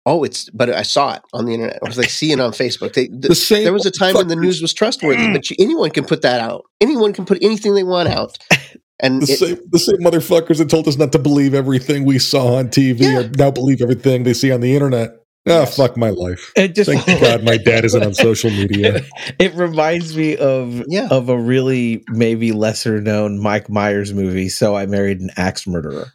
oh 0.06 0.24
it's 0.24 0.48
but 0.50 0.70
I 0.70 0.82
saw 0.82 1.14
it 1.14 1.22
on 1.32 1.46
the 1.46 1.54
internet. 1.54 1.78
Or 1.82 1.90
they 1.90 2.04
see 2.08 2.32
it 2.32 2.40
on 2.40 2.52
Facebook. 2.52 2.94
They, 2.94 3.08
The 3.08 3.34
same 3.34 3.64
there 3.64 3.72
was 3.72 3.86
a 3.86 3.90
time 3.90 4.14
when 4.14 4.28
the 4.28 4.36
news 4.36 4.60
was 4.62 4.72
trustworthy, 4.72 5.32
but 5.32 5.48
you, 5.50 5.56
anyone 5.58 5.90
can 5.90 6.04
put 6.04 6.22
that 6.22 6.40
out. 6.40 6.64
Anyone 6.80 7.12
can 7.12 7.24
put 7.26 7.38
anything 7.42 7.74
they 7.74 7.84
want 7.84 8.08
out. 8.08 8.38
And 9.02 9.22
The 9.22 9.32
it, 9.32 9.38
same, 9.38 9.58
the 9.70 9.78
same 9.78 9.96
motherfuckers 10.00 10.58
that 10.58 10.68
told 10.68 10.86
us 10.86 10.98
not 10.98 11.10
to 11.12 11.18
believe 11.18 11.54
everything 11.54 12.04
we 12.04 12.18
saw 12.18 12.56
on 12.56 12.68
TV 12.68 13.00
Yeah. 13.00 13.20
or 13.20 13.30
now 13.38 13.50
believe 13.50 13.80
everything 13.80 14.24
they 14.24 14.34
see 14.34 14.52
on 14.52 14.60
the 14.60 14.74
internet. 14.74 15.12
Ah, 15.48 15.64
Yes. 15.64 15.74
fuck 15.78 15.96
my 15.96 16.10
life. 16.10 16.52
it 16.54 16.74
just 16.74 16.90
Thank 16.90 17.06
God 17.22 17.42
my 17.42 17.56
dad 17.56 17.86
isn't 17.86 18.02
on 18.04 18.12
social 18.12 18.50
media. 18.50 19.00
it 19.38 19.54
reminds 19.54 20.14
me 20.14 20.36
of 20.36 20.82
Yeah. 20.86 21.08
of 21.10 21.30
a 21.30 21.38
really 21.38 22.04
maybe 22.10 22.52
lesser 22.52 23.00
known 23.00 23.38
Mike 23.38 23.70
Myers 23.70 24.12
movie. 24.12 24.50
So 24.50 24.76
I 24.76 24.84
married 24.84 25.20
an 25.22 25.30
axe 25.38 25.66
murderer. 25.66 26.12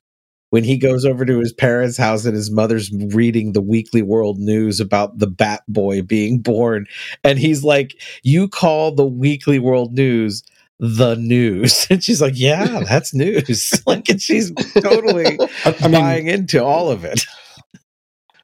When 0.52 0.64
he 0.64 0.78
goes 0.78 1.06
over 1.06 1.26
to 1.26 1.40
his 1.40 1.54
parents' 1.54 1.98
house 1.98 2.26
and 2.26 2.36
his 2.36 2.52
mother's 2.52 2.92
reading 3.14 3.52
the 3.52 3.62
Weekly 3.62 4.02
World 4.02 4.40
News 4.40 4.80
about 4.80 5.20
the 5.20 5.28
Bat 5.28 5.64
Boy 5.68 6.02
being 6.02 6.40
born, 6.40 6.86
and 7.24 7.40
he's 7.40 7.64
like, 7.64 8.00
"You 8.24 8.48
call 8.48 8.94
the 8.94 9.06
Weekly 9.06 9.60
World 9.60 9.94
News 9.94 10.44
the 10.80 11.16
news?" 11.16 11.88
And 11.90 12.04
she's 12.04 12.22
like, 12.22 12.34
"Yeah, 12.38 12.84
that's 12.88 13.14
news." 13.14 13.74
like, 13.88 14.08
and 14.10 14.22
she's 14.22 14.54
totally 14.80 15.38
I, 15.66 15.76
mean, 15.82 15.92
buying 15.92 16.28
into 16.28 16.64
all 16.64 16.90
of 16.90 17.04
it. 17.04 17.26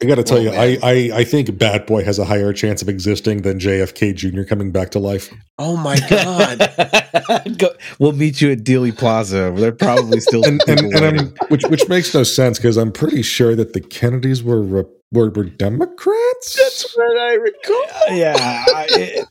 I 0.02 0.06
got 0.06 0.16
to 0.16 0.24
tell 0.24 0.38
Oh, 0.38 0.42
you. 0.42 0.50
I, 0.52 0.78
I 0.82 1.12
I 1.20 1.24
think 1.24 1.58
Bat 1.58 1.86
Boy 1.88 2.04
has 2.04 2.18
a 2.20 2.26
higher 2.26 2.54
chance 2.54 2.82
of 2.82 2.90
existing 2.90 3.44
than 3.44 3.60
JFK 3.60 4.16
Jr. 4.16 4.44
coming 4.44 4.72
back 4.72 4.90
to 4.92 5.00
life. 5.00 5.32
oh 5.60 5.78
my 5.78 5.98
god, 6.10 7.58
Go, 7.58 7.70
we'll 8.00 8.14
meet 8.14 8.42
you 8.42 8.52
at 8.52 8.60
Dealey 8.60 8.98
Plaza. 8.98 9.54
They're 9.56 9.72
probably 9.72 10.20
still 10.20 10.44
And 10.48 10.62
and, 10.68 10.80
and. 10.94 11.20
I'm, 11.20 11.28
which 11.50 11.64
which 11.68 11.88
makes 11.88 12.14
no 12.14 12.24
sense 12.24 12.58
because 12.58 12.78
I'm 12.78 12.92
pretty 12.92 13.22
sure 13.22 13.56
that 13.56 13.74
the 13.74 13.82
Kennedys 13.82 14.44
were 14.44 14.62
re- 14.62 14.84
were, 15.12 15.30
were 15.30 15.44
Democrats. 15.44 16.56
That's 16.58 16.96
what 16.96 17.18
I 17.20 17.34
recall. 17.34 18.18
yeah, 18.18 18.34
I, 18.38 18.88
it- 18.92 19.28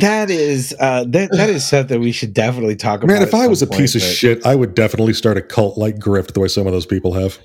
that 0.00 0.30
is 0.30 0.74
uh, 0.80 1.04
that 1.08 1.30
that 1.32 1.50
is 1.50 1.66
something 1.68 2.00
we 2.00 2.12
should 2.12 2.32
definitely 2.34 2.76
talk 2.76 3.02
about. 3.04 3.12
Man, 3.12 3.22
if 3.22 3.34
I 3.34 3.46
was 3.46 3.62
a 3.62 3.66
some 3.66 3.78
piece 3.78 3.94
of 3.94 4.00
but- 4.00 4.06
shit, 4.08 4.46
I 4.46 4.54
would 4.54 4.74
definitely 4.74 5.12
start 5.12 5.36
a 5.36 5.42
cult 5.42 5.76
like 5.78 5.96
grift 5.98 6.32
the 6.32 6.40
way 6.40 6.48
some 6.48 6.66
of 6.66 6.72
those 6.72 6.86
people 6.86 7.12
have. 7.14 7.38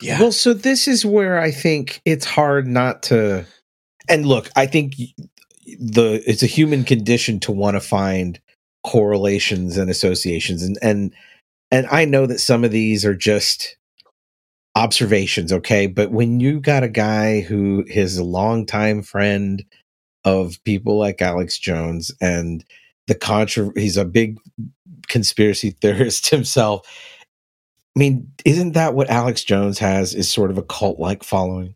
Yeah, 0.00 0.20
Well, 0.20 0.32
so 0.32 0.52
this 0.52 0.86
is 0.86 1.06
where 1.06 1.40
I 1.40 1.50
think 1.50 2.02
it's 2.04 2.26
hard 2.26 2.66
not 2.66 3.02
to. 3.04 3.46
And 4.08 4.26
look, 4.26 4.50
I 4.54 4.66
think 4.66 4.94
the 5.78 6.22
it's 6.26 6.42
a 6.42 6.46
human 6.46 6.84
condition 6.84 7.40
to 7.40 7.52
want 7.52 7.76
to 7.76 7.80
find 7.80 8.38
correlations 8.84 9.76
and 9.78 9.90
associations, 9.90 10.62
and 10.62 10.78
and 10.82 11.12
and 11.70 11.86
I 11.90 12.04
know 12.04 12.26
that 12.26 12.40
some 12.40 12.62
of 12.62 12.70
these 12.70 13.04
are 13.04 13.14
just 13.14 13.76
observations, 14.76 15.52
okay. 15.52 15.86
But 15.86 16.12
when 16.12 16.38
you 16.38 16.60
got 16.60 16.84
a 16.84 16.88
guy 16.88 17.40
who 17.40 17.84
is 17.88 18.18
a 18.18 18.24
longtime 18.24 19.02
friend 19.02 19.64
of 20.24 20.62
people 20.64 20.98
like 20.98 21.22
Alex 21.22 21.58
Jones 21.58 22.12
and 22.20 22.64
the 23.06 23.14
contra, 23.14 23.70
he's 23.74 23.96
a 23.96 24.04
big 24.04 24.38
conspiracy 25.08 25.70
theorist 25.80 26.28
himself. 26.28 26.86
I 27.96 27.98
mean, 27.98 28.30
isn't 28.44 28.72
that 28.72 28.94
what 28.94 29.08
Alex 29.08 29.42
Jones 29.42 29.78
has 29.78 30.14
is 30.14 30.30
sort 30.30 30.50
of 30.50 30.58
a 30.58 30.62
cult 30.62 30.98
like 30.98 31.24
following? 31.24 31.74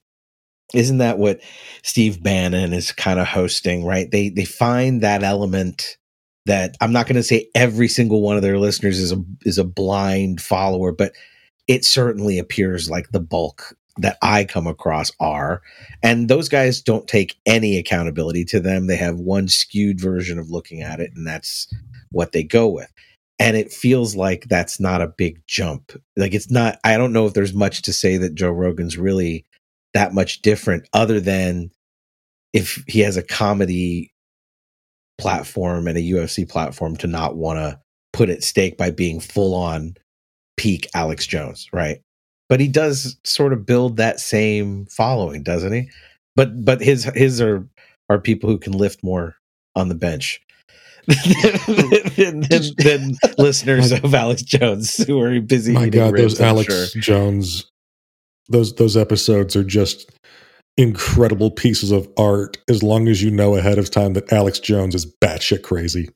Isn't 0.75 0.99
that 0.99 1.19
what 1.19 1.41
Steve 1.83 2.23
Bannon 2.23 2.75
is 2.75 2.93
kind 2.93 3.19
of 3.19 3.27
hosting, 3.27 3.85
right? 3.85 4.11
They 4.11 4.29
they 4.29 4.45
find 4.45 5.01
that 5.01 5.23
element 5.23 5.97
that 6.45 6.77
I'm 6.81 6.93
not 6.93 7.07
going 7.07 7.17
to 7.17 7.23
say 7.23 7.49
every 7.55 7.89
single 7.89 8.21
one 8.21 8.37
of 8.37 8.43
their 8.43 8.59
listeners 8.59 8.99
is 8.99 9.13
a 9.13 9.25
is 9.47 9.57
a 9.57 9.65
blind 9.65 10.43
follower, 10.43 10.93
but 10.93 11.13
it 11.67 11.87
certainly 11.87 12.39
appears 12.39 12.91
like 12.91 13.11
the 13.11 13.21
bulk 13.21 13.75
that 13.97 14.19
I 14.23 14.45
come 14.45 14.67
across 14.67 15.11
are. 15.21 15.63
And 16.03 16.29
those 16.29 16.49
guys 16.49 16.83
don't 16.83 17.09
take 17.09 17.37
any 17.47 17.79
accountability 17.79 18.45
to 18.47 18.61
them. 18.61 18.87
They 18.87 18.97
have 18.97 19.19
one 19.19 19.49
skewed 19.49 20.01
version 20.01 20.39
of 20.39 20.51
looking 20.51 20.83
at 20.83 21.01
it, 21.01 21.13
and 21.17 21.27
that's 21.27 21.67
what 22.13 22.33
they 22.33 22.43
go 22.43 22.69
with 22.69 22.93
and 23.41 23.57
it 23.57 23.73
feels 23.73 24.15
like 24.15 24.45
that's 24.49 24.79
not 24.79 25.01
a 25.01 25.09
big 25.09 25.43
jump. 25.47 25.93
Like 26.17 26.35
it's 26.35 26.51
not. 26.51 26.79
I 26.85 26.99
don't 26.99 27.15
know 27.15 27.27
if 27.27 27.33
there's 27.33 27.55
much 27.55 27.83
to 27.83 27.93
say 27.93 28.19
that 28.19 28.35
Joe 28.35 28.51
Rogan's 28.51 28.99
really 28.99 29.47
that 29.95 30.13
much 30.13 30.43
different, 30.43 30.87
other 30.93 31.19
than 31.19 31.71
if 32.53 32.85
he 32.87 33.01
has 33.01 33.17
a 33.17 33.23
comedy 33.23 34.13
platform 35.19 35.89
and 35.89 35.97
a 35.97 36.03
UFC 36.03 36.49
platform 36.49 36.97
to 36.99 37.07
not 37.07 37.37
want 37.37 37.59
to 37.59 37.81
put 38.13 38.29
at 38.29 38.45
stake 38.45 38.77
by 38.77 38.91
being 38.91 39.21
full 39.21 39.55
on 39.55 39.95
peak 40.57 40.87
Alex 40.95 41.27
Jones, 41.27 41.67
right? 41.73 42.01
But 42.51 42.61
he 42.61 42.69
does 42.69 43.17
sort 43.25 43.55
of 43.55 43.65
build 43.65 43.97
that 43.97 44.21
same 44.21 44.85
following, 44.87 45.43
doesn't 45.43 45.73
he? 45.73 45.89
But 46.37 46.63
but 46.63 46.83
his 46.83 47.05
his 47.15 47.41
are 47.41 47.67
are 48.11 48.21
people 48.21 48.51
who 48.51 48.59
can 48.59 48.75
lift 48.75 49.03
more 49.03 49.37
on 49.75 49.89
the 49.89 49.95
bench 49.95 50.43
than, 51.07 52.41
than, 52.41 52.73
than 52.79 53.17
listeners 53.39 53.93
of 53.93 54.15
Alex 54.15 54.43
Jones 54.43 54.97
who 55.07 55.21
are 55.21 55.41
busy. 55.41 55.73
My 55.73 55.89
God, 55.89 56.13
ribs, 56.13 56.39
those 56.39 56.41
I'm 56.41 56.49
Alex 56.49 56.93
sure. 56.93 57.03
Jones, 57.03 57.71
those 58.49 58.75
those 58.75 58.97
episodes 58.97 59.57
are 59.57 59.65
just 59.65 60.11
incredible 60.77 61.51
pieces 61.51 61.91
of 61.91 62.09
art. 62.17 62.59
As 62.69 62.83
long 62.83 63.09
as 63.09 63.23
you 63.23 63.31
know 63.31 63.57
ahead 63.57 63.79
of 63.79 63.91
time 63.91 64.15
that 64.15 64.33
Alex 64.33 64.59
Jones 64.61 64.95
is 64.95 65.07
batshit 65.23 65.63
crazy. 65.63 66.09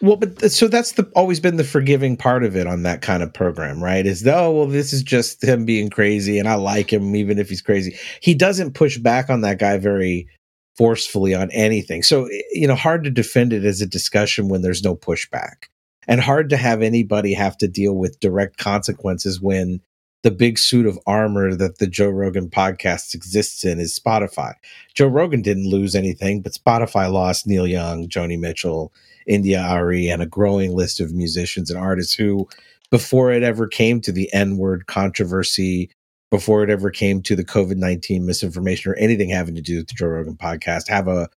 Well, 0.00 0.16
but 0.16 0.50
so 0.50 0.66
that's 0.66 0.92
the 0.92 1.10
always 1.14 1.38
been 1.38 1.56
the 1.56 1.64
forgiving 1.64 2.16
part 2.16 2.44
of 2.44 2.56
it 2.56 2.66
on 2.66 2.82
that 2.82 3.00
kind 3.00 3.22
of 3.22 3.32
program, 3.32 3.82
right? 3.82 4.04
Is 4.04 4.26
oh 4.26 4.50
well, 4.50 4.66
this 4.66 4.92
is 4.92 5.02
just 5.02 5.42
him 5.42 5.64
being 5.64 5.88
crazy, 5.88 6.38
and 6.38 6.48
I 6.48 6.54
like 6.54 6.92
him 6.92 7.14
even 7.14 7.38
if 7.38 7.48
he's 7.48 7.62
crazy. 7.62 7.96
He 8.20 8.34
doesn't 8.34 8.74
push 8.74 8.98
back 8.98 9.30
on 9.30 9.42
that 9.42 9.58
guy 9.58 9.78
very 9.78 10.28
forcefully 10.76 11.34
on 11.34 11.50
anything. 11.50 12.02
So 12.02 12.26
eh, 12.26 12.42
you 12.52 12.66
know, 12.66 12.74
hard 12.74 13.04
to 13.04 13.10
defend 13.10 13.52
it 13.52 13.64
as 13.64 13.80
a 13.80 13.86
discussion 13.86 14.48
when 14.48 14.62
there's 14.62 14.84
no 14.84 14.94
pushback, 14.94 15.68
and 16.06 16.20
hard 16.20 16.50
to 16.50 16.56
have 16.56 16.82
anybody 16.82 17.34
have 17.34 17.56
to 17.58 17.68
deal 17.68 17.94
with 17.94 18.20
direct 18.20 18.58
consequences 18.58 19.40
when 19.40 19.80
the 20.22 20.30
big 20.30 20.58
suit 20.58 20.86
of 20.86 20.98
armor 21.06 21.54
that 21.54 21.78
the 21.78 21.86
Joe 21.86 22.08
Rogan 22.08 22.48
podcast 22.48 23.14
exists 23.14 23.62
in 23.64 23.78
is 23.78 23.98
Spotify. 23.98 24.54
Joe 24.94 25.08
Rogan 25.08 25.42
didn't 25.42 25.68
lose 25.68 25.94
anything, 25.94 26.40
but 26.40 26.52
Spotify 26.52 27.12
lost 27.12 27.46
Neil 27.46 27.66
Young, 27.66 28.08
Joni 28.08 28.38
Mitchell. 28.38 28.92
India.Arie 29.26 30.08
and 30.08 30.22
a 30.22 30.26
growing 30.26 30.74
list 30.74 31.00
of 31.00 31.12
musicians 31.12 31.70
and 31.70 31.78
artists 31.78 32.14
who, 32.14 32.48
before 32.90 33.32
it 33.32 33.42
ever 33.42 33.66
came 33.66 34.00
to 34.02 34.12
the 34.12 34.32
N 34.32 34.56
word 34.56 34.86
controversy, 34.86 35.90
before 36.34 36.64
it 36.64 36.68
ever 36.68 36.90
came 36.90 37.22
to 37.22 37.36
the 37.36 37.44
COVID 37.44 37.76
19 37.76 38.26
misinformation 38.26 38.90
or 38.90 38.96
anything 38.96 39.28
having 39.28 39.54
to 39.54 39.62
do 39.62 39.76
with 39.76 39.86
the 39.86 39.94
Joe 39.94 40.08
Rogan 40.08 40.36
podcast, 40.36 40.88
have 40.88 41.06
a 41.06 41.28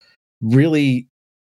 really 0.41 1.07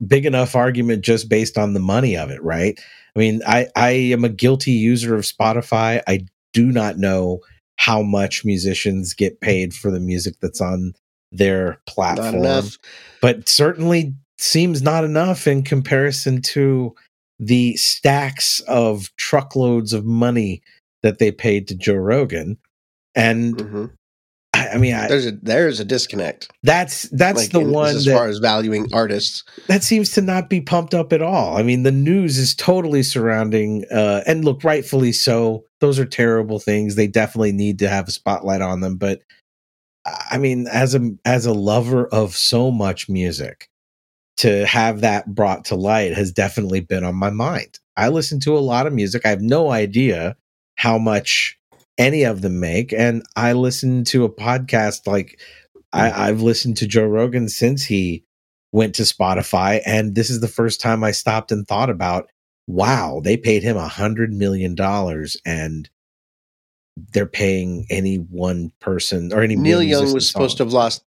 big 0.08 0.26
enough 0.26 0.56
argument 0.56 1.06
just 1.06 1.30
based 1.30 1.56
on 1.56 1.76
the 1.76 1.80
money 1.80 2.18
of 2.18 2.32
it, 2.32 2.42
right? 2.42 2.80
I 3.16 3.20
mean, 3.20 3.44
I, 3.46 3.68
I 3.76 3.92
am 3.92 4.26
a 4.26 4.30
guilty 4.30 4.72
user 4.72 5.14
of 5.14 5.26
Spotify. 5.26 6.02
I 6.08 6.26
do 6.54 6.72
not 6.72 6.98
know 6.98 7.42
how 7.76 8.02
much 8.02 8.46
musicians 8.46 9.14
get 9.14 9.42
paid 9.42 9.76
for 9.76 9.92
the 9.92 10.00
music 10.00 10.34
that's 10.42 10.60
on 10.60 10.94
their 11.32 11.80
platform 11.86 12.42
but 13.22 13.48
certainly 13.48 14.16
seems 14.40 14.82
not 14.82 15.04
enough 15.04 15.46
in 15.46 15.62
comparison 15.62 16.42
to 16.42 16.96
the 17.38 17.76
stacks 17.76 18.60
of 18.62 19.16
truckloads 19.18 19.94
of 19.94 20.04
money 20.04 20.64
that 21.04 21.20
they 21.20 21.32
paid 21.32 21.68
to 21.68 21.76
Joe 21.76 21.94
Rogan. 21.94 22.58
And 23.16 23.58
Mhm. 23.58 23.92
I, 24.54 24.70
I 24.70 24.78
mean, 24.78 24.94
I, 24.94 25.08
There's 25.08 25.26
a 25.26 25.32
there's 25.32 25.80
a 25.82 25.86
disconnect. 25.86 26.50
that's 26.64 27.04
that's 27.10 27.40
like, 27.44 27.52
the 27.52 27.60
in- 27.62 27.72
one 27.72 27.96
as 27.96 28.06
that, 28.06 28.14
far 28.14 28.28
as 28.28 28.38
valuing 28.40 28.88
artists. 28.94 29.44
that 29.68 29.84
seems 29.84 30.12
to 30.12 30.22
not 30.22 30.50
be 30.50 30.62
pumped 30.62 30.94
up 30.94 31.12
at 31.12 31.22
all. 31.22 31.58
I 31.58 31.64
mean, 31.64 31.84
the 31.84 31.92
news 31.92 32.38
is 32.38 32.56
totally 32.56 33.04
surrounding, 33.04 33.84
uh, 33.92 34.22
and 34.26 34.46
look, 34.46 34.64
rightfully 34.64 35.12
so. 35.12 35.66
Those 35.82 36.00
are 36.00 36.06
terrible 36.06 36.60
things. 36.60 36.96
They 36.96 37.08
definitely 37.08 37.52
need 37.52 37.80
to 37.80 37.90
have 37.90 38.08
a 38.08 38.12
spotlight 38.12 38.62
on 38.62 38.80
them. 38.80 38.96
But 38.98 39.20
I 40.32 40.38
mean, 40.38 40.68
as 40.68 40.96
a 40.96 41.12
as 41.26 41.46
a 41.46 41.54
lover 41.54 42.08
of 42.08 42.36
so 42.36 42.72
much 42.72 43.10
music, 43.10 43.68
to 44.38 44.66
have 44.66 45.02
that 45.02 45.34
brought 45.34 45.66
to 45.66 45.76
light 45.76 46.14
has 46.14 46.32
definitely 46.32 46.80
been 46.80 47.04
on 47.04 47.16
my 47.16 47.30
mind. 47.30 47.80
I 47.98 48.10
listen 48.10 48.40
to 48.42 48.58
a 48.58 48.60
lot 48.60 48.88
of 48.88 48.94
music. 48.94 49.26
I 49.26 49.30
have 49.30 49.42
no 49.42 49.72
idea 49.72 50.36
how 50.78 50.98
much 50.98 51.58
any 51.98 52.24
of 52.24 52.42
them 52.42 52.60
make, 52.60 52.94
and 52.94 53.24
I 53.36 53.54
listen 53.54 54.04
to 54.06 54.26
a 54.26 54.30
podcast 54.30 55.08
like 55.08 55.40
I, 55.94 56.10
hmm. 56.10 56.22
I've 56.22 56.42
listened 56.42 56.78
to 56.78 56.88
Joe 56.88 57.06
Rogan 57.06 57.50
since 57.50 57.84
he 57.84 58.26
went 58.72 58.96
to 58.96 59.04
Spotify, 59.04 59.82
and 59.86 60.16
this 60.16 60.30
is 60.30 60.42
the 60.42 60.48
first 60.48 60.82
time 60.82 61.04
I 61.04 61.12
stopped 61.12 61.52
and 61.52 61.68
thought 61.68 61.90
about, 61.90 62.30
wow, 62.68 63.22
they 63.24 63.38
paid 63.38 63.64
him 63.64 63.78
a 63.78 63.88
hundred 63.88 64.34
million 64.34 64.76
dollars, 64.76 65.38
and 65.46 65.90
they're 67.14 67.26
paying 67.26 67.86
any 67.90 68.18
one 68.18 68.72
person 68.80 69.34
or 69.34 69.42
any 69.42 69.56
Neil 69.56 69.84
Young 69.84 70.14
was 70.14 70.28
supposed 70.28 70.58
to 70.58 70.64
have 70.64 70.74
lost 70.74 71.04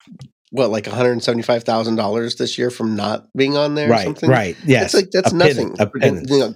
what 0.51 0.71
like 0.71 0.87
one 0.87 0.95
hundred 0.95 1.23
seventy 1.23 1.43
five 1.43 1.65
thousand 1.65 1.97
dollars 1.97 2.37
this 2.37 2.57
year 2.57 2.71
from 2.71 2.95
not 2.95 3.29
being 3.37 3.57
on 3.57 3.75
there. 3.75 3.89
or 3.89 3.93
right, 3.93 4.05
something? 4.05 4.31
right, 4.31 4.57
yes, 4.65 4.95
It's 4.95 4.95
like 4.95 5.11
that's 5.11 5.33
a 5.33 5.37
nothing. 5.37 5.75
a 5.79 5.91
You 5.95 6.39
know, 6.39 6.55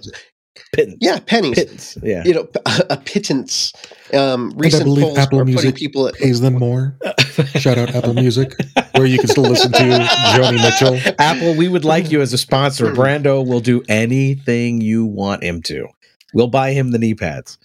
pittance, 0.73 0.97
yeah, 1.01 1.19
pennies. 1.19 1.55
pittance, 1.55 1.97
yeah. 2.01 2.23
You 2.25 2.33
know, 2.33 2.47
a 2.89 2.97
pittance. 2.97 3.73
Um, 4.13 4.51
recent 4.55 4.85
believe 4.85 5.03
polls 5.03 5.17
Apple 5.17 5.39
are 5.39 5.43
putting 5.43 5.55
Music 5.55 5.75
people 5.75 6.07
at 6.07 6.15
Pays 6.15 6.41
them 6.41 6.55
more. 6.55 6.97
Shout 7.55 7.77
out 7.77 7.93
Apple 7.95 8.13
Music, 8.13 8.53
where 8.95 9.05
you 9.05 9.17
can 9.17 9.27
still 9.27 9.43
listen 9.43 9.71
to 9.71 9.79
Joni 9.79 10.61
Mitchell. 10.61 11.13
Apple, 11.19 11.55
we 11.55 11.67
would 11.67 11.85
like 11.85 12.11
you 12.11 12.21
as 12.21 12.33
a 12.33 12.37
sponsor. 12.37 12.89
Hmm. 12.89 12.99
Brando 12.99 13.45
will 13.45 13.61
do 13.61 13.83
anything 13.87 14.81
you 14.81 15.05
want 15.05 15.43
him 15.43 15.61
to. 15.63 15.87
We'll 16.33 16.47
buy 16.47 16.73
him 16.73 16.91
the 16.91 16.99
knee 16.99 17.15
pads. 17.15 17.57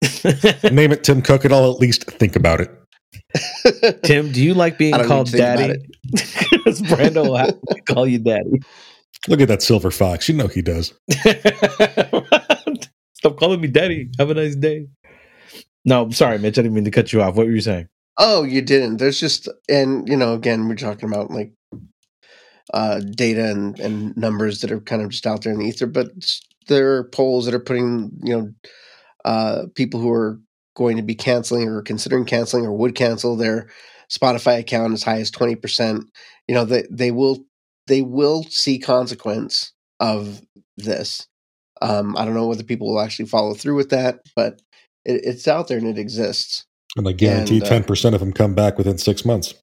Name 0.70 0.92
it 0.92 1.02
Tim 1.02 1.22
Cook, 1.22 1.44
and 1.44 1.52
I'll 1.52 1.72
at 1.72 1.78
least 1.78 2.04
think 2.04 2.36
about 2.36 2.60
it. 2.60 2.70
Tim, 4.02 4.32
do 4.32 4.42
you 4.42 4.54
like 4.54 4.78
being 4.78 4.94
I 4.94 4.98
don't 4.98 5.06
need 5.06 5.08
called 5.08 5.26
to 5.28 5.32
think 5.32 5.44
about 5.44 5.66
daddy? 5.66 5.88
Because 6.50 6.82
Brando 6.82 7.26
will 7.26 7.36
have 7.36 7.60
to 7.60 7.80
call 7.82 8.06
you 8.06 8.18
daddy. 8.18 8.60
Look 9.26 9.40
at 9.40 9.48
that 9.48 9.62
silver 9.62 9.90
fox. 9.90 10.28
You 10.28 10.36
know 10.36 10.46
he 10.46 10.62
does. 10.62 10.94
Stop 13.14 13.36
calling 13.36 13.60
me 13.60 13.68
daddy. 13.68 14.10
Have 14.18 14.30
a 14.30 14.34
nice 14.34 14.54
day. 14.54 14.86
No, 15.84 16.10
sorry, 16.10 16.38
Mitch. 16.38 16.58
I 16.58 16.62
didn't 16.62 16.74
mean 16.74 16.84
to 16.84 16.90
cut 16.90 17.12
you 17.12 17.22
off. 17.22 17.34
What 17.34 17.46
were 17.46 17.52
you 17.52 17.60
saying? 17.60 17.88
Oh, 18.16 18.42
you 18.42 18.62
didn't. 18.62 18.98
There's 18.98 19.18
just 19.18 19.48
and 19.68 20.08
you 20.08 20.16
know, 20.16 20.34
again, 20.34 20.68
we're 20.68 20.76
talking 20.76 21.08
about 21.08 21.30
like 21.30 21.52
uh 22.74 23.00
data 23.00 23.50
and 23.50 23.78
and 23.80 24.16
numbers 24.16 24.60
that 24.60 24.70
are 24.70 24.80
kind 24.80 25.02
of 25.02 25.10
just 25.10 25.26
out 25.26 25.42
there 25.42 25.52
in 25.52 25.58
the 25.58 25.66
ether, 25.66 25.86
but 25.86 26.10
there 26.68 26.96
are 26.96 27.04
polls 27.04 27.46
that 27.46 27.54
are 27.54 27.60
putting, 27.60 28.10
you 28.22 28.36
know, 28.36 28.52
uh 29.24 29.66
people 29.74 30.00
who 30.00 30.10
are 30.12 30.40
going 30.76 30.96
to 30.96 31.02
be 31.02 31.14
canceling 31.14 31.68
or 31.68 31.82
considering 31.82 32.24
canceling 32.24 32.64
or 32.64 32.72
would 32.72 32.94
cancel 32.94 33.36
their 33.36 33.68
Spotify 34.10 34.58
account 34.60 34.92
as 34.92 35.02
high 35.02 35.18
as 35.18 35.30
20%. 35.30 36.02
You 36.46 36.54
know, 36.54 36.64
they 36.64 36.84
they 36.90 37.10
will 37.10 37.44
they 37.88 38.02
will 38.02 38.44
see 38.44 38.78
consequence 38.78 39.72
of 40.00 40.40
this. 40.76 41.26
Um 41.82 42.16
I 42.16 42.24
don't 42.24 42.34
know 42.34 42.46
whether 42.46 42.64
people 42.64 42.88
will 42.88 43.00
actually 43.00 43.26
follow 43.26 43.54
through 43.54 43.76
with 43.76 43.90
that, 43.90 44.20
but 44.36 44.60
it, 45.04 45.22
it's 45.24 45.48
out 45.48 45.68
there 45.68 45.78
and 45.78 45.88
it 45.88 45.98
exists. 45.98 46.66
And 46.96 47.08
I 47.08 47.12
guarantee 47.12 47.60
uh, 47.60 47.66
ten 47.66 47.84
percent 47.84 48.14
of 48.14 48.20
them 48.20 48.32
come 48.32 48.54
back 48.54 48.78
within 48.78 48.98
six 48.98 49.24
months. 49.24 49.54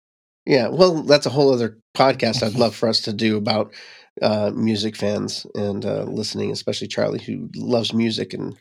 Yeah, 0.46 0.68
well, 0.68 1.02
that's 1.02 1.26
a 1.26 1.32
whole 1.32 1.54
other 1.54 1.80
podcast 1.98 2.44
I'd 2.44 2.54
love 2.60 2.76
for 2.76 2.88
us 2.88 3.02
to 3.02 3.14
do 3.14 3.38
about 3.38 3.74
uh, 4.22 4.52
music 4.54 4.96
fans 4.96 5.46
and 5.56 5.86
uh, 5.86 6.04
listening, 6.04 6.52
especially 6.52 6.88
Charlie, 6.88 7.20
who 7.20 7.50
loves 7.56 7.94
music 7.94 8.34
and 8.34 8.56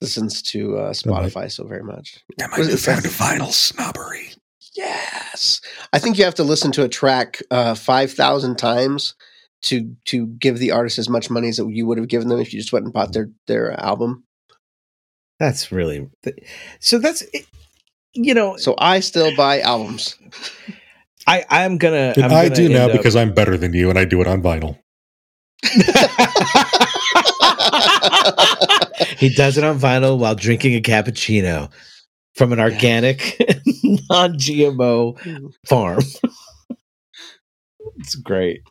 listens 0.00 0.42
to 0.42 0.76
uh, 0.78 0.92
Spotify 0.92 1.50
so 1.50 1.66
very 1.66 1.82
much. 1.82 2.24
Am 2.40 2.50
I 2.52 2.58
newfound 2.58 3.04
vinyl 3.04 3.52
snobbery? 3.52 4.30
Yes, 4.74 5.60
I 5.92 5.98
think 5.98 6.18
you 6.18 6.24
have 6.24 6.34
to 6.36 6.44
listen 6.44 6.72
to 6.72 6.84
a 6.84 6.88
track 6.88 7.40
uh, 7.50 7.74
five 7.74 8.12
thousand 8.12 8.58
times 8.58 9.14
to 9.62 9.94
to 10.06 10.26
give 10.26 10.58
the 10.58 10.72
artist 10.72 10.98
as 10.98 11.08
much 11.08 11.30
money 11.30 11.48
as 11.48 11.58
you 11.58 11.86
would 11.86 11.98
have 11.98 12.08
given 12.08 12.28
them 12.28 12.40
if 12.40 12.52
you 12.52 12.60
just 12.60 12.72
went 12.72 12.84
and 12.84 12.92
bought 12.92 13.12
their 13.12 13.30
their 13.46 13.72
album. 13.80 14.24
That's 15.40 15.72
really 15.72 16.08
so. 16.80 16.98
That's 16.98 17.24
you 18.14 18.34
know. 18.34 18.56
So 18.56 18.74
I 18.78 19.00
still 19.00 19.34
buy 19.36 19.60
albums. 19.60 20.16
I 21.26 21.44
I'm 21.48 21.78
gonna. 21.78 22.14
I'm 22.16 22.24
I 22.24 22.48
gonna 22.48 22.54
do 22.54 22.68
now 22.68 22.86
up- 22.86 22.92
because 22.92 23.16
I'm 23.16 23.32
better 23.32 23.56
than 23.56 23.72
you, 23.72 23.90
and 23.90 23.98
I 23.98 24.04
do 24.04 24.20
it 24.20 24.26
on 24.26 24.42
vinyl. 24.42 24.78
he 29.18 29.28
does 29.34 29.58
it 29.58 29.64
on 29.64 29.78
vinyl 29.78 30.18
while 30.18 30.36
drinking 30.36 30.74
a 30.74 30.80
cappuccino 30.80 31.68
from 32.38 32.52
an 32.52 32.60
organic, 32.60 33.36
non-GMO 34.10 35.18
mm-hmm. 35.18 35.46
farm. 35.66 36.02
it's 37.96 38.14
great. 38.14 38.62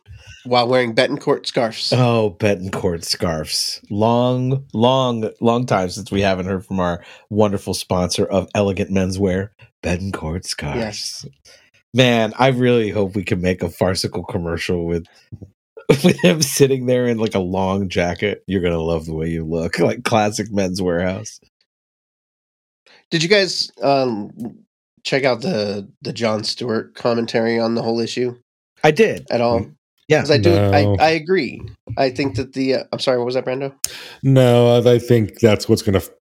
While 0.44 0.68
wearing 0.68 0.94
Betancourt 0.94 1.44
scarves. 1.44 1.92
Oh, 1.92 2.34
Betancourt 2.40 3.04
scarves. 3.04 3.82
Long, 3.90 4.64
long, 4.72 5.30
long 5.42 5.66
time 5.66 5.90
since 5.90 6.10
we 6.10 6.22
haven't 6.22 6.46
heard 6.46 6.64
from 6.64 6.80
our 6.80 7.04
wonderful 7.28 7.74
sponsor 7.74 8.24
of 8.24 8.48
elegant 8.54 8.90
menswear, 8.90 9.50
Betancourt 9.82 10.46
scarves. 10.46 10.78
Yes. 10.78 11.26
Man, 11.92 12.32
I 12.38 12.48
really 12.48 12.88
hope 12.88 13.14
we 13.14 13.24
can 13.24 13.42
make 13.42 13.62
a 13.62 13.68
farcical 13.68 14.24
commercial 14.24 14.86
with 14.86 15.06
with 15.88 16.18
him 16.22 16.40
sitting 16.40 16.86
there 16.86 17.06
in 17.06 17.18
like 17.18 17.34
a 17.34 17.40
long 17.40 17.90
jacket. 17.90 18.44
You're 18.46 18.62
gonna 18.62 18.80
love 18.80 19.04
the 19.04 19.14
way 19.14 19.28
you 19.28 19.44
look, 19.44 19.78
like 19.78 20.04
classic 20.04 20.50
Men's 20.50 20.80
Wearhouse. 20.80 21.40
Did 23.10 23.22
you 23.22 23.28
guys 23.28 23.70
um, 23.82 24.30
check 25.04 25.24
out 25.24 25.40
the 25.40 25.88
the 26.02 26.12
Jon 26.12 26.44
Stewart 26.44 26.94
commentary 26.94 27.58
on 27.58 27.74
the 27.74 27.82
whole 27.82 28.00
issue 28.00 28.36
I 28.84 28.90
did. 28.90 29.26
at 29.30 29.40
all? 29.40 29.66
Yeah. 30.08 30.20
'Cause 30.20 30.30
I 30.30 30.38
do. 30.38 30.50
No. 30.50 30.96
I, 30.98 31.04
I 31.06 31.10
agree. 31.10 31.60
I 31.96 32.10
think 32.10 32.36
that 32.36 32.52
the. 32.54 32.74
Uh, 32.76 32.84
I'm 32.92 32.98
sorry. 32.98 33.18
What 33.18 33.26
was 33.26 33.34
that, 33.34 33.44
Brando? 33.44 33.74
No, 34.22 34.78
I 34.86 34.98
think 34.98 35.40
that's 35.40 35.68
what's 35.68 35.82
going 35.82 36.00
to. 36.00 36.12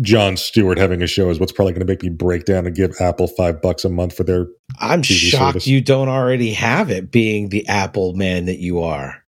Jon 0.00 0.36
Stewart 0.36 0.78
having 0.78 1.02
a 1.02 1.08
show 1.08 1.28
is 1.28 1.40
what's 1.40 1.50
probably 1.50 1.72
going 1.72 1.84
to 1.84 1.90
make 1.92 2.04
me 2.04 2.08
break 2.08 2.44
down 2.44 2.66
and 2.66 2.74
give 2.76 2.92
Apple 3.00 3.26
five 3.26 3.60
bucks 3.60 3.84
a 3.84 3.88
month 3.88 4.16
for 4.16 4.22
their. 4.22 4.46
I'm 4.78 5.02
TV 5.02 5.30
shocked 5.30 5.52
service. 5.54 5.66
you 5.66 5.80
don't 5.80 6.08
already 6.08 6.52
have 6.52 6.88
it, 6.90 7.10
being 7.10 7.48
the 7.48 7.66
Apple 7.66 8.14
man 8.14 8.44
that 8.44 8.58
you 8.58 8.80
are. 8.80 9.24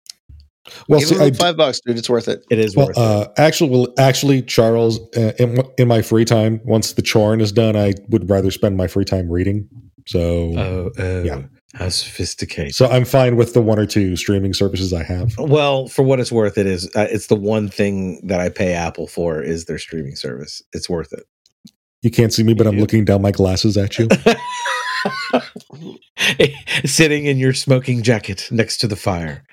Well, 0.88 1.00
Give 1.00 1.08
see, 1.08 1.18
I, 1.20 1.30
five 1.32 1.56
bucks, 1.56 1.80
dude. 1.80 1.98
It's 1.98 2.10
worth 2.10 2.28
it. 2.28 2.44
It 2.50 2.58
is 2.58 2.76
well, 2.76 2.86
worth 2.88 2.96
it. 2.96 3.00
uh, 3.02 3.28
actually, 3.36 3.70
well, 3.70 3.88
actually, 3.98 4.42
Charles, 4.42 4.98
uh, 5.16 5.32
in, 5.38 5.62
in 5.78 5.88
my 5.88 6.02
free 6.02 6.24
time, 6.24 6.60
once 6.64 6.92
the 6.94 7.02
chorn 7.02 7.40
is 7.40 7.52
done, 7.52 7.76
I 7.76 7.94
would 8.08 8.28
rather 8.28 8.50
spend 8.50 8.76
my 8.76 8.86
free 8.86 9.04
time 9.04 9.30
reading. 9.30 9.68
So, 10.06 10.52
Oh, 10.56 10.90
oh, 10.98 11.22
yeah. 11.22 11.42
how 11.74 11.88
sophisticated. 11.88 12.74
so 12.74 12.86
I'm 12.88 13.04
fine 13.04 13.36
with 13.36 13.54
the 13.54 13.60
one 13.60 13.78
or 13.78 13.86
two 13.86 14.16
streaming 14.16 14.54
services 14.54 14.92
I 14.92 15.02
have. 15.02 15.36
Well, 15.38 15.88
for 15.88 16.02
what 16.04 16.20
it's 16.20 16.30
worth, 16.32 16.58
it 16.58 16.66
is. 16.66 16.86
Uh, 16.94 17.08
it's 17.10 17.26
the 17.26 17.36
one 17.36 17.68
thing 17.68 18.20
that 18.26 18.40
I 18.40 18.48
pay 18.48 18.72
Apple 18.72 19.06
for 19.08 19.42
is 19.42 19.64
their 19.64 19.78
streaming 19.78 20.14
service. 20.16 20.62
It's 20.72 20.88
worth 20.88 21.12
it. 21.12 21.24
You 22.02 22.10
can't 22.10 22.32
see 22.32 22.44
me, 22.44 22.54
but 22.54 22.66
I'm 22.68 22.74
Yeah. 22.74 22.80
looking 22.82 23.04
down 23.04 23.20
my 23.22 23.32
glasses 23.32 23.76
at 23.76 23.98
you. 23.98 24.08
Sitting 26.84 27.26
in 27.26 27.38
your 27.38 27.52
smoking 27.52 28.02
jacket 28.02 28.48
next 28.50 28.78
to 28.78 28.88
the 28.88 28.96
fire. 28.96 29.44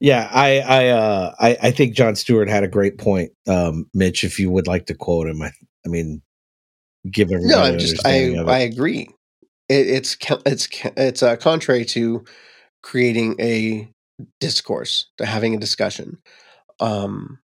Yeah, 0.00 0.28
I, 0.32 0.60
I, 0.60 0.88
uh, 0.88 1.34
I, 1.38 1.56
I 1.64 1.70
think 1.70 1.94
Jon 1.94 2.14
Stewart 2.14 2.48
had 2.48 2.62
a 2.62 2.68
great 2.68 2.98
point, 2.98 3.32
um, 3.48 3.86
Mitch. 3.94 4.22
If 4.24 4.38
you 4.38 4.50
would 4.50 4.66
like 4.66 4.86
to 4.86 4.94
quote 4.94 5.26
him, 5.26 5.42
I, 5.42 5.50
I 5.84 5.88
mean, 5.88 6.22
give 7.10 7.32
everybody 7.32 7.48
No, 7.48 7.62
I'm 7.62 7.78
just. 7.78 8.06
I 8.06 8.10
understanding 8.10 8.38
of 8.38 8.48
it. 8.48 8.50
I 8.50 8.58
agree. 8.58 9.08
It, 9.68 9.88
it's 9.88 10.16
it's 10.46 10.68
it's 10.96 11.22
uh, 11.22 11.36
contrary 11.36 11.84
to 11.86 12.24
creating 12.82 13.36
a 13.40 13.88
discourse 14.40 15.06
to 15.18 15.26
having 15.26 15.54
a 15.54 15.58
discussion. 15.58 16.18
Um, 16.80 17.38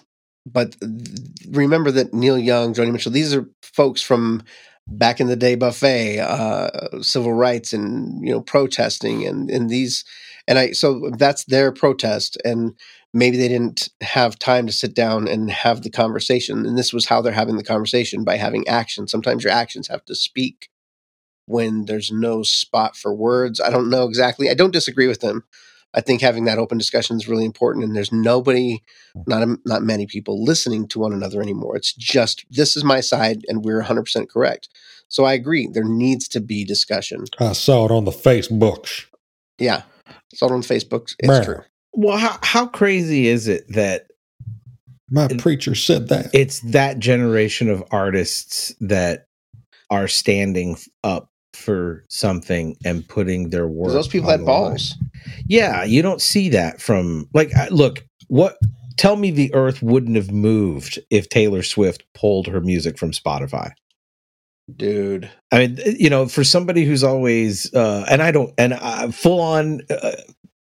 but 0.45 0.79
th- 0.79 1.19
remember 1.49 1.91
that 1.91 2.13
Neil 2.13 2.37
Young, 2.37 2.73
Joni 2.73 2.91
Mitchell, 2.91 3.11
these 3.11 3.33
are 3.33 3.47
folks 3.61 4.01
from 4.01 4.43
back 4.87 5.19
in 5.19 5.27
the 5.27 5.35
day 5.35 5.55
buffet, 5.55 6.19
uh, 6.19 7.01
civil 7.01 7.33
rights, 7.33 7.73
and 7.73 8.25
you 8.25 8.31
know 8.31 8.41
protesting, 8.41 9.25
and 9.25 9.49
and 9.49 9.69
these, 9.69 10.03
and 10.47 10.59
I 10.59 10.71
so 10.71 11.11
that's 11.17 11.45
their 11.45 11.71
protest, 11.71 12.37
and 12.43 12.77
maybe 13.13 13.37
they 13.37 13.47
didn't 13.47 13.89
have 14.01 14.39
time 14.39 14.65
to 14.67 14.73
sit 14.73 14.93
down 14.93 15.27
and 15.27 15.49
have 15.51 15.81
the 15.81 15.89
conversation, 15.89 16.65
and 16.65 16.77
this 16.77 16.93
was 16.93 17.05
how 17.05 17.21
they're 17.21 17.33
having 17.33 17.57
the 17.57 17.63
conversation 17.63 18.23
by 18.23 18.37
having 18.37 18.67
action. 18.67 19.07
Sometimes 19.07 19.43
your 19.43 19.53
actions 19.53 19.87
have 19.87 20.05
to 20.05 20.15
speak 20.15 20.69
when 21.45 21.85
there's 21.85 22.11
no 22.11 22.41
spot 22.43 22.95
for 22.95 23.13
words. 23.13 23.59
I 23.59 23.69
don't 23.69 23.89
know 23.89 24.05
exactly. 24.05 24.49
I 24.49 24.53
don't 24.53 24.71
disagree 24.71 25.07
with 25.07 25.19
them, 25.19 25.43
I 25.93 26.01
think 26.01 26.21
having 26.21 26.45
that 26.45 26.57
open 26.57 26.77
discussion 26.77 27.17
is 27.17 27.27
really 27.27 27.45
important, 27.45 27.85
and 27.85 27.95
there's 27.95 28.11
nobody, 28.11 28.81
not 29.27 29.47
not 29.65 29.83
many 29.83 30.07
people 30.07 30.43
listening 30.43 30.87
to 30.89 30.99
one 30.99 31.13
another 31.13 31.41
anymore. 31.41 31.75
It's 31.75 31.93
just 31.93 32.45
this 32.49 32.75
is 32.75 32.83
my 32.83 32.99
side, 32.99 33.43
and 33.47 33.63
we're 33.63 33.77
100 33.77 34.03
percent 34.03 34.29
correct. 34.29 34.69
So 35.07 35.25
I 35.25 35.33
agree. 35.33 35.67
There 35.71 35.83
needs 35.83 36.27
to 36.29 36.41
be 36.41 36.65
discussion. 36.65 37.25
I 37.39 37.53
saw 37.53 37.85
it 37.85 37.91
on 37.91 38.05
the 38.05 38.11
Facebooks. 38.11 39.05
Yeah, 39.59 39.83
saw 40.33 40.47
it 40.47 40.51
on 40.51 40.61
Facebook. 40.61 41.13
It's 41.19 41.27
Man. 41.27 41.43
true. 41.45 41.61
Well, 41.93 42.17
how 42.17 42.37
how 42.41 42.67
crazy 42.67 43.27
is 43.27 43.47
it 43.47 43.65
that 43.69 44.07
My 45.09 45.25
It- 45.25 45.37
preacher 45.39 45.75
said 45.75 46.07
that. 46.09 46.29
it's 46.33 46.59
that 46.71 46.97
generation 46.97 47.69
of 47.69 47.83
artists 47.91 48.73
that 48.79 49.25
are 49.91 50.07
standing 50.07 50.75
up 51.03 51.29
for 51.53 52.03
something 52.09 52.75
and 52.83 53.07
putting 53.07 53.49
their 53.49 53.67
work. 53.67 53.87
'Cause 53.89 53.93
Those 53.93 54.07
people 54.07 54.29
on 54.29 54.31
had 54.31 54.39
the 54.39 54.45
line. 54.51 54.71
balls. 54.71 54.95
Yeah, 55.45 55.83
you 55.83 56.01
don't 56.01 56.21
see 56.21 56.49
that 56.49 56.81
from 56.81 57.29
like 57.33 57.51
look, 57.69 58.03
what 58.27 58.57
tell 58.97 59.15
me 59.15 59.29
the 59.29 59.53
earth 59.53 59.83
wouldn't 59.83 60.15
have 60.15 60.31
moved 60.31 60.97
if 61.11 61.29
Taylor 61.29 61.61
Swift 61.61 62.03
pulled 62.15 62.47
her 62.47 62.61
music 62.61 62.97
from 62.97 63.11
Spotify. 63.11 63.71
Dude, 64.73 65.29
I 65.51 65.59
mean, 65.59 65.79
you 65.99 66.09
know, 66.09 66.27
for 66.27 66.43
somebody 66.43 66.85
who's 66.85 67.03
always 67.03 67.73
uh 67.73 68.05
and 68.09 68.21
I 68.21 68.31
don't 68.31 68.53
and 68.57 68.73
uh, 68.73 69.11
full 69.11 69.41
on 69.41 69.81
uh, 69.89 70.11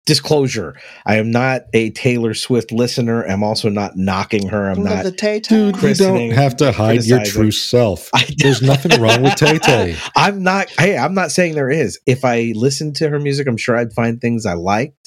disclosure, 0.05 0.79
I 1.07 1.17
am 1.17 1.31
not 1.31 1.63
a 1.73 1.91
Taylor 1.91 2.35
Swift 2.35 2.71
listener. 2.71 3.23
I'm 3.23 3.43
also 3.43 3.71
not 3.71 3.97
knocking 3.97 4.49
her. 4.49 4.69
I'm 4.69 4.83
Love 4.83 4.97
not 4.97 5.05
the 5.05 5.13
Tay 5.13 5.41
Dude, 5.41 5.83
you 5.83 5.95
don't 5.95 6.31
have 6.33 6.57
to 6.57 6.71
hide 6.71 7.05
your 7.05 7.25
true 7.25 7.51
self. 7.51 8.11
There's 8.37 8.61
nothing 8.61 9.01
wrong 9.01 9.23
with 9.23 9.37
Tay 9.37 9.59
Tay. 9.59 9.97
I'm 10.17 10.43
not. 10.43 10.69
Hey, 10.79 10.99
I'm 10.99 11.15
not 11.15 11.31
saying 11.31 11.55
there 11.55 11.71
is. 11.71 11.99
If 12.05 12.27
I 12.27 12.53
listen 12.55 12.93
to 12.95 13.09
her 13.09 13.19
music, 13.19 13.49
I'm 13.49 13.57
sure 13.57 13.75
I'd 13.77 13.95
find 13.95 14.21
things 14.21 14.45
I 14.45 14.53
liked. 14.53 14.98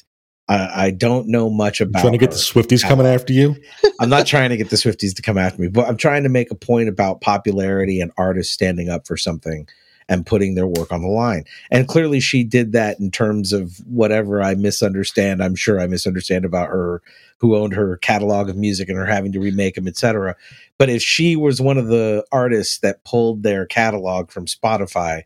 I, 0.52 0.86
I 0.86 0.91
don't 0.91 1.28
know 1.28 1.49
much 1.49 1.82
about. 1.82 2.02
Trying 2.02 2.14
to 2.14 2.18
get 2.18 2.32
the 2.32 2.38
Swifties 2.38 2.84
coming 2.84 3.08
after 3.08 3.32
you. 3.34 3.56
I'm 3.99 4.10
not 4.10 4.26
trying 4.26 4.49
to 4.49 4.58
get 4.58 4.70
the 4.70 4.76
Swifties 4.76 5.16
to 5.16 5.22
come 5.22 5.38
after 5.38 5.62
me, 5.62 5.68
but 5.68 5.88
I'm 5.88 5.97
trying 5.97 6.24
to 6.24 6.30
make 6.30 6.52
a 6.52 6.56
point 6.56 6.89
about 6.89 7.22
popularity 7.22 8.02
and 8.02 8.12
artists 8.18 8.54
standing 8.54 8.89
up 8.89 9.08
for 9.08 9.16
something 9.18 9.68
and 10.10 10.26
putting 10.26 10.56
their 10.56 10.68
work 10.68 10.91
on 10.91 11.02
the 11.02 11.08
line. 11.08 11.45
And 11.70 11.88
clearly, 11.88 12.20
she 12.20 12.43
did 12.43 12.74
that 12.74 12.99
in 12.99 13.12
terms 13.12 13.54
of 13.54 13.78
whatever 13.86 14.41
I 14.41 14.56
misunderstand. 14.56 15.41
I'm 15.41 15.56
sure 15.56 15.80
I 15.80 15.88
misunderstand 15.88 16.43
about 16.43 16.68
her, 16.68 17.02
who 17.38 17.56
owned 17.56 17.74
her 17.74 17.95
catalog 17.97 18.49
of 18.49 18.58
music 18.58 18.89
and 18.89 18.97
her 18.97 19.06
having 19.06 19.32
to 19.32 19.39
remake 19.39 19.76
them, 19.76 19.88
etc. 19.88 20.36
But 20.78 20.89
if 20.89 21.02
she 21.02 21.38
was 21.38 21.62
one 21.62 21.78
of 21.78 21.88
the 21.88 22.26
artists 22.32 22.80
that 22.80 23.06
pulled 23.06 23.43
their 23.43 23.66
catalog 23.66 24.32
from 24.32 24.47
Spotify, 24.47 25.24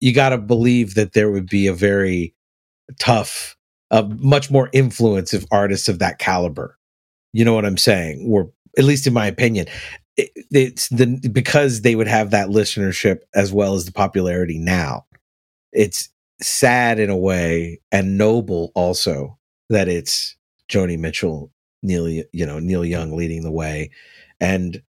you 0.00 0.12
got 0.12 0.30
to 0.30 0.38
believe 0.38 0.94
that 0.94 1.12
there 1.12 1.30
would 1.30 1.48
be 1.48 1.68
a 1.68 1.72
very 1.72 2.34
tough, 2.98 3.56
a 3.90 4.02
much 4.02 4.50
more 4.50 4.70
influence 4.72 5.32
of 5.32 5.46
artists 5.50 5.88
of 5.88 5.98
that 5.98 6.18
caliber. 6.18 6.78
You 7.32 7.44
know 7.44 7.54
what 7.54 7.64
I'm 7.64 7.78
saying? 7.78 8.26
Or 8.30 8.50
at 8.76 8.84
least 8.84 9.06
in 9.06 9.12
my 9.12 9.26
opinion, 9.26 9.66
it, 10.16 10.30
it's 10.50 10.88
the 10.88 11.06
because 11.32 11.82
they 11.82 11.94
would 11.94 12.08
have 12.08 12.30
that 12.30 12.48
listenership 12.48 13.20
as 13.34 13.52
well 13.52 13.74
as 13.74 13.84
the 13.84 13.92
popularity 13.92 14.58
now. 14.58 15.06
It's 15.72 16.08
sad 16.40 16.98
in 16.98 17.10
a 17.10 17.16
way 17.16 17.80
and 17.92 18.18
noble 18.18 18.72
also 18.74 19.38
that 19.68 19.88
it's 19.88 20.36
Joni 20.68 20.98
Mitchell, 20.98 21.52
Neil, 21.82 22.08
you 22.08 22.46
know, 22.46 22.58
Neil 22.58 22.84
Young 22.84 23.16
leading 23.16 23.42
the 23.42 23.50
way, 23.50 23.90
and 24.40 24.82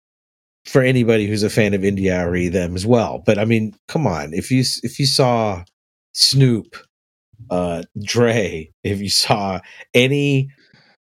for 0.64 0.82
anybody 0.82 1.26
who's 1.26 1.44
a 1.44 1.50
fan 1.50 1.74
of 1.74 1.82
indie 1.82 2.10
India, 2.10 2.50
them 2.50 2.74
as 2.74 2.84
well. 2.84 3.22
But 3.24 3.38
I 3.38 3.44
mean, 3.44 3.74
come 3.88 4.06
on, 4.06 4.34
if 4.34 4.50
you 4.50 4.64
if 4.82 4.98
you 4.98 5.06
saw 5.06 5.64
Snoop, 6.12 6.76
uh, 7.50 7.82
Dre, 8.02 8.70
if 8.82 9.00
you 9.00 9.08
saw 9.10 9.60
any 9.94 10.50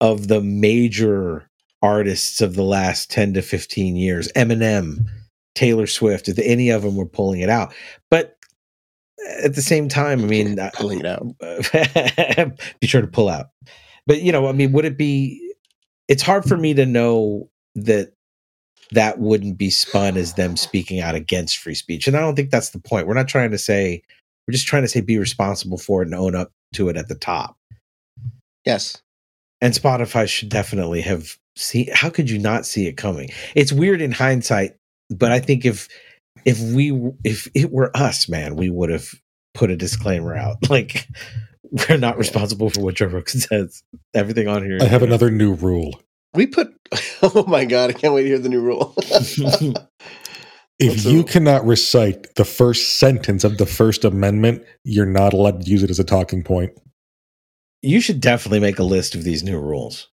of 0.01 0.29
the 0.29 0.41
major 0.41 1.49
artists 1.83 2.41
of 2.41 2.55
the 2.55 2.63
last 2.63 3.11
10 3.11 3.35
to 3.35 3.43
15 3.43 3.97
years 3.97 4.33
eminem 4.33 5.07
taylor 5.55 5.87
swift 5.87 6.29
if 6.29 6.39
any 6.39 6.71
of 6.71 6.83
them 6.83 6.97
were 6.97 7.07
pulling 7.07 7.41
it 7.41 7.49
out. 7.49 7.75
But 8.11 8.37
at 9.43 9.55
the 9.55 9.63
same 9.63 9.89
time 9.89 10.23
i 10.23 10.27
mean 10.27 10.59
uh, 10.59 10.71
pulling 10.75 11.01
it 11.01 11.07
out. 11.07 11.27
be 12.81 12.87
sure 12.87 13.01
to 13.01 13.07
pull 13.07 13.29
out. 13.29 13.47
But 14.07 14.23
you 14.23 14.33
know 14.33 14.49
i 14.49 14.53
mean 14.53 14.73
would 14.73 14.85
it 14.85 14.99
be 14.99 15.55
it's 16.09 16.23
hard 16.23 16.45
for 16.45 16.57
me 16.57 16.75
to 16.75 16.87
know 16.87 17.51
that 17.75 18.13
that 18.93 19.19
wouldn't 19.19 19.59
be 19.59 19.71
spun 19.71 20.17
as 20.17 20.35
them 20.35 20.57
speaking 20.57 21.01
out 21.01 21.15
against 21.15 21.59
free 21.59 21.75
speech 21.75 22.07
and 22.07 22.17
i 22.17 22.21
don't 22.21 22.37
think 22.37 22.51
that's 22.51 22.71
the 22.71 22.81
point. 22.81 23.07
We're 23.07 23.15
not 23.15 23.29
trying 23.29 23.51
to 23.51 23.59
say 23.59 24.03
we're 24.47 24.53
just 24.53 24.67
trying 24.67 24.83
to 24.83 24.89
say 24.89 25.01
be 25.01 25.19
responsible 25.19 25.79
for 25.79 26.03
it 26.03 26.07
and 26.07 26.15
own 26.15 26.35
up 26.35 26.53
to 26.75 26.89
it 26.89 26.97
at 26.97 27.09
the 27.09 27.15
top 27.15 27.57
Yes. 28.65 29.01
and 29.61 29.73
Spotify 29.75 30.29
should 30.29 30.49
definitely 30.49 31.01
have 31.03 31.37
seen. 31.57 31.89
How 31.93 32.11
could 32.11 32.29
you 32.29 32.39
not 32.39 32.67
see 32.67 32.87
it 32.87 32.97
coming? 32.97 33.31
It's 33.55 33.73
weird 33.73 34.01
in 34.03 34.13
hindsight, 34.13 34.77
but 35.11 35.31
I 35.33 35.39
think 35.41 35.65
if 35.65 35.89
if 36.45 36.61
we 36.61 36.93
if 37.25 37.49
it 37.55 37.71
were 37.73 37.91
us, 37.97 38.29
man, 38.29 38.57
we 38.57 38.69
would 38.71 38.91
have 38.91 39.15
put 39.55 39.71
a 39.71 39.77
disclaimer 39.77 40.35
out 40.35 40.57
like 40.71 41.09
we're 41.89 41.97
not 41.97 42.19
responsible 42.19 42.71
for 42.71 42.81
what 42.81 42.95
Joe 42.97 43.07
Rogan 43.07 43.41
says. 43.41 43.83
Everything 44.15 44.49
on 44.49 44.65
here. 44.65 44.79
I 44.81 44.85
have 44.87 45.03
another 45.03 45.31
new 45.31 45.55
rule. 45.55 46.01
We 46.35 46.47
put. 46.47 46.73
Oh 47.23 47.45
my 47.47 47.65
god! 47.65 47.89
I 47.91 47.93
can't 47.95 48.13
wait 48.13 48.23
to 48.23 48.29
hear 48.29 48.39
the 48.39 48.51
new 48.51 48.61
rule. 48.61 48.95
If 50.79 50.91
What's 50.91 51.05
you 51.07 51.23
the- 51.23 51.33
cannot 51.33 51.65
recite 51.67 52.35
the 52.35 52.45
first 52.45 52.99
sentence 52.99 53.45
of 53.45 53.57
the 53.59 53.67
First 53.67 54.05
Amendment, 54.05 54.63
you're 54.85 55.07
not 55.07 55.33
allowed 55.33 55.63
to 55.65 55.71
use 55.71 55.83
it 55.83 55.91
as 55.91 55.99
a 55.99 56.05
talking 56.05 56.43
point. 56.43 56.73
you 57.83 58.01
should 58.01 58.21
definitely 58.21 58.59
make 58.61 58.79
a 58.79 58.83
list 58.83 59.15
of 59.15 59.23
these 59.25 59.43
new 59.43 59.59
rules. 59.61 60.09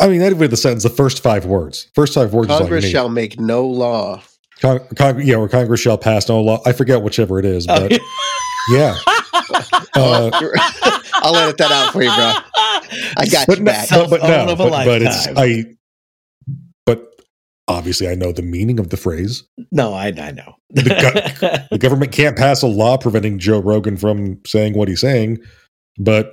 I 0.00 0.08
mean, 0.08 0.20
not 0.20 0.30
even 0.32 0.50
the 0.50 0.56
sentence, 0.56 0.82
the 0.82 0.88
first 0.88 1.22
five 1.22 1.44
words. 1.44 1.90
First 1.94 2.14
five 2.14 2.32
words 2.32 2.48
Congress 2.48 2.84
is 2.84 2.90
shall 2.90 3.08
make 3.10 3.38
no 3.38 3.66
law. 3.66 4.22
you 4.62 4.72
need. 4.72 4.78
Con- 4.80 4.96
Con- 4.96 5.26
yeah, 5.26 5.36
or 5.36 5.48
Congress 5.48 5.80
shall 5.80 5.98
pass 5.98 6.28
no 6.28 6.40
law. 6.40 6.60
I 6.64 6.72
forget 6.72 7.02
whichever 7.02 7.38
it 7.38 7.44
is, 7.44 7.66
but 7.66 7.92
yeah. 8.70 8.96
Uh, 9.94 10.30
I'll 11.14 11.36
edit 11.36 11.56
that 11.58 11.70
out 11.70 11.92
for 11.92 12.02
you, 12.02 12.08
bro. 12.08 12.32
I 13.16 13.26
got 13.30 13.46
but 13.46 13.58
you 13.58 13.64
no, 13.64 13.72
back. 13.72 13.88
but, 13.88 14.10
but 14.10 14.20
no, 14.22 14.56
but, 14.56 14.70
but 14.84 15.02
it's. 15.02 15.26
I. 15.36 15.64
Obviously, 17.68 18.08
I 18.08 18.14
know 18.14 18.30
the 18.30 18.42
meaning 18.42 18.78
of 18.78 18.90
the 18.90 18.96
phrase. 18.96 19.42
no, 19.72 19.92
I 19.92 20.06
I 20.08 20.30
know. 20.30 20.54
The 20.70 21.66
The 21.70 21.78
government 21.78 22.12
can't 22.12 22.36
pass 22.36 22.62
a 22.62 22.68
law 22.68 22.96
preventing 22.96 23.38
Joe 23.38 23.60
Rogan 23.60 23.96
from 23.96 24.40
saying 24.46 24.74
what 24.74 24.88
he's 24.88 25.00
saying, 25.00 25.38
but 25.98 26.32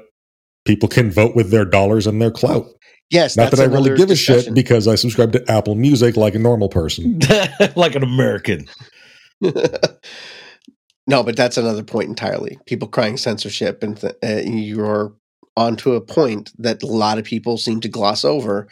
people 0.65 0.87
can 0.87 1.11
vote 1.11 1.35
with 1.35 1.49
their 1.49 1.65
dollars 1.65 2.07
and 2.07 2.21
their 2.21 2.31
clout. 2.31 2.65
Yes, 3.09 3.35
Not 3.37 3.51
that's 3.51 3.57
that 3.57 3.69
I 3.69 3.73
really 3.73 3.95
give 3.95 4.09
a 4.09 4.15
shit 4.15 4.53
because 4.53 4.87
I 4.87 4.95
subscribe 4.95 5.33
to 5.33 5.51
Apple 5.51 5.75
Music 5.75 6.17
like 6.17 6.35
a 6.35 6.39
normal 6.39 6.69
person. 6.69 7.19
like 7.75 7.95
an 7.95 8.03
American. 8.03 8.65
no, 9.41 11.23
but 11.23 11.35
that's 11.35 11.57
another 11.57 11.83
point 11.83 12.09
entirely. 12.09 12.57
People 12.65 12.87
crying 12.87 13.17
censorship, 13.17 13.83
and 13.83 13.99
th- 13.99 14.15
uh, 14.23 14.41
you're 14.49 15.13
onto 15.55 15.93
a 15.93 16.01
point 16.01 16.51
that 16.57 16.81
a 16.81 16.87
lot 16.87 17.19
of 17.19 17.25
people 17.25 17.57
seem 17.57 17.81
to 17.81 17.89
gloss 17.89 18.25
over. 18.25 18.67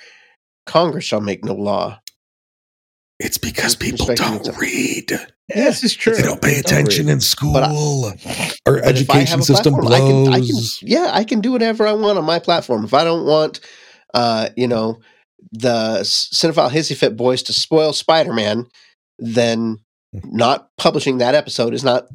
Congress 0.66 1.05
shall 1.05 1.22
make 1.22 1.43
no 1.43 1.53
law. 1.53 1.99
It's 3.24 3.38
because 3.38 3.76
people 3.76 4.07
don't 4.15 4.47
read. 4.57 5.11
Yeah, 5.11 5.65
this 5.65 5.84
is 5.84 5.93
true. 5.93 6.15
They 6.15 6.24
don't 6.24 6.41
pay 6.41 6.57
attention 6.57 7.07
in 7.07 7.22
school. 7.22 7.53
But 7.53 7.69
Our 8.65 8.84
I 8.84 8.88
education 8.88 9.43
system 9.43 9.76
platform, 9.76 9.93
I 9.93 9.99
can, 9.99 10.34
I 10.34 10.39
can, 10.39 10.47
blows. 10.47 10.80
yeah, 10.82 11.11
I 11.13 11.24
can 11.24 11.39
do 11.39 11.51
whatever 11.51 11.86
I 11.86 11.93
want 11.93 12.17
on 12.17 12.26
my 12.26 12.39
platform. 12.39 12.84
If 12.84 12.95
I 12.95 13.03
don't 13.03 13.26
want, 13.28 13.59
uh, 14.15 14.49
you 14.57 14.67
know, 14.67 14.99
the 15.51 15.99
Cinephile 16.01 16.72
Hissy 16.72 16.97
Fit 16.97 17.15
boys 17.15 17.43
to 17.43 17.53
spoil 17.53 17.93
Spider 17.93 18.34
Man, 18.34 18.67
then 19.19 19.78
not 20.13 20.69
publishing 20.78 21.19
that 21.19 21.36
episode 21.36 21.76
is 21.76 21.84
not 21.84 22.07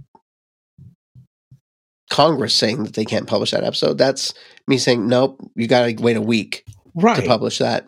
Congress 2.10 2.54
saying 2.54 2.82
that 2.82 2.94
they 2.94 3.04
can't 3.04 3.28
publish 3.28 3.52
that 3.52 3.64
episode. 3.64 3.96
That's 3.96 4.34
me 4.66 4.76
saying, 4.76 5.06
nope, 5.06 5.38
you 5.54 5.68
got 5.68 5.86
to 5.86 6.02
wait 6.02 6.16
a 6.16 6.22
week 6.22 6.64
right. 6.94 7.16
to 7.16 7.22
publish 7.22 7.58
that 7.58 7.86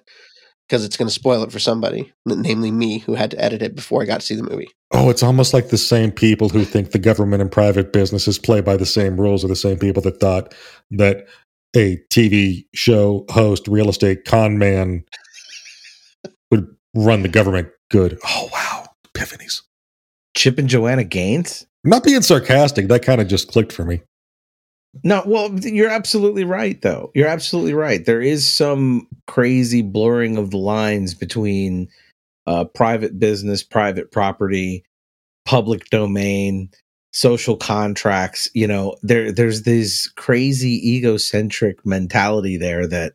because 0.69 0.85
it's 0.85 0.97
going 0.97 1.09
to 1.09 1.15
spoil 1.15 1.43
it 1.43 1.51
for 1.51 1.59
somebody, 1.59 2.13
namely 2.27 2.71
me, 2.71 2.99
who 2.99 3.15
had 3.15 3.31
to 3.31 3.43
edit 3.43 3.63
it 3.63 3.75
before 3.75 4.03
I 4.03 4.07
got 4.07 4.21
to 4.21 4.27
see 4.27 4.35
the 4.35 4.43
movie. 4.43 4.69
Oh, 4.93 5.09
it's 5.09 5.23
almost 5.23 5.55
like 5.55 5.69
the 5.69 5.79
same 5.79 6.13
people 6.13 6.51
who 6.51 6.65
think 6.65 6.91
the 6.91 6.99
government 6.99 7.41
and 7.41 7.51
private 7.51 7.93
businesses 7.93 8.39
play 8.39 8.61
by 8.61 8.77
the 8.77 8.87
same 8.87 9.19
rules 9.19 9.45
are 9.45 9.49
the 9.49 9.57
same 9.57 9.79
people 9.79 10.03
that 10.03 10.21
thought 10.21 10.55
that 10.91 11.27
a 11.75 11.97
TV 12.11 12.67
show 12.75 13.25
host, 13.31 13.67
real 13.67 13.89
estate 13.89 14.25
con 14.25 14.59
man 14.59 15.05
would 16.51 16.67
run 16.95 17.23
the 17.23 17.29
government 17.29 17.69
good. 17.91 18.19
Oh, 18.27 18.49
wow. 18.53 18.87
Epiphanies. 19.07 19.63
Chip 20.37 20.59
and 20.59 20.69
Joanna 20.69 21.05
Gaines. 21.05 21.67
I'm 21.85 21.91
not 21.91 22.05
being 22.05 22.23
sarcastic. 22.23 22.89
That 22.89 23.03
kind 23.03 23.21
of 23.21 23.29
just 23.29 23.51
clicked 23.51 23.73
for 23.73 23.85
me. 23.85 24.03
No, 25.05 25.23
well, 25.27 25.51
you're 25.61 25.91
absolutely 25.91 26.45
right, 26.45 26.81
though. 26.83 27.11
You're 27.15 27.29
absolutely 27.29 27.75
right. 27.75 28.05
There 28.05 28.23
is 28.23 28.47
some 28.49 29.07
crazy 29.27 29.83
blurring 29.83 30.37
of 30.39 30.51
the 30.51 30.59
lines 30.59 31.15
between 31.15 31.89
uh, 32.47 32.65
private 32.65 33.19
business, 33.19 33.63
private 33.63 34.13
property, 34.13 34.85
public 35.47 35.87
domain. 35.91 36.71
social 37.13 37.57
contracts 37.57 38.49
you 38.55 38.67
know 38.67 38.95
there 39.03 39.33
there's 39.33 39.63
this 39.63 40.09
crazy 40.17 40.77
egocentric 40.97 41.85
mentality 41.87 42.57
there 42.57 42.87
that 42.87 43.15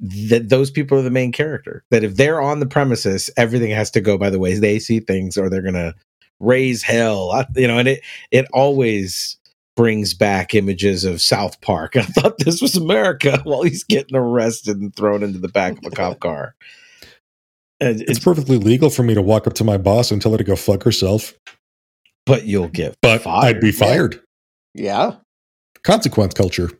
that 0.00 0.48
those 0.48 0.70
people 0.70 0.98
are 0.98 1.02
the 1.02 1.10
main 1.10 1.32
character 1.32 1.84
that 1.90 2.04
if 2.04 2.16
they're 2.16 2.42
on 2.42 2.60
the 2.60 2.66
premises 2.66 3.30
everything 3.36 3.70
has 3.70 3.90
to 3.90 4.00
go 4.00 4.18
by 4.18 4.30
the 4.30 4.38
ways 4.40 4.60
they 4.60 4.78
see 4.78 5.00
things 5.00 5.38
or 5.38 5.48
they're 5.48 5.62
gonna 5.62 5.94
raise 6.40 6.82
hell 6.82 7.46
you 7.56 7.68
know 7.68 7.78
and 7.78 7.88
it 7.88 8.00
it 8.32 8.46
always 8.52 9.36
brings 9.76 10.14
back 10.14 10.54
images 10.54 11.04
of 11.04 11.20
south 11.20 11.60
park 11.60 11.96
i 11.96 12.02
thought 12.02 12.38
this 12.38 12.62
was 12.62 12.76
america 12.76 13.40
while 13.44 13.62
he's 13.62 13.84
getting 13.84 14.16
arrested 14.16 14.78
and 14.78 14.94
thrown 14.94 15.22
into 15.22 15.38
the 15.38 15.48
back 15.48 15.78
of 15.78 15.84
a 15.84 15.90
cop 15.90 16.20
car 16.20 16.54
and 17.80 18.00
It's 18.00 18.12
it's, 18.12 18.18
perfectly 18.18 18.58
legal 18.58 18.90
for 18.90 19.02
me 19.02 19.14
to 19.14 19.22
walk 19.22 19.46
up 19.46 19.54
to 19.54 19.64
my 19.64 19.76
boss 19.76 20.10
and 20.10 20.20
tell 20.20 20.32
her 20.32 20.38
to 20.38 20.44
go 20.44 20.56
fuck 20.56 20.82
herself, 20.82 21.34
but 22.24 22.44
you'll 22.44 22.68
get 22.68 22.96
but 23.02 23.22
fired. 23.22 23.56
I'd 23.56 23.60
be 23.60 23.72
fired. 23.72 24.20
Yeah. 24.74 25.16
Consequence 25.82 26.34
culture. 26.34 26.70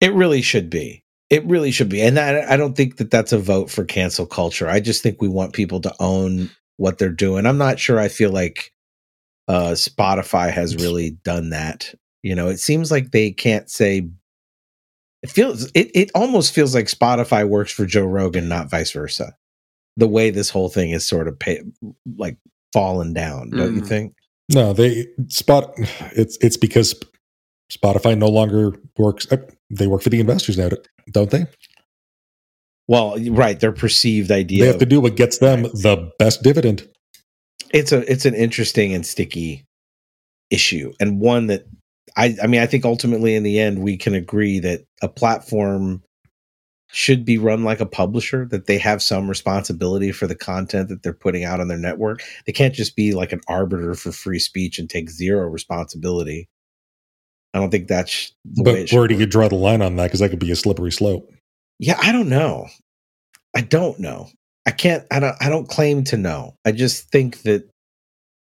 It 0.00 0.12
really 0.14 0.42
should 0.42 0.70
be. 0.70 1.04
It 1.30 1.44
really 1.46 1.70
should 1.70 1.88
be. 1.88 2.02
And 2.02 2.18
I, 2.18 2.52
I 2.52 2.56
don't 2.56 2.76
think 2.76 2.96
that 2.96 3.10
that's 3.10 3.32
a 3.32 3.38
vote 3.38 3.70
for 3.70 3.84
cancel 3.84 4.26
culture. 4.26 4.68
I 4.68 4.80
just 4.80 5.02
think 5.02 5.22
we 5.22 5.28
want 5.28 5.52
people 5.52 5.80
to 5.82 5.94
own 6.00 6.50
what 6.76 6.98
they're 6.98 7.08
doing. 7.08 7.46
I'm 7.46 7.58
not 7.58 7.78
sure 7.78 7.98
I 7.98 8.08
feel 8.08 8.30
like 8.30 8.72
uh, 9.48 9.72
Spotify 9.72 10.50
has 10.50 10.76
really 10.76 11.10
done 11.24 11.50
that. 11.50 11.94
You 12.22 12.34
know, 12.34 12.48
it 12.48 12.58
seems 12.58 12.90
like 12.90 13.10
they 13.10 13.30
can't 13.32 13.68
say. 13.70 14.08
It 15.22 15.30
feels. 15.30 15.66
It 15.74 15.90
it 15.94 16.10
almost 16.14 16.52
feels 16.54 16.74
like 16.74 16.86
Spotify 16.86 17.46
works 17.48 17.72
for 17.72 17.86
Joe 17.86 18.04
Rogan, 18.06 18.48
not 18.48 18.70
vice 18.70 18.92
versa. 18.92 19.36
The 19.96 20.08
way 20.08 20.30
this 20.30 20.50
whole 20.50 20.68
thing 20.68 20.90
is 20.90 21.06
sort 21.06 21.28
of 21.28 21.38
pay, 21.38 21.60
like 22.16 22.38
fallen 22.72 23.12
down, 23.12 23.50
don't 23.50 23.74
you 23.76 23.82
Mm. 23.82 23.86
think? 23.88 24.14
No, 24.52 24.72
they 24.72 25.06
spot. 25.28 25.72
It's 26.16 26.38
it's 26.40 26.56
because 26.56 26.94
Spotify 27.72 28.16
no 28.18 28.28
longer 28.28 28.72
works. 28.98 29.30
uh, 29.30 29.36
They 29.70 29.86
work 29.86 30.02
for 30.02 30.10
the 30.10 30.20
investors 30.20 30.58
now, 30.58 30.70
don't 31.12 31.30
they? 31.30 31.46
Well, 32.88 33.16
right. 33.30 33.58
Their 33.58 33.72
perceived 33.72 34.30
idea. 34.30 34.60
They 34.60 34.66
have 34.66 34.78
to 34.78 34.86
do 34.86 35.00
what 35.00 35.16
gets 35.16 35.38
them 35.38 35.62
the 35.62 36.10
best 36.18 36.42
dividend. 36.42 36.88
It's 37.72 37.92
a 37.92 38.10
it's 38.10 38.24
an 38.24 38.34
interesting 38.34 38.94
and 38.94 39.06
sticky 39.06 39.64
issue 40.50 40.92
and 41.00 41.20
one 41.20 41.46
that 41.46 41.66
I 42.16 42.36
I 42.42 42.46
mean 42.46 42.60
I 42.60 42.66
think 42.66 42.84
ultimately 42.84 43.34
in 43.34 43.42
the 43.42 43.58
end 43.58 43.82
we 43.82 43.96
can 43.96 44.14
agree 44.14 44.58
that 44.60 44.84
a 45.00 45.08
platform 45.08 46.02
should 46.92 47.24
be 47.24 47.38
run 47.38 47.64
like 47.64 47.80
a 47.80 47.86
publisher 47.86 48.46
that 48.50 48.66
they 48.66 48.76
have 48.76 49.02
some 49.02 49.26
responsibility 49.26 50.12
for 50.12 50.26
the 50.26 50.34
content 50.34 50.90
that 50.90 51.02
they're 51.02 51.14
putting 51.14 51.42
out 51.42 51.58
on 51.58 51.68
their 51.68 51.78
network. 51.78 52.22
They 52.44 52.52
can't 52.52 52.74
just 52.74 52.94
be 52.96 53.14
like 53.14 53.32
an 53.32 53.40
arbiter 53.48 53.94
for 53.94 54.12
free 54.12 54.38
speech 54.38 54.78
and 54.78 54.90
take 54.90 55.08
zero 55.08 55.48
responsibility. 55.48 56.50
I 57.54 57.58
don't 57.58 57.70
think 57.70 57.88
that's 57.88 58.32
the 58.44 58.62
But 58.62 58.92
where 58.92 59.08
do 59.08 59.14
you 59.14 59.24
draw 59.24 59.48
the 59.48 59.54
line 59.54 59.80
on 59.80 59.96
that? 59.96 60.04
Because 60.04 60.20
that 60.20 60.28
could 60.28 60.38
be 60.38 60.50
a 60.50 60.56
slippery 60.56 60.92
slope. 60.92 61.30
Yeah, 61.78 61.98
I 62.02 62.12
don't 62.12 62.28
know. 62.28 62.68
I 63.56 63.62
don't 63.62 63.98
know. 63.98 64.28
I 64.66 64.70
can't 64.70 65.04
I 65.10 65.20
don't 65.20 65.36
I 65.40 65.48
don't 65.48 65.68
claim 65.68 66.04
to 66.04 66.16
know. 66.16 66.56
I 66.64 66.72
just 66.72 67.10
think 67.10 67.42
that 67.42 67.68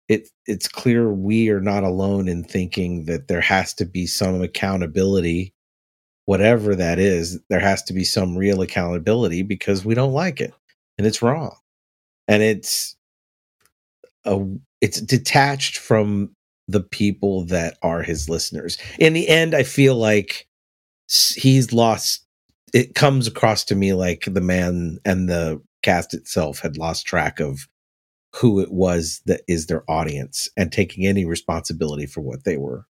it 0.09 0.29
it's 0.47 0.69
clear 0.69 1.13
we 1.13 1.51
are 1.51 1.61
not 1.61 1.83
alone 1.83 2.29
in 2.29 2.45
thinking 2.45 3.07
that 3.07 3.29
there 3.29 3.41
has 3.41 3.75
to 3.75 3.85
be 3.85 4.07
some 4.07 4.41
accountability 4.41 5.53
whatever 6.27 6.75
that 6.75 6.99
is, 6.99 7.41
there 7.49 7.61
has 7.61 7.83
to 7.85 7.93
be 7.95 8.05
some 8.05 8.37
real 8.37 8.61
accountability 8.61 9.43
because 9.43 9.85
we 9.85 9.95
don't 9.95 10.13
like 10.13 10.41
it 10.41 10.53
and 10.99 11.07
it's 11.07 11.23
wrong. 11.23 11.57
And 12.29 12.43
it's 12.43 12.97
a 14.25 14.45
it's 14.81 15.01
detached 15.01 15.79
from 15.79 16.31
the 16.69 16.81
people 16.81 17.45
that 17.47 17.79
are 17.83 18.03
his 18.03 18.29
listeners. 18.29 18.77
In 18.99 19.13
the 19.13 19.29
end, 19.29 19.55
I 19.55 19.63
feel 19.63 19.95
like 19.95 20.47
he's 21.09 21.73
lost 21.73 22.25
it 22.75 22.97
comes 22.97 23.29
across 23.29 23.63
to 23.65 23.77
me 23.77 23.93
like 23.95 24.25
the 24.27 24.41
man 24.41 24.99
and 25.05 25.29
the 25.29 25.63
cast 25.87 26.13
itself 26.15 26.59
had 26.59 26.77
lost 26.77 27.07
track 27.07 27.39
of 27.41 27.69
who 28.35 28.61
it 28.61 28.71
was 28.73 29.23
that 29.27 29.41
is 29.49 29.67
their 29.67 29.83
audience 29.91 30.49
and 30.57 30.71
taking 30.73 31.07
any 31.07 31.25
responsibility 31.25 32.07
for 32.07 32.21
what 32.21 32.45
they 32.45 32.57
were 32.57 32.85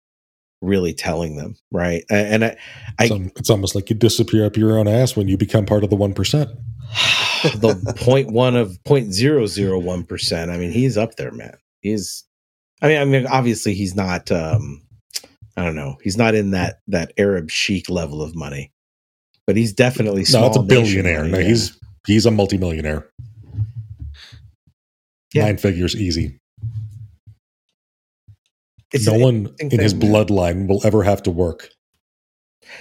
really 0.63 0.95
telling 0.95 1.37
them 1.37 1.55
right 1.71 2.05
and 2.11 2.43
i 2.45 2.57
I- 2.99 3.05
It's, 3.05 3.39
it's 3.41 3.51
almost 3.51 3.75
like 3.75 3.91
you 3.91 3.97
disappear 3.97 4.47
up 4.47 4.57
your 4.57 4.79
own 4.79 4.89
ass 4.89 5.15
when 5.17 5.29
you 5.29 5.37
become 5.37 5.67
part 5.67 5.85
of 5.85 5.91
the 5.91 5.97
one 5.97 6.15
percent. 6.15 6.49
the 7.61 7.95
point 7.99 8.33
one 8.33 8.57
of 8.57 8.83
point 8.85 9.13
zero 9.13 9.45
zero 9.47 9.79
one 9.79 10.03
percent 10.05 10.51
i 10.51 10.57
mean 10.57 10.71
he's 10.73 10.97
up 10.97 11.17
there 11.17 11.31
man 11.33 11.57
he's 11.81 12.25
i 12.83 12.89
mean 12.89 12.99
i 12.99 13.05
mean 13.05 13.27
obviously 13.27 13.75
he's 13.75 13.95
not 13.95 14.33
um 14.33 14.81
i 15.57 15.63
don't 15.65 15.77
know 15.77 15.97
he's 16.03 16.17
not 16.17 16.35
in 16.35 16.53
that 16.53 16.81
that 16.89 17.13
arab 17.19 17.51
sheikh 17.51 17.89
level 17.91 18.23
of 18.23 18.35
money 18.35 18.73
but 19.47 19.57
he's 19.57 19.73
definitely 19.73 20.25
small 20.25 20.43
No, 20.43 20.49
it's 20.49 20.57
a 20.57 20.63
billionaire. 20.63 21.25
No, 21.25 21.39
yeah. 21.39 21.47
he's 21.49 21.79
he's 22.07 22.27
a 22.27 22.31
multimillionaire. 22.31 23.09
Yeah. 25.33 25.47
Nine 25.47 25.59
figures 25.59 25.95
easy. 25.95 26.39
It's 28.93 29.07
no 29.07 29.19
one 29.19 29.55
in 29.59 29.79
his 29.79 29.93
bloodline 29.93 30.69
will 30.69 30.81
ever 30.87 31.03
have 31.03 31.23
to 31.25 31.31
work. 31.31 31.69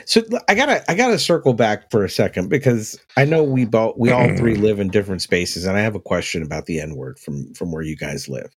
So 0.05 0.21
I 0.47 0.55
gotta 0.55 0.89
I 0.89 0.95
gotta 0.95 1.19
circle 1.19 1.53
back 1.53 1.91
for 1.91 2.03
a 2.03 2.09
second 2.09 2.49
because 2.49 2.99
I 3.17 3.25
know 3.25 3.43
we 3.43 3.65
both 3.65 3.95
we 3.97 4.11
all 4.11 4.35
three 4.35 4.55
live 4.55 4.79
in 4.79 4.89
different 4.89 5.21
spaces, 5.21 5.65
and 5.65 5.77
I 5.77 5.81
have 5.81 5.95
a 5.95 5.99
question 5.99 6.41
about 6.43 6.65
the 6.65 6.79
N 6.79 6.95
word 6.95 7.19
from 7.19 7.53
from 7.53 7.71
where 7.71 7.83
you 7.83 7.95
guys 7.95 8.27
live. 8.27 8.51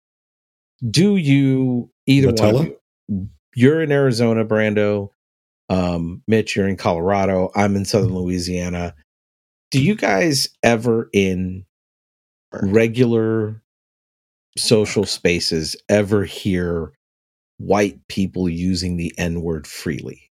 Do 0.89 1.15
you 1.15 1.89
either 2.05 2.28
one 2.28 2.36
Nutella? 2.36 2.59
of 2.59 2.76
you? 3.09 3.30
You're 3.55 3.82
in 3.82 3.91
Arizona, 3.91 4.45
Brando. 4.45 5.09
Um, 5.70 6.22
Mitch, 6.28 6.55
you're 6.55 6.68
in 6.68 6.78
Colorado. 6.78 7.51
I'm 7.55 7.76
in 7.76 7.86
Southern 7.86 8.13
Louisiana. 8.13 8.93
Do 9.72 9.84
you 9.84 9.95
guys 9.95 10.49
ever 10.63 11.09
in 11.13 11.65
regular 12.61 13.49
oh, 13.49 13.61
social 14.57 15.05
spaces 15.05 15.76
ever 15.89 16.24
hear 16.24 16.93
white 17.57 17.99
people 18.07 18.47
using 18.47 18.97
the 18.97 19.13
N 19.18 19.41
word 19.41 19.68
freely? 19.68 20.32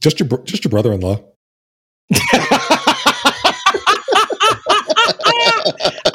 Just 0.00 0.18
your 0.18 0.28
br- 0.28 0.42
just 0.42 0.64
your 0.64 0.70
brother-in-law. 0.70 1.24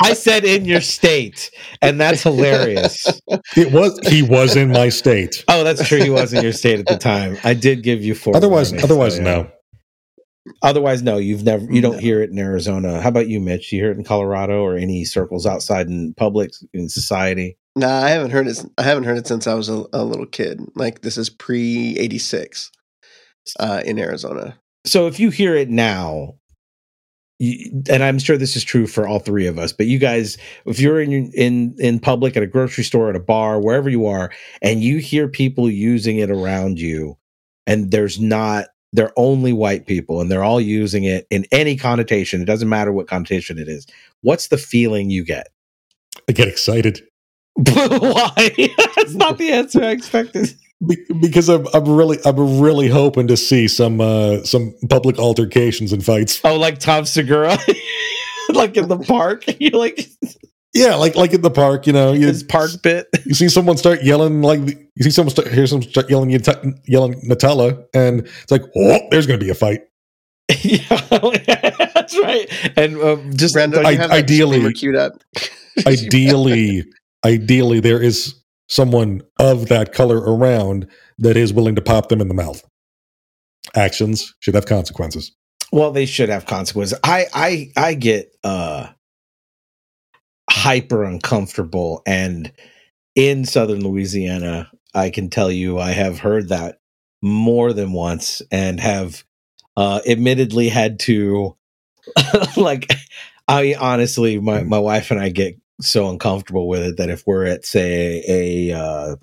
I 0.02 0.14
said 0.14 0.44
in 0.44 0.66
your 0.66 0.82
state, 0.82 1.50
and 1.82 2.00
that's 2.00 2.24
hilarious. 2.24 3.22
It 3.56 3.72
was 3.72 3.98
he 4.08 4.22
was 4.22 4.56
in 4.56 4.72
my 4.72 4.90
state. 4.90 5.44
Oh, 5.48 5.64
that's 5.64 5.88
true. 5.88 6.02
He 6.02 6.10
was 6.10 6.34
in 6.34 6.44
your 6.44 6.52
state 6.52 6.80
at 6.80 6.88
the 6.88 6.98
time. 6.98 7.38
I 7.44 7.54
did 7.54 7.84
give 7.84 8.04
you 8.04 8.16
four. 8.16 8.36
Otherwise, 8.36 8.72
warnings, 8.72 8.84
otherwise 8.84 9.16
so, 9.16 9.22
yeah. 9.22 9.24
no. 9.24 9.52
Otherwise, 10.62 11.02
no. 11.02 11.18
You've 11.18 11.44
never. 11.44 11.66
You 11.72 11.82
don't 11.82 11.94
No. 11.96 12.00
hear 12.00 12.22
it 12.22 12.30
in 12.30 12.38
Arizona. 12.38 13.02
How 13.02 13.10
about 13.10 13.28
you, 13.28 13.40
Mitch? 13.40 13.72
You 13.72 13.82
hear 13.82 13.92
it 13.92 13.98
in 13.98 14.04
Colorado 14.04 14.62
or 14.62 14.76
any 14.78 15.04
circles 15.06 15.46
outside 15.46 15.88
in 15.88 16.14
public 16.16 16.52
in 16.74 16.88
society? 16.90 17.58
Nah, 17.76 18.04
I 18.04 18.10
haven't 18.10 18.32
heard 18.32 18.48
it. 18.48 18.64
I 18.78 18.84
haven't 18.84 19.04
heard 19.06 19.18
it 19.18 19.28
since 19.28 19.48
I 19.48 19.54
was 19.54 19.70
a, 19.70 19.86
a 19.92 20.04
little 20.06 20.26
kid. 20.28 20.62
Like 20.76 21.02
this 21.02 21.18
is 21.18 21.30
pre 21.30 21.98
eighty 21.98 22.20
six, 22.20 22.72
uh, 23.60 23.82
in 23.86 24.00
Arizona. 24.00 24.58
So 24.86 25.08
if 25.08 25.20
you 25.20 25.30
hear 25.32 25.56
it 25.56 25.70
now, 25.70 26.36
you, 27.40 27.84
and 27.90 28.02
I'm 28.04 28.20
sure 28.20 28.38
this 28.38 28.56
is 28.56 28.64
true 28.64 28.88
for 28.88 29.08
all 29.08 29.20
three 29.20 29.48
of 29.48 29.58
us, 29.60 29.74
but 29.74 29.88
you 29.88 29.98
guys, 30.00 30.38
if 30.66 30.80
you're 30.80 31.02
in 31.02 31.32
in 31.34 31.76
in 31.80 32.00
public 32.00 32.38
at 32.38 32.44
a 32.44 32.48
grocery 32.48 32.84
store, 32.84 33.10
at 33.10 33.16
a 33.16 33.20
bar, 33.20 33.60
wherever 33.60 33.90
you 33.90 34.06
are, 34.06 34.32
and 34.62 34.82
you 34.82 35.00
hear 35.00 35.28
people 35.28 35.70
using 35.70 36.18
it 36.20 36.30
around 36.30 36.80
you, 36.80 37.18
and 37.68 37.92
there's 37.92 38.20
not 38.22 38.68
they're 38.96 39.14
only 39.18 39.54
white 39.54 39.86
people 39.88 40.22
and 40.22 40.32
they're 40.32 40.44
all 40.44 40.62
using 40.62 41.04
it 41.04 41.28
in 41.30 41.46
any 41.52 41.76
connotation, 41.76 42.42
it 42.42 42.46
doesn't 42.46 42.70
matter 42.70 42.92
what 42.92 43.08
connotation 43.08 43.58
it 43.60 43.68
is. 43.68 43.86
What's 44.22 44.48
the 44.48 44.58
feeling 44.58 45.10
you 45.10 45.24
get? 45.24 45.48
I 46.30 46.32
get 46.32 46.48
excited 46.48 47.02
Why? 47.74 48.34
That's 48.96 49.14
not 49.14 49.38
the 49.38 49.52
answer 49.52 49.82
I 49.82 49.92
expected. 49.92 50.54
Be- 50.86 51.06
because 51.22 51.48
I'm 51.48 51.66
I'm 51.74 51.88
really 51.88 52.18
I'm 52.26 52.60
really 52.60 52.90
hoping 52.90 53.28
to 53.28 53.38
see 53.38 53.70
some 53.70 54.02
uh 54.02 54.44
some 54.44 54.76
public 54.90 55.18
altercations 55.18 55.94
and 55.94 56.04
fights. 56.04 56.42
Oh, 56.44 56.58
like 56.58 56.80
Tom 56.80 57.06
Segura, 57.06 57.58
like 58.54 58.76
in 58.76 58.90
the 58.90 58.98
park. 58.98 59.46
You're 59.62 59.80
like 59.80 60.06
Yeah, 60.76 60.96
like 60.96 61.16
like 61.16 61.34
in 61.34 61.42
the 61.42 61.50
park, 61.50 61.88
you 61.88 61.94
know, 61.94 62.12
you, 62.12 62.28
his 62.28 62.44
park 62.44 62.70
bit. 62.84 63.08
you 63.26 63.34
see 63.34 63.48
someone 63.50 63.78
start 63.78 64.04
yelling 64.04 64.42
like 64.42 64.60
you 64.60 65.04
see 65.04 65.10
someone 65.10 65.32
start 65.32 65.48
hear 65.48 65.66
someone 65.68 65.88
start 65.90 66.10
yelling 66.10 66.30
yelling 66.32 67.14
Nutella, 67.22 67.86
and 67.94 68.20
it's 68.22 68.52
like, 68.52 68.62
oh, 68.76 69.00
there's 69.10 69.26
going 69.26 69.40
to 69.40 69.44
be 69.46 69.50
a 69.50 69.56
fight. 69.56 69.82
yeah, 70.62 70.80
that's 71.94 72.18
right. 72.20 72.48
And 72.78 72.98
um, 73.02 73.32
just 73.36 73.56
Brando, 73.56 73.84
I- 73.86 73.96
have 73.96 74.12
ideally- 74.12 74.74
queued 74.74 74.96
up. 74.96 75.14
Ideally, 75.88 76.86
ideally, 77.26 77.80
there 77.82 78.02
is 78.02 78.36
someone 78.70 79.22
of 79.40 79.68
that 79.68 79.92
color 79.94 80.18
around 80.20 80.88
that 81.20 81.36
is 81.36 81.52
willing 81.52 81.76
to 81.76 81.82
pop 81.82 82.08
them 82.10 82.22
in 82.22 82.28
the 82.30 82.34
mouth. 82.34 82.64
Actions 83.76 84.34
should 84.40 84.56
have 84.56 84.66
consequences. 84.66 85.32
well, 85.72 85.92
they 85.92 86.06
should 86.06 86.30
have 86.30 86.46
consequences. 86.46 86.98
I 87.04 87.26
I 87.34 87.72
I 87.76 87.94
get 87.96 88.34
uh 88.44 88.88
hyper 90.50 91.04
uncomfortable 91.04 92.02
and 92.06 92.52
in 93.16 93.46
southern 93.46 93.82
Louisiana, 93.84 94.70
I 94.94 95.10
can 95.10 95.30
tell 95.30 95.52
you 95.52 95.80
I 95.80 95.92
have 95.92 96.20
heard 96.20 96.50
that 96.50 96.80
more 97.22 97.74
than 97.74 97.94
once 97.94 98.42
and 98.52 98.80
have 98.80 99.24
uh 99.78 100.02
admittedly 100.08 100.70
had 100.70 101.00
to 101.00 101.56
like 102.58 102.92
I 103.48 103.76
honestly 103.80 104.40
my 104.40 104.64
my 104.64 104.80
wife 104.80 105.12
and 105.12 105.20
I 105.20 105.30
get 105.30 105.58
so 105.82 106.10
uncomfortable 106.10 106.68
with 106.68 106.84
it 106.84 106.98
that 106.98 107.10
if 107.10 107.26
we're 107.26 107.46
at 107.46 107.66
say 107.66 108.24
a 108.28 108.78
uh 108.78 109.16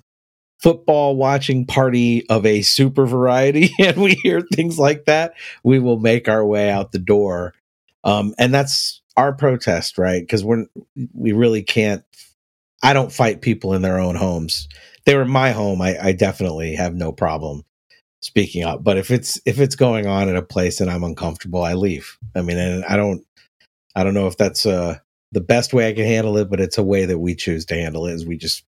football 0.59 1.15
watching 1.15 1.65
party 1.65 2.27
of 2.29 2.45
a 2.45 2.61
super 2.61 3.05
variety 3.05 3.71
and 3.79 3.97
we 3.97 4.15
hear 4.23 4.41
things 4.41 4.79
like 4.79 5.05
that, 5.05 5.33
we 5.63 5.79
will 5.79 5.99
make 5.99 6.29
our 6.29 6.45
way 6.45 6.69
out 6.69 6.91
the 6.91 6.99
door. 6.99 7.53
Um 8.03 8.33
and 8.37 8.53
that's 8.53 9.01
our 9.17 9.33
protest, 9.33 9.97
right? 9.97 10.21
Because 10.21 10.43
we're 10.43 10.65
we 11.13 11.31
really 11.31 11.63
can't 11.63 12.03
I 12.83 12.93
don't 12.93 13.11
fight 13.11 13.41
people 13.41 13.73
in 13.73 13.81
their 13.81 13.99
own 13.99 14.15
homes. 14.15 14.67
They 15.05 15.15
were 15.15 15.25
my 15.25 15.51
home, 15.51 15.81
I, 15.81 15.97
I 15.99 16.11
definitely 16.11 16.75
have 16.75 16.93
no 16.95 17.11
problem 17.11 17.63
speaking 18.21 18.63
up. 18.63 18.83
But 18.83 18.97
if 18.97 19.11
it's 19.11 19.39
if 19.45 19.59
it's 19.59 19.75
going 19.75 20.07
on 20.07 20.29
in 20.29 20.35
a 20.35 20.41
place 20.41 20.81
and 20.81 20.91
I'm 20.91 21.03
uncomfortable, 21.03 21.63
I 21.63 21.73
leave. 21.73 22.17
I 22.35 22.41
mean, 22.41 22.57
and 22.57 22.83
I 22.85 22.97
don't 22.97 23.25
I 23.95 24.03
don't 24.03 24.13
know 24.13 24.27
if 24.27 24.37
that's 24.37 24.65
uh 24.65 24.97
the 25.31 25.41
best 25.41 25.73
way 25.73 25.87
I 25.87 25.93
can 25.93 26.05
handle 26.05 26.37
it, 26.37 26.49
but 26.49 26.59
it's 26.59 26.77
a 26.77 26.83
way 26.83 27.05
that 27.05 27.19
we 27.19 27.35
choose 27.35 27.65
to 27.65 27.75
handle 27.75 28.05
it 28.05 28.13
is 28.13 28.25
we 28.25 28.37
just 28.37 28.63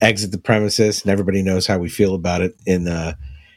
exit 0.00 0.32
the 0.32 0.38
premises 0.38 1.02
and 1.02 1.10
everybody 1.10 1.42
knows 1.42 1.66
how 1.66 1.78
we 1.78 1.88
feel 1.88 2.14
about 2.14 2.40
it 2.42 2.54
in 2.66 2.88
uh 2.88 3.14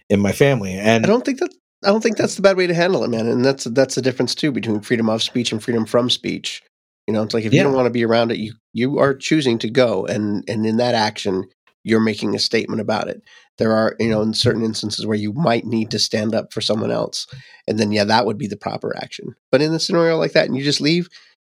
in 0.09 0.20
my 0.20 0.32
family. 0.32 0.74
And 0.74 1.05
I 1.05 1.07
don't 1.07 1.26
think 1.26 1.39
that 1.39 1.53
I 1.86 1.90
don't 1.90 2.02
think 2.02 2.18
that's 2.18 2.36
the 2.36 2.42
bad 2.42 2.58
way 2.58 2.68
to 2.68 2.74
handle 2.74 3.04
it, 3.04 3.10
man. 3.10 3.28
And 3.28 3.46
that's 3.46 3.66
that's 3.66 3.96
the 3.96 4.02
difference 4.02 4.34
too 4.36 4.52
between 4.52 4.82
freedom 4.82 5.10
of 5.10 5.22
speech 5.24 5.52
and 5.52 5.64
freedom 5.64 5.86
from 5.86 6.10
speech. 6.10 6.64
You 7.08 7.14
know, 7.14 7.22
it's 7.24 7.34
like 7.34 7.46
if 7.46 7.54
Yeah. 7.54 7.60
you 7.60 7.64
don't 7.64 7.76
want 7.76 7.86
to 7.86 7.92
be 7.92 8.04
around 8.04 8.32
it, 8.32 8.38
you 8.40 8.54
you 8.74 8.98
are 9.00 9.14
choosing 9.14 9.60
to 9.60 9.70
go, 9.70 10.06
and 10.06 10.44
and 10.48 10.66
in 10.66 10.78
that 10.78 10.96
action, 10.96 11.46
you're 11.84 12.00
making 12.00 12.36
a 12.36 12.40
statement 12.40 12.82
about 12.82 13.08
it. 13.08 13.22
There 13.58 13.72
are, 13.72 13.96
you 14.00 14.10
know, 14.10 14.22
in 14.22 14.34
certain 14.34 14.64
instances 14.64 15.06
where 15.06 15.18
you 15.18 15.32
might 15.32 15.66
need 15.66 15.92
to 15.92 16.00
stand 16.00 16.36
up 16.36 16.52
for 16.52 16.60
someone 16.62 16.92
else, 16.92 17.28
and 17.68 17.78
then 17.80 17.92
yeah, 17.92 18.04
that 18.06 18.26
would 18.26 18.38
be 18.38 18.48
the 18.48 18.58
proper 18.58 18.96
action. 18.98 19.36
But 19.52 19.62
in 19.62 19.74
a 19.74 19.80
scenario 19.80 20.18
like 20.18 20.34
that, 20.34 20.48
and 20.48 20.58
you 20.58 20.64
just 20.64 20.82
leave, 20.82 21.08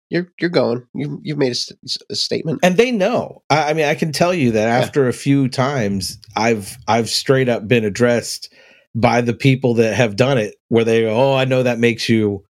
you're 0.09 0.27
you're 0.39 0.51
going. 0.51 0.87
You 0.93 1.19
you've 1.23 1.39
made 1.39 1.53
a, 1.53 1.87
a 2.11 2.15
statement. 2.15 2.59
and 2.63 2.77
they 2.77 2.91
know. 2.91 3.41
I, 3.49 3.71
I 3.71 3.73
mean, 3.73 3.85
I 3.85 3.95
can 3.95 4.11
tell 4.11 4.33
you 4.33 4.51
that 4.51 4.67
after 4.67 5.07
a 5.07 5.13
few 5.13 5.49
times, 5.49 6.19
I've 6.35 6.77
I've 6.87 7.09
straight 7.09 7.49
up 7.49 7.67
been 7.67 7.83
addressed 7.83 8.53
by 8.99 9.21
the 9.21 9.33
people 9.33 9.75
that 9.75 9.93
have 9.95 10.15
done 10.15 10.37
it, 10.37 10.55
where 10.69 10.83
they 10.83 11.01
go, 11.03 11.15
"Oh, 11.15 11.33
I 11.35 11.45
know 11.45 11.63
that 11.63 11.79
makes 11.79 12.09
you 12.09 12.43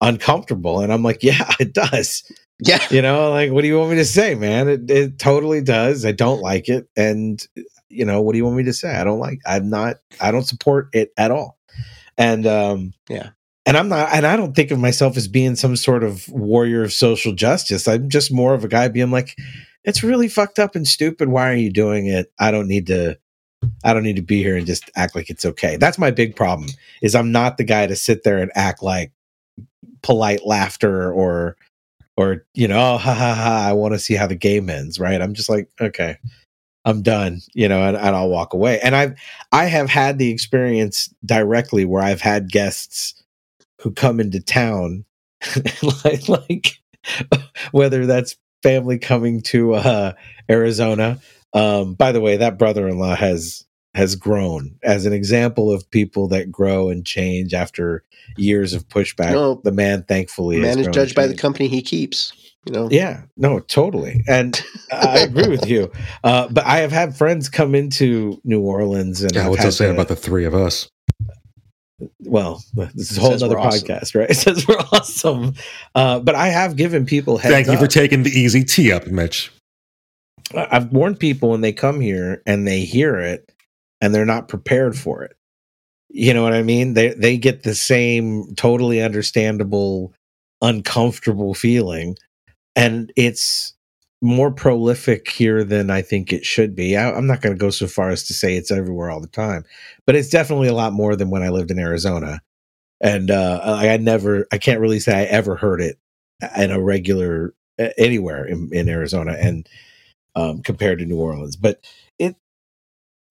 uncomfortable," 0.00 0.80
and 0.80 0.92
I'm 0.92 1.02
like, 1.02 1.22
"Yeah, 1.22 1.50
it 1.60 1.72
does." 1.74 2.22
Yeah, 2.62 2.80
You 2.90 3.00
know, 3.00 3.30
like, 3.30 3.50
what 3.52 3.62
do 3.62 3.68
you 3.68 3.78
want 3.78 3.90
me 3.90 3.96
to 3.96 4.04
say, 4.04 4.34
man? 4.34 4.68
It, 4.68 4.90
it 4.90 5.18
totally 5.18 5.62
does. 5.62 6.04
I 6.04 6.12
don't 6.12 6.42
like 6.42 6.68
it, 6.68 6.88
and 6.94 7.42
you 7.88 8.04
know, 8.04 8.20
what 8.20 8.32
do 8.32 8.38
you 8.38 8.44
want 8.44 8.56
me 8.58 8.64
to 8.64 8.72
say? 8.74 8.94
I 8.94 9.02
don't 9.02 9.18
like. 9.18 9.40
I'm 9.46 9.70
not. 9.70 9.96
I 10.20 10.30
don't 10.30 10.46
support 10.46 10.88
it 10.92 11.10
at 11.16 11.30
all. 11.30 11.58
And 12.18 12.46
um, 12.46 12.92
Yeah. 13.08 13.30
and 13.64 13.78
I'm 13.78 13.88
not. 13.88 14.10
And 14.12 14.26
I 14.26 14.36
don't 14.36 14.54
think 14.54 14.70
of 14.72 14.78
myself 14.78 15.16
as 15.16 15.26
being 15.26 15.56
some 15.56 15.74
sort 15.74 16.04
of 16.04 16.28
warrior 16.28 16.84
of 16.84 16.92
social 16.92 17.32
justice. 17.32 17.88
I'm 17.88 18.10
just 18.10 18.30
more 18.30 18.52
of 18.52 18.62
a 18.62 18.68
guy 18.68 18.88
being 18.88 19.10
like, 19.10 19.34
it's 19.84 20.02
really 20.02 20.28
fucked 20.28 20.58
up 20.58 20.76
and 20.76 20.86
stupid. 20.86 21.30
Why 21.30 21.50
are 21.50 21.56
you 21.56 21.72
doing 21.72 22.06
it? 22.06 22.30
I 22.38 22.50
don't 22.50 22.68
need 22.68 22.88
to. 22.88 23.18
I 23.84 23.94
don't 23.94 24.02
need 24.02 24.16
to 24.16 24.22
be 24.22 24.42
here 24.42 24.56
and 24.56 24.66
just 24.66 24.90
act 24.96 25.14
like 25.14 25.30
it's 25.30 25.44
okay. 25.44 25.76
That's 25.76 25.98
my 25.98 26.10
big 26.10 26.36
problem. 26.36 26.70
Is 27.02 27.14
I'm 27.14 27.32
not 27.32 27.56
the 27.56 27.64
guy 27.64 27.86
to 27.86 27.96
sit 27.96 28.24
there 28.24 28.38
and 28.38 28.50
act 28.54 28.82
like 28.82 29.12
polite 30.02 30.46
laughter 30.46 31.12
or 31.12 31.56
or 32.16 32.44
you 32.54 32.68
know 32.68 32.94
oh, 32.94 32.98
ha 32.98 33.14
ha 33.14 33.34
ha 33.34 33.66
i 33.66 33.72
want 33.72 33.94
to 33.94 33.98
see 33.98 34.14
how 34.14 34.26
the 34.26 34.34
game 34.34 34.68
ends 34.68 34.98
right 34.98 35.20
i'm 35.22 35.34
just 35.34 35.48
like 35.48 35.68
okay 35.80 36.16
i'm 36.84 37.02
done 37.02 37.40
you 37.54 37.68
know 37.68 37.82
and, 37.82 37.96
and 37.96 38.16
i'll 38.16 38.28
walk 38.28 38.52
away 38.52 38.80
and 38.80 38.94
i've 38.96 39.14
i 39.52 39.64
have 39.64 39.88
had 39.88 40.18
the 40.18 40.30
experience 40.30 41.12
directly 41.24 41.84
where 41.84 42.02
i've 42.02 42.20
had 42.20 42.50
guests 42.50 43.14
who 43.80 43.90
come 43.90 44.20
into 44.20 44.40
town 44.40 45.04
like, 46.04 46.28
like 46.28 46.78
whether 47.72 48.06
that's 48.06 48.36
family 48.62 48.98
coming 48.98 49.40
to 49.40 49.74
uh 49.74 50.12
arizona 50.50 51.18
um 51.54 51.94
by 51.94 52.12
the 52.12 52.20
way 52.20 52.36
that 52.36 52.58
brother-in-law 52.58 53.14
has 53.14 53.64
has 53.94 54.14
grown 54.14 54.76
as 54.84 55.04
an 55.06 55.12
example 55.12 55.72
of 55.72 55.90
people 55.90 56.28
that 56.28 56.50
grow 56.50 56.90
and 56.90 57.04
change 57.04 57.52
after 57.54 58.04
years 58.36 58.72
of 58.72 58.86
pushback 58.88 59.32
No. 59.32 59.60
the 59.64 59.72
man 59.72 60.04
thankfully 60.04 60.60
has 60.60 60.76
man 60.76 60.86
is 60.86 60.94
judged 60.94 61.14
by 61.16 61.26
the 61.26 61.34
company 61.36 61.66
he 61.68 61.82
keeps. 61.82 62.32
You 62.66 62.74
know. 62.74 62.88
Yeah, 62.90 63.22
no, 63.38 63.60
totally. 63.60 64.22
And 64.28 64.62
I 64.92 65.20
agree 65.20 65.48
with 65.48 65.66
you. 65.66 65.90
Uh, 66.22 66.46
but 66.50 66.66
I 66.66 66.80
have 66.80 66.92
had 66.92 67.16
friends 67.16 67.48
come 67.48 67.74
into 67.74 68.38
New 68.44 68.60
Orleans 68.60 69.22
and 69.22 69.34
Yeah, 69.34 69.44
I've 69.44 69.48
what's 69.48 69.62
had 69.62 69.68
that 69.68 69.72
saying 69.72 69.94
to- 69.94 70.00
about 70.02 70.08
the 70.08 70.14
three 70.16 70.44
of 70.44 70.54
us? 70.54 70.90
well, 72.20 72.62
this 72.94 73.10
is 73.10 73.16
a 73.18 73.20
whole 73.22 73.32
other 73.32 73.48
we're 73.48 73.58
awesome. 73.60 73.88
podcast, 73.88 74.14
right? 74.14 74.28
It 74.30 74.34
says 74.36 74.68
we're 74.68 74.76
awesome. 74.92 75.54
Uh, 75.94 76.20
but 76.20 76.34
I 76.34 76.48
have 76.48 76.76
given 76.76 77.06
people 77.06 77.38
heads 77.38 77.52
Thank 77.54 77.68
you 77.68 77.78
for 77.78 77.86
taking 77.86 78.22
the 78.24 78.30
easy 78.30 78.62
tea 78.62 78.92
up, 78.92 79.06
Mitch. 79.06 79.50
I've 80.54 80.92
warned 80.92 81.20
people 81.20 81.50
when 81.50 81.60
they 81.60 81.72
come 81.72 82.00
here 82.00 82.42
and 82.46 82.66
they 82.66 82.80
hear 82.80 83.18
it 83.18 83.52
and 84.00 84.14
they're 84.14 84.26
not 84.26 84.48
prepared 84.48 84.96
for 84.98 85.22
it. 85.22 85.36
You 86.08 86.34
know 86.34 86.42
what 86.42 86.54
I 86.54 86.62
mean? 86.62 86.94
They 86.94 87.10
they 87.10 87.38
get 87.38 87.62
the 87.62 87.74
same 87.74 88.54
totally 88.56 89.00
understandable 89.00 90.12
uncomfortable 90.62 91.54
feeling 91.54 92.16
and 92.76 93.12
it's 93.16 93.74
more 94.22 94.50
prolific 94.50 95.30
here 95.30 95.64
than 95.64 95.90
I 95.90 96.02
think 96.02 96.32
it 96.32 96.44
should 96.44 96.74
be. 96.74 96.96
I, 96.96 97.10
I'm 97.12 97.26
not 97.26 97.40
going 97.40 97.54
to 97.54 97.60
go 97.60 97.70
so 97.70 97.86
far 97.86 98.10
as 98.10 98.24
to 98.24 98.34
say 98.34 98.56
it's 98.56 98.70
everywhere 98.70 99.10
all 99.10 99.20
the 99.20 99.28
time, 99.28 99.64
but 100.06 100.14
it's 100.14 100.28
definitely 100.28 100.68
a 100.68 100.74
lot 100.74 100.92
more 100.92 101.16
than 101.16 101.30
when 101.30 101.42
I 101.42 101.48
lived 101.48 101.70
in 101.70 101.78
Arizona. 101.78 102.40
And 103.00 103.30
uh, 103.30 103.60
I, 103.64 103.90
I 103.90 103.96
never, 103.96 104.46
I 104.52 104.58
can't 104.58 104.80
really 104.80 105.00
say 105.00 105.18
I 105.18 105.24
ever 105.24 105.56
heard 105.56 105.80
it 105.80 105.98
in 106.56 106.70
a 106.70 106.80
regular 106.80 107.54
anywhere 107.96 108.44
in, 108.44 108.68
in 108.72 108.88
Arizona, 108.90 109.36
and 109.40 109.66
um, 110.34 110.62
compared 110.62 110.98
to 111.00 111.06
New 111.06 111.18
Orleans. 111.18 111.56
But 111.56 111.84
it, 112.18 112.36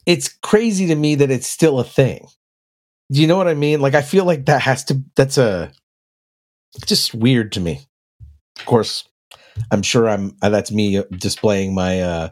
it's 0.05 0.29
crazy 0.29 0.87
to 0.87 0.95
me 0.95 1.15
that 1.15 1.31
it's 1.31 1.47
still 1.47 1.79
a 1.79 1.83
thing. 1.83 2.27
Do 3.11 3.21
you 3.21 3.27
know 3.27 3.37
what 3.37 3.47
I 3.47 3.53
mean? 3.55 3.81
Like 3.81 3.95
I 3.95 4.01
feel 4.01 4.25
like 4.25 4.45
that 4.45 4.61
has 4.61 4.83
to. 4.85 5.01
That's 5.15 5.37
a 5.37 5.71
just 6.85 7.13
weird 7.15 7.51
to 7.53 7.59
me. 7.59 7.81
Of 8.59 8.65
course, 8.65 9.05
I'm 9.71 9.81
sure 9.81 10.09
I'm. 10.09 10.35
uh, 10.41 10.49
That's 10.49 10.71
me 10.71 11.03
displaying 11.11 11.73
my 11.73 12.01
uh, 12.01 12.29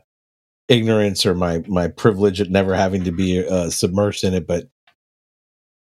ignorance 0.67 1.25
or 1.25 1.33
my 1.35 1.63
my 1.67 1.87
privilege 1.87 2.41
at 2.41 2.49
never 2.49 2.75
having 2.75 3.03
to 3.05 3.11
be 3.11 3.45
uh, 3.45 3.67
submersed 3.67 4.23
in 4.23 4.33
it. 4.33 4.47
But 4.47 4.69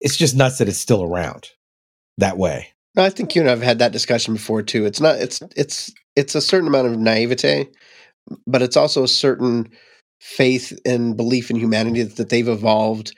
it's 0.01 0.17
just 0.17 0.37
nuts 0.37 0.59
that 0.59 0.69
it's 0.69 0.79
still 0.79 1.03
around 1.05 1.51
that 2.19 2.39
way. 2.39 2.69
I 2.97 3.11
think 3.11 3.35
you 3.35 3.43
and 3.43 3.51
I've 3.51 3.63
had 3.63 3.79
that 3.79 3.93
discussion 3.93 4.35
before 4.35 4.63
too. 4.63 4.85
It's 4.87 5.01
not. 5.01 5.17
It's 5.17 5.41
it's 5.57 5.93
it's 6.17 6.35
a 6.35 6.41
certain 6.41 6.69
amount 6.69 6.89
of 6.89 6.99
naivete, 6.99 7.69
but 8.47 8.63
it's 8.63 8.77
also 8.77 9.03
a 9.03 9.09
certain 9.09 9.69
faith 10.21 10.79
and 10.85 11.17
belief 11.17 11.51
in 11.51 11.57
humanity 11.57 12.03
that 12.03 12.29
they've 12.29 12.49
evolved 12.49 13.17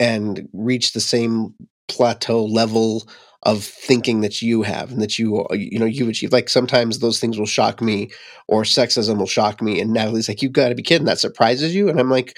and 0.00 0.48
reached 0.52 0.94
the 0.94 1.00
same 1.00 1.54
plateau 1.88 2.44
level 2.44 3.08
of 3.42 3.62
thinking 3.62 4.22
that 4.22 4.42
you 4.42 4.62
have 4.62 4.90
and 4.90 5.00
that 5.00 5.18
you 5.18 5.46
you 5.52 5.78
know 5.78 5.84
you 5.86 6.08
achieve 6.08 6.32
like 6.32 6.48
sometimes 6.48 6.98
those 6.98 7.20
things 7.20 7.38
will 7.38 7.46
shock 7.46 7.80
me 7.80 8.10
or 8.48 8.62
sexism 8.62 9.18
will 9.18 9.26
shock 9.26 9.62
me 9.62 9.80
and 9.80 9.92
natalie's 9.92 10.28
like 10.28 10.42
you've 10.42 10.52
got 10.52 10.70
to 10.70 10.74
be 10.74 10.82
kidding 10.82 11.06
that 11.06 11.18
surprises 11.20 11.74
you? 11.74 11.88
And 11.88 12.00
i'm 12.00 12.10
like 12.10 12.36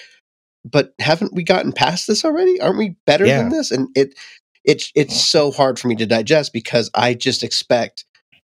but 0.64 0.93
haven't 0.99 1.33
we 1.35 1.45
gotten 1.45 1.72
past 1.72 2.07
this 2.07 2.24
already? 2.24 2.61
Aren't 2.61 2.79
we 2.79 2.97
better 3.07 3.24
Yeah. 3.26 3.39
than 3.39 3.49
this? 3.51 3.70
And 3.70 3.89
it 3.95 4.14
it's 4.64 4.93
it's 4.95 5.24
so 5.24 5.51
hard 5.51 5.79
for 5.79 5.89
me 5.89 5.95
to 5.97 6.05
digest 6.07 6.53
because 6.53 6.91
i 6.95 7.14
just 7.14 7.43
expect 7.43 8.05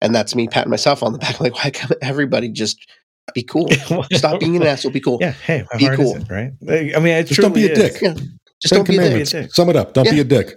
and 0.01 0.13
that's 0.13 0.35
me 0.35 0.47
patting 0.47 0.69
myself 0.69 1.01
on 1.01 1.11
the 1.11 1.17
back 1.17 1.39
like 1.41 1.55
why 1.55 1.69
can't 1.69 1.93
everybody 2.01 2.49
just 2.49 2.87
be 3.33 3.43
cool 3.43 3.69
stop 4.13 4.39
being 4.39 4.55
an 4.55 4.63
asshole 4.63 4.91
be 4.91 4.99
cool 4.99 5.17
Yeah. 5.21 5.31
Hey, 5.31 5.65
Be 5.77 5.87
cool. 5.95 6.15
it, 6.17 6.29
right? 6.29 6.51
I 6.95 6.99
mean, 6.99 7.13
it 7.17 7.27
Just 7.27 7.39
don't 7.41 7.53
be 7.55 7.65
a 7.67 7.71
is. 7.71 7.77
dick. 7.93 8.01
yeah 8.01 8.13
just 8.61 8.73
don't 8.73 8.87
be 8.87 8.95
a 8.95 8.99
dick. 8.99 9.05
commandments. 9.05 9.33
a 9.33 9.41
dick. 9.43 9.53
Sum 9.53 9.69
it 9.69 9.75
up. 9.75 9.93
Don't 9.93 10.09
be 10.09 10.19
a 10.19 10.23
dick. 10.23 10.55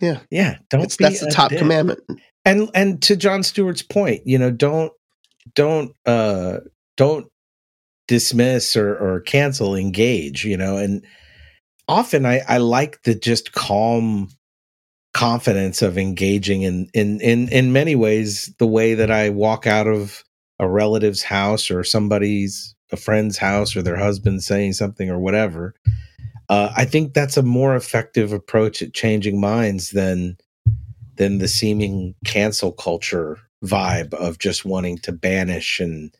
Yeah. 0.00 0.20
Yeah. 0.30 0.58
Don't 0.70 0.80
It's- 0.82 0.96
be 0.96 1.04
that's 1.04 1.20
the 1.20 1.30
top 1.30 1.50
dick. 1.50 1.58
commandment 1.58 2.00
and 2.44 2.68
and 2.74 3.00
to 3.02 3.14
Jon 3.16 3.42
Stewart's 3.42 3.82
point, 3.82 4.22
you 4.26 4.38
know, 4.38 4.50
don't 4.50 4.92
don't 5.54 5.92
uh 6.06 6.58
don't 6.96 7.26
dismiss 8.08 8.76
or 8.76 8.96
or 8.96 9.20
cancel, 9.20 9.74
engage, 9.76 10.44
you 10.44 10.56
know, 10.56 10.76
and 10.76 11.04
often 11.88 12.26
I 12.26 12.40
I 12.48 12.58
like 12.58 13.02
the 13.04 13.14
just 13.14 13.52
calm 13.52 14.28
confidence 15.14 15.82
of 15.82 15.98
engaging 15.98 16.62
in 16.62 16.88
in 16.94 17.20
in 17.20 17.48
in 17.48 17.72
many 17.72 17.94
ways 17.94 18.52
the 18.58 18.66
way 18.66 18.94
that 18.94 19.10
I 19.10 19.28
walk 19.30 19.66
out 19.66 19.86
of 19.86 20.22
a 20.62 20.70
relative's 20.70 21.24
house 21.24 21.70
or 21.70 21.82
somebody's 21.82 22.74
a 22.92 22.96
friend's 22.96 23.36
house 23.36 23.74
or 23.74 23.82
their 23.82 23.96
husband 23.96 24.44
saying 24.44 24.74
something 24.74 25.10
or 25.10 25.18
whatever. 25.18 25.74
Uh, 26.48 26.72
I 26.76 26.84
think 26.84 27.14
that's 27.14 27.36
a 27.36 27.42
more 27.42 27.74
effective 27.74 28.32
approach 28.32 28.80
at 28.80 28.94
changing 28.94 29.40
minds 29.40 29.90
than 29.90 30.36
than 31.16 31.38
the 31.38 31.48
seeming 31.48 32.14
cancel 32.24 32.72
culture 32.72 33.38
vibe 33.64 34.14
of 34.14 34.38
just 34.38 34.64
wanting 34.64 34.98
to 34.98 35.12
banish 35.12 35.80
and 35.80 36.16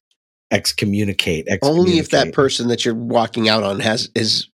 excommunicate. 0.50 1.48
Only 1.62 1.98
if 1.98 2.10
that 2.10 2.32
person 2.32 2.68
that 2.68 2.84
you're 2.84 2.94
walking 2.94 3.48
out 3.48 3.62
on 3.62 3.80
has 3.80 4.10
is 4.14 4.48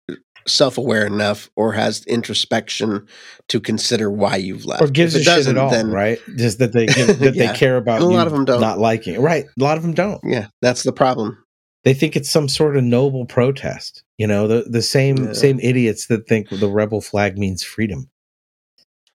self-aware 0.48 1.06
enough 1.06 1.50
or 1.56 1.74
has 1.74 2.04
introspection 2.06 3.06
to 3.50 3.60
consider 3.60 4.10
why 4.10 4.36
you've 4.38 4.66
left. 4.66 4.82
or 4.82 4.88
gives 4.88 5.16
if 5.16 5.22
a 5.22 5.24
shit 5.26 5.48
at 5.48 5.58
all, 5.58 5.70
then 5.70 5.92
right? 5.92 6.20
Just 6.36 6.60
that 6.60 6.72
they 6.74 6.86
give, 6.88 7.20
that 7.20 7.36
Yeah. 7.36 7.52
they 7.52 7.58
care 7.58 7.78
about. 7.78 8.02
And 8.02 8.06
a 8.06 8.08
lot 8.14 8.24
you 8.28 8.32
them 8.32 8.46
don't. 8.46 8.62
not 8.62 8.80
liking 8.80 9.16
it, 9.16 9.20
right? 9.20 9.46
A 9.46 9.64
lot 9.64 9.78
of 9.78 9.84
them 9.84 9.94
don't. 9.94 10.22
yeah, 10.24 10.48
that's 10.62 10.84
the 10.84 10.92
problem. 10.94 11.38
They 11.84 11.94
think 11.94 12.16
it's 12.16 12.30
some 12.30 12.50
sort 12.50 12.76
of 12.76 12.84
noble 12.84 13.26
protest. 13.26 14.04
You 14.18 14.28
know, 14.28 14.48
the 14.48 14.64
the 14.70 14.82
same 14.82 15.18
Yeah. 15.28 15.34
same 15.34 15.60
idiots 15.62 16.08
that 16.08 16.28
think 16.28 16.50
the 16.50 16.68
rebel 16.70 17.02
flag 17.02 17.38
means 17.38 17.64
freedom. 17.64 18.10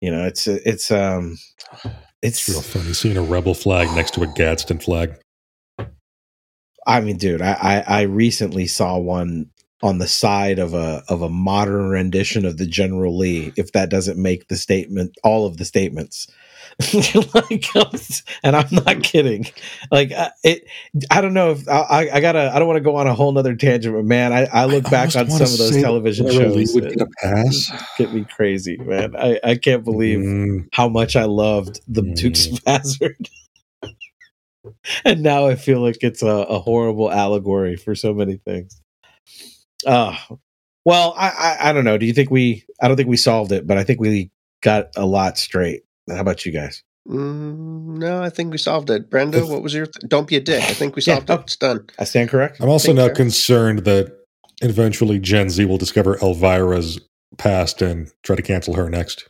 You 0.01 0.11
know, 0.11 0.24
it's 0.24 0.47
it's 0.47 0.91
um, 0.91 1.39
It's 2.22 2.47
it's. 2.47 2.49
real 2.49 2.62
funny 2.62 2.93
seeing 2.95 3.16
a 3.16 3.22
rebel 3.22 3.55
flag 3.55 3.89
next 3.97 4.14
to 4.14 4.22
a 4.22 4.26
Gadsden 4.26 4.78
flag. 4.78 5.16
I 6.87 7.01
mean, 7.01 7.16
dude, 7.16 7.43
I, 7.43 7.53
I 7.53 7.85
I 7.99 8.03
recently 8.03 8.66
saw 8.66 8.99
one 8.99 9.51
on 9.83 9.99
the 9.99 10.07
side 10.07 10.59
of 10.59 10.74
a 10.74 11.03
of 11.09 11.22
a 11.22 11.28
modern 11.28 11.89
rendition 11.91 12.45
of 12.45 12.57
the 12.57 12.66
General 12.66 13.16
Lee. 13.16 13.53
If 13.57 13.72
that 13.72 13.89
doesn't 13.91 14.20
make 14.20 14.49
the 14.49 14.57
statement, 14.57 15.16
all 15.24 15.47
of 15.47 15.57
the 15.57 15.64
statements, 15.64 16.28
like, 17.35 17.64
and 18.43 18.57
I'm 18.57 18.68
not 18.70 19.03
kidding. 19.03 19.47
Like 19.91 20.12
uh, 20.12 20.30
it, 20.45 20.64
I 21.11 21.20
don't 21.20 21.35
know 21.35 21.51
if 21.53 21.68
I, 21.68 21.80
I- 21.80 22.11
I 22.14 22.20
gotta. 22.20 22.51
I 22.55 22.59
don't 22.59 22.68
want 22.68 22.76
to 22.78 22.83
go 22.83 22.97
on 22.97 23.07
a 23.07 23.14
whole 23.14 23.33
nother 23.33 23.55
tangent, 23.57 23.95
but 23.95 24.05
man, 24.05 24.33
I, 24.33 24.45
I 24.53 24.64
look 24.66 24.87
I 24.87 24.91
back 24.91 25.16
on 25.16 25.28
some 25.28 25.43
of 25.43 25.59
those 25.59 25.76
television 25.80 26.30
shows. 26.30 26.72
would 26.74 26.89
get 26.89 27.01
a 27.01 27.07
pass. 27.20 27.70
get 27.99 28.12
me 28.12 28.24
crazy, 28.24 28.76
man. 28.78 29.14
I, 29.16 29.41
I 29.45 29.55
can't 29.57 29.85
believe 29.85 30.20
Mm, 30.20 30.68
how 30.72 30.89
much 30.89 31.16
I 31.16 31.24
loved 31.24 31.80
the 31.89 32.03
Mm. 32.03 32.16
Dukes 32.16 32.47
of 32.47 32.61
Hazzard. 32.66 33.28
and 35.05 35.22
now 35.22 35.47
I 35.47 35.57
feel 35.57 35.80
like 35.80 35.99
it's 36.03 36.22
a, 36.22 36.26
a 36.26 36.59
horrible 36.61 37.11
allegory 37.11 37.76
for 37.76 37.95
so 37.95 38.14
many 38.14 38.37
things. 38.37 38.80
Uh 39.87 40.16
well, 40.85 41.14
I, 41.16 41.28
I 41.28 41.70
I 41.70 41.72
don't 41.72 41.85
know. 41.85 41.99
Do 41.99 42.07
you 42.07 42.12
think 42.12 42.30
we 42.30 42.64
I 42.80 42.89
don't 42.89 42.97
think 42.97 43.09
we 43.09 43.16
solved 43.16 43.53
it, 43.53 43.66
but 43.66 43.78
I 43.78 43.85
think 43.85 44.01
we 44.01 44.30
got 44.62 44.89
a 44.97 45.07
lot 45.07 45.39
straight. 45.39 45.83
How 46.09 46.20
about 46.20 46.45
you 46.45 46.53
guys? 46.53 46.83
Mm, 47.09 47.99
no, 47.99 48.22
I 48.22 48.30
think 48.30 48.53
we 48.53 48.59
solved 48.59 48.91
it. 48.91 49.11
Brenda, 49.11 49.45
what 49.45 49.62
was 49.62 49.74
your? 49.74 49.87
Th- 49.87 50.09
Don't 50.09 50.28
be 50.28 50.37
a 50.37 50.41
dick. 50.41 50.62
I 50.62 50.72
think 50.74 50.97
we 50.97 51.03
Yeah, 51.07 51.16
solved 51.16 51.30
oh. 51.30 51.35
it. 51.35 51.41
It's 51.43 51.57
done. 51.57 51.87
I 51.99 52.05
stand 52.05 52.30
correct? 52.30 52.61
I'm 52.61 52.68
also 52.68 52.89
think 52.89 52.97
now 52.99 53.09
so. 53.09 53.14
concerned 53.14 53.80
that 53.80 54.16
eventually 54.61 55.18
Gen 55.18 55.51
Z 55.51 55.64
will 55.64 55.78
discover 55.78 56.16
Elvira's 56.16 57.01
past 57.39 57.83
and 57.83 58.11
try 58.22 58.37
to 58.37 58.43
cancel 58.43 58.74
her 58.74 58.89
next. 58.89 59.28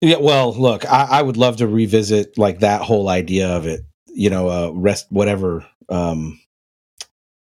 Yeah, 0.00 0.18
well, 0.20 0.54
look, 0.54 0.84
I, 0.86 1.06
I 1.10 1.22
would 1.22 1.36
love 1.36 1.56
to 1.56 1.66
revisit 1.66 2.38
like 2.38 2.60
that 2.60 2.82
whole 2.82 3.08
idea 3.08 3.48
of 3.48 3.66
it. 3.66 3.80
You 4.06 4.30
know, 4.30 4.48
uh, 4.48 4.70
rest 4.70 5.06
whatever 5.10 5.66
um, 5.88 6.38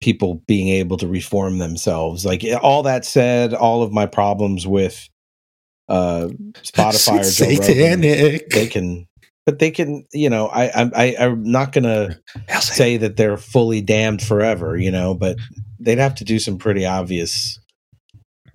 people 0.05 0.42
being 0.46 0.68
able 0.68 0.98
to 0.98 1.09
reform 1.09 1.57
themselves. 1.57 2.26
Like 2.26 2.44
all 2.62 2.82
that 2.82 3.07
said, 3.07 3.55
all 3.55 3.82
of 3.82 3.90
my 3.90 4.05
problems 4.05 4.66
with 4.66 5.09
uh, 5.88 6.28
Spotify 6.62 7.20
or 7.20 7.30
Joe 7.30 7.62
Rogan, 7.62 8.00
they 8.02 8.66
can, 8.66 9.07
but 9.46 9.59
they 9.61 9.70
can. 9.70 10.07
You 10.12 10.28
know, 10.28 10.48
I, 10.48 10.66
I, 10.66 10.90
I 10.94 11.16
I'm 11.20 11.42
not 11.42 11.72
gonna 11.72 12.18
say 12.61 12.98
that 12.98 13.16
they're 13.16 13.38
fully 13.38 13.80
damned 13.80 14.20
forever. 14.20 14.76
You 14.76 14.90
know, 14.90 15.14
but 15.14 15.38
they'd 15.80 15.98
have 15.98 16.16
to 16.16 16.24
do 16.24 16.38
some 16.38 16.59
pretty 16.59 16.84
obvious. 16.84 17.59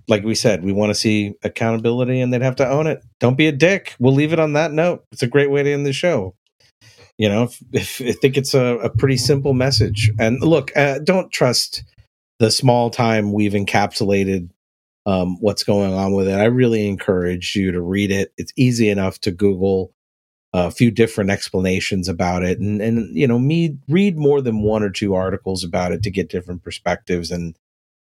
Like 0.06 0.24
we 0.24 0.34
said, 0.34 0.64
we 0.64 0.72
want 0.72 0.90
to 0.90 0.94
see 0.94 1.34
accountability, 1.42 2.20
and 2.20 2.32
they'd 2.32 2.42
have 2.42 2.56
to 2.56 2.68
own 2.68 2.86
it. 2.86 3.02
Don't 3.18 3.36
be 3.36 3.48
a 3.48 3.52
dick. 3.52 3.96
We'll 3.98 4.14
leave 4.14 4.32
it 4.32 4.40
on 4.40 4.52
that 4.52 4.72
note. 4.72 5.04
It's 5.10 5.22
a 5.22 5.28
great 5.28 5.50
way 5.50 5.64
to 5.64 5.72
end 5.72 5.84
the 5.84 5.92
show. 5.92 6.34
You 7.20 7.28
know, 7.28 7.42
if, 7.42 7.62
if, 7.70 8.00
I 8.00 8.12
think 8.12 8.38
it's 8.38 8.54
a, 8.54 8.78
a 8.78 8.88
pretty 8.88 9.18
simple 9.18 9.52
message. 9.52 10.10
And 10.18 10.40
look, 10.40 10.74
uh, 10.74 11.00
don't 11.00 11.30
trust 11.30 11.84
the 12.38 12.50
small 12.50 12.88
time 12.88 13.34
we've 13.34 13.52
encapsulated 13.52 14.48
um, 15.04 15.36
what's 15.38 15.62
going 15.62 15.92
on 15.92 16.14
with 16.14 16.28
it. 16.28 16.40
I 16.40 16.46
really 16.46 16.88
encourage 16.88 17.54
you 17.54 17.72
to 17.72 17.80
read 17.82 18.10
it. 18.10 18.32
It's 18.38 18.54
easy 18.56 18.88
enough 18.88 19.20
to 19.20 19.32
Google 19.32 19.92
a 20.54 20.70
few 20.70 20.90
different 20.90 21.28
explanations 21.28 22.08
about 22.08 22.42
it, 22.42 22.58
and 22.58 22.80
and 22.80 23.14
you 23.14 23.28
know, 23.28 23.38
me 23.38 23.76
read 23.86 24.16
more 24.16 24.40
than 24.40 24.62
one 24.62 24.82
or 24.82 24.90
two 24.90 25.12
articles 25.12 25.62
about 25.62 25.92
it 25.92 26.02
to 26.04 26.10
get 26.10 26.30
different 26.30 26.64
perspectives 26.64 27.30
and 27.30 27.54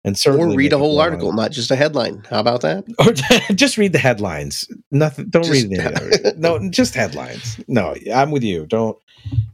and 0.04 0.18
certainly 0.18 0.54
Or 0.54 0.58
read 0.58 0.72
a 0.72 0.78
whole 0.78 0.98
article, 0.98 1.32
not 1.32 1.50
just 1.50 1.70
a 1.70 1.76
headline. 1.76 2.22
How 2.30 2.40
about 2.40 2.62
that? 2.62 2.84
or 3.50 3.54
just 3.54 3.76
read 3.76 3.92
the 3.92 3.98
headlines. 3.98 4.66
Nothing. 4.90 5.28
Don't 5.28 5.44
Just- 5.44 5.68
read 5.68 5.80
others. 5.80 6.18
No, 6.36 6.70
just 6.70 6.94
headlines. 6.94 7.60
No, 7.68 7.94
I'm 8.14 8.30
with 8.30 8.42
you. 8.42 8.66
Don't 8.66 8.96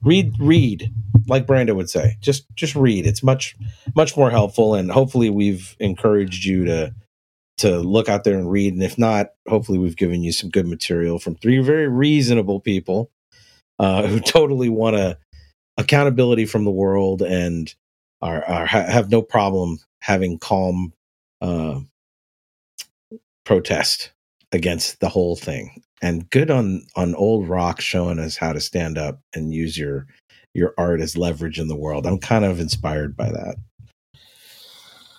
read. 0.03 0.35
Read 0.39 0.93
like 1.27 1.47
Brando 1.47 1.75
would 1.75 1.91
say. 1.91 2.17
Just 2.21 2.47
just 2.55 2.77
read. 2.77 3.07
It's 3.07 3.23
much 3.23 3.57
much 3.97 4.17
more 4.17 4.31
helpful, 4.31 4.75
and 4.75 4.91
hopefully 4.91 5.31
we've 5.31 5.77
encouraged 5.81 6.45
you 6.45 6.65
to 6.67 6.95
to 7.59 7.79
look 7.79 8.09
out 8.09 8.25
there 8.25 8.39
and 8.39 8.51
read. 8.51 8.75
And 8.75 8.83
if 8.83 8.99
not, 8.99 9.31
hopefully 9.49 9.79
we've 9.79 9.97
given 9.97 10.23
you 10.23 10.31
some 10.31 10.51
good 10.51 10.67
material 10.69 11.19
from 11.19 11.37
three 11.37 11.59
very 11.59 11.89
reasonable 11.89 12.61
people 12.61 13.11
uh, 13.79 14.07
who 14.07 14.21
totally 14.27 14.69
want 14.69 14.97
to 14.97 15.19
accountability 15.79 16.47
from 16.47 16.65
the 16.65 16.71
world 16.71 17.23
and 17.23 17.75
are, 18.23 18.45
are 18.45 18.67
have 18.67 19.11
no 19.11 19.21
problem 19.23 19.79
having 20.01 20.39
calm 20.39 20.93
uh, 21.41 21.81
protest 23.45 24.13
against 24.53 25.01
the 25.01 25.09
whole 25.09 25.37
thing. 25.37 25.83
And 26.03 26.29
good 26.31 26.51
on 26.51 26.87
on 26.95 27.15
old 27.15 27.49
rock 27.49 27.81
showing 27.81 28.19
us 28.19 28.37
how 28.37 28.53
to 28.53 28.61
stand 28.61 28.99
up 28.99 29.21
and 29.35 29.53
use 29.53 29.79
your 29.79 30.07
your 30.55 30.75
art 30.79 31.01
as 31.01 31.17
leverage 31.17 31.59
in 31.59 31.69
the 31.69 31.77
world. 31.77 32.07
I'm 32.07 32.19
kind 32.19 32.45
of 32.45 32.61
inspired 32.61 33.17
by 33.17 33.31
that. 33.31 33.57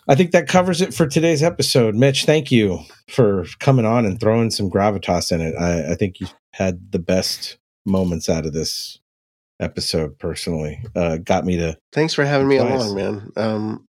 I 0.09 0.15
think 0.15 0.31
that 0.31 0.47
covers 0.47 0.81
it 0.81 0.93
for 0.93 1.05
today's 1.05 1.43
episode. 1.43 1.93
Mitch, 1.93 2.25
thank 2.25 2.51
you 2.51 2.79
for 3.09 3.45
coming 3.59 3.85
on 3.85 4.05
and 4.05 4.19
throwing 4.19 4.51
some 4.51 4.69
gravitas 4.69 5.31
in 5.31 5.41
it. 5.41 5.55
I, 5.55 5.91
I 5.91 5.95
think 5.95 6.19
you 6.19 6.27
had 6.53 6.91
the 6.91 6.99
best 6.99 7.57
moments 7.85 8.29
out 8.29 8.45
of 8.45 8.53
this 8.53 8.99
episode 9.59 10.17
personally. 10.17 10.81
Uh, 10.95 11.17
got 11.17 11.45
me 11.45 11.57
to 11.57 11.77
Thanks 11.91 12.13
for 12.13 12.23
having 12.23 12.47
me 12.47 12.57
along, 12.57 12.95
man. 12.95 13.31
Um, 13.35 13.86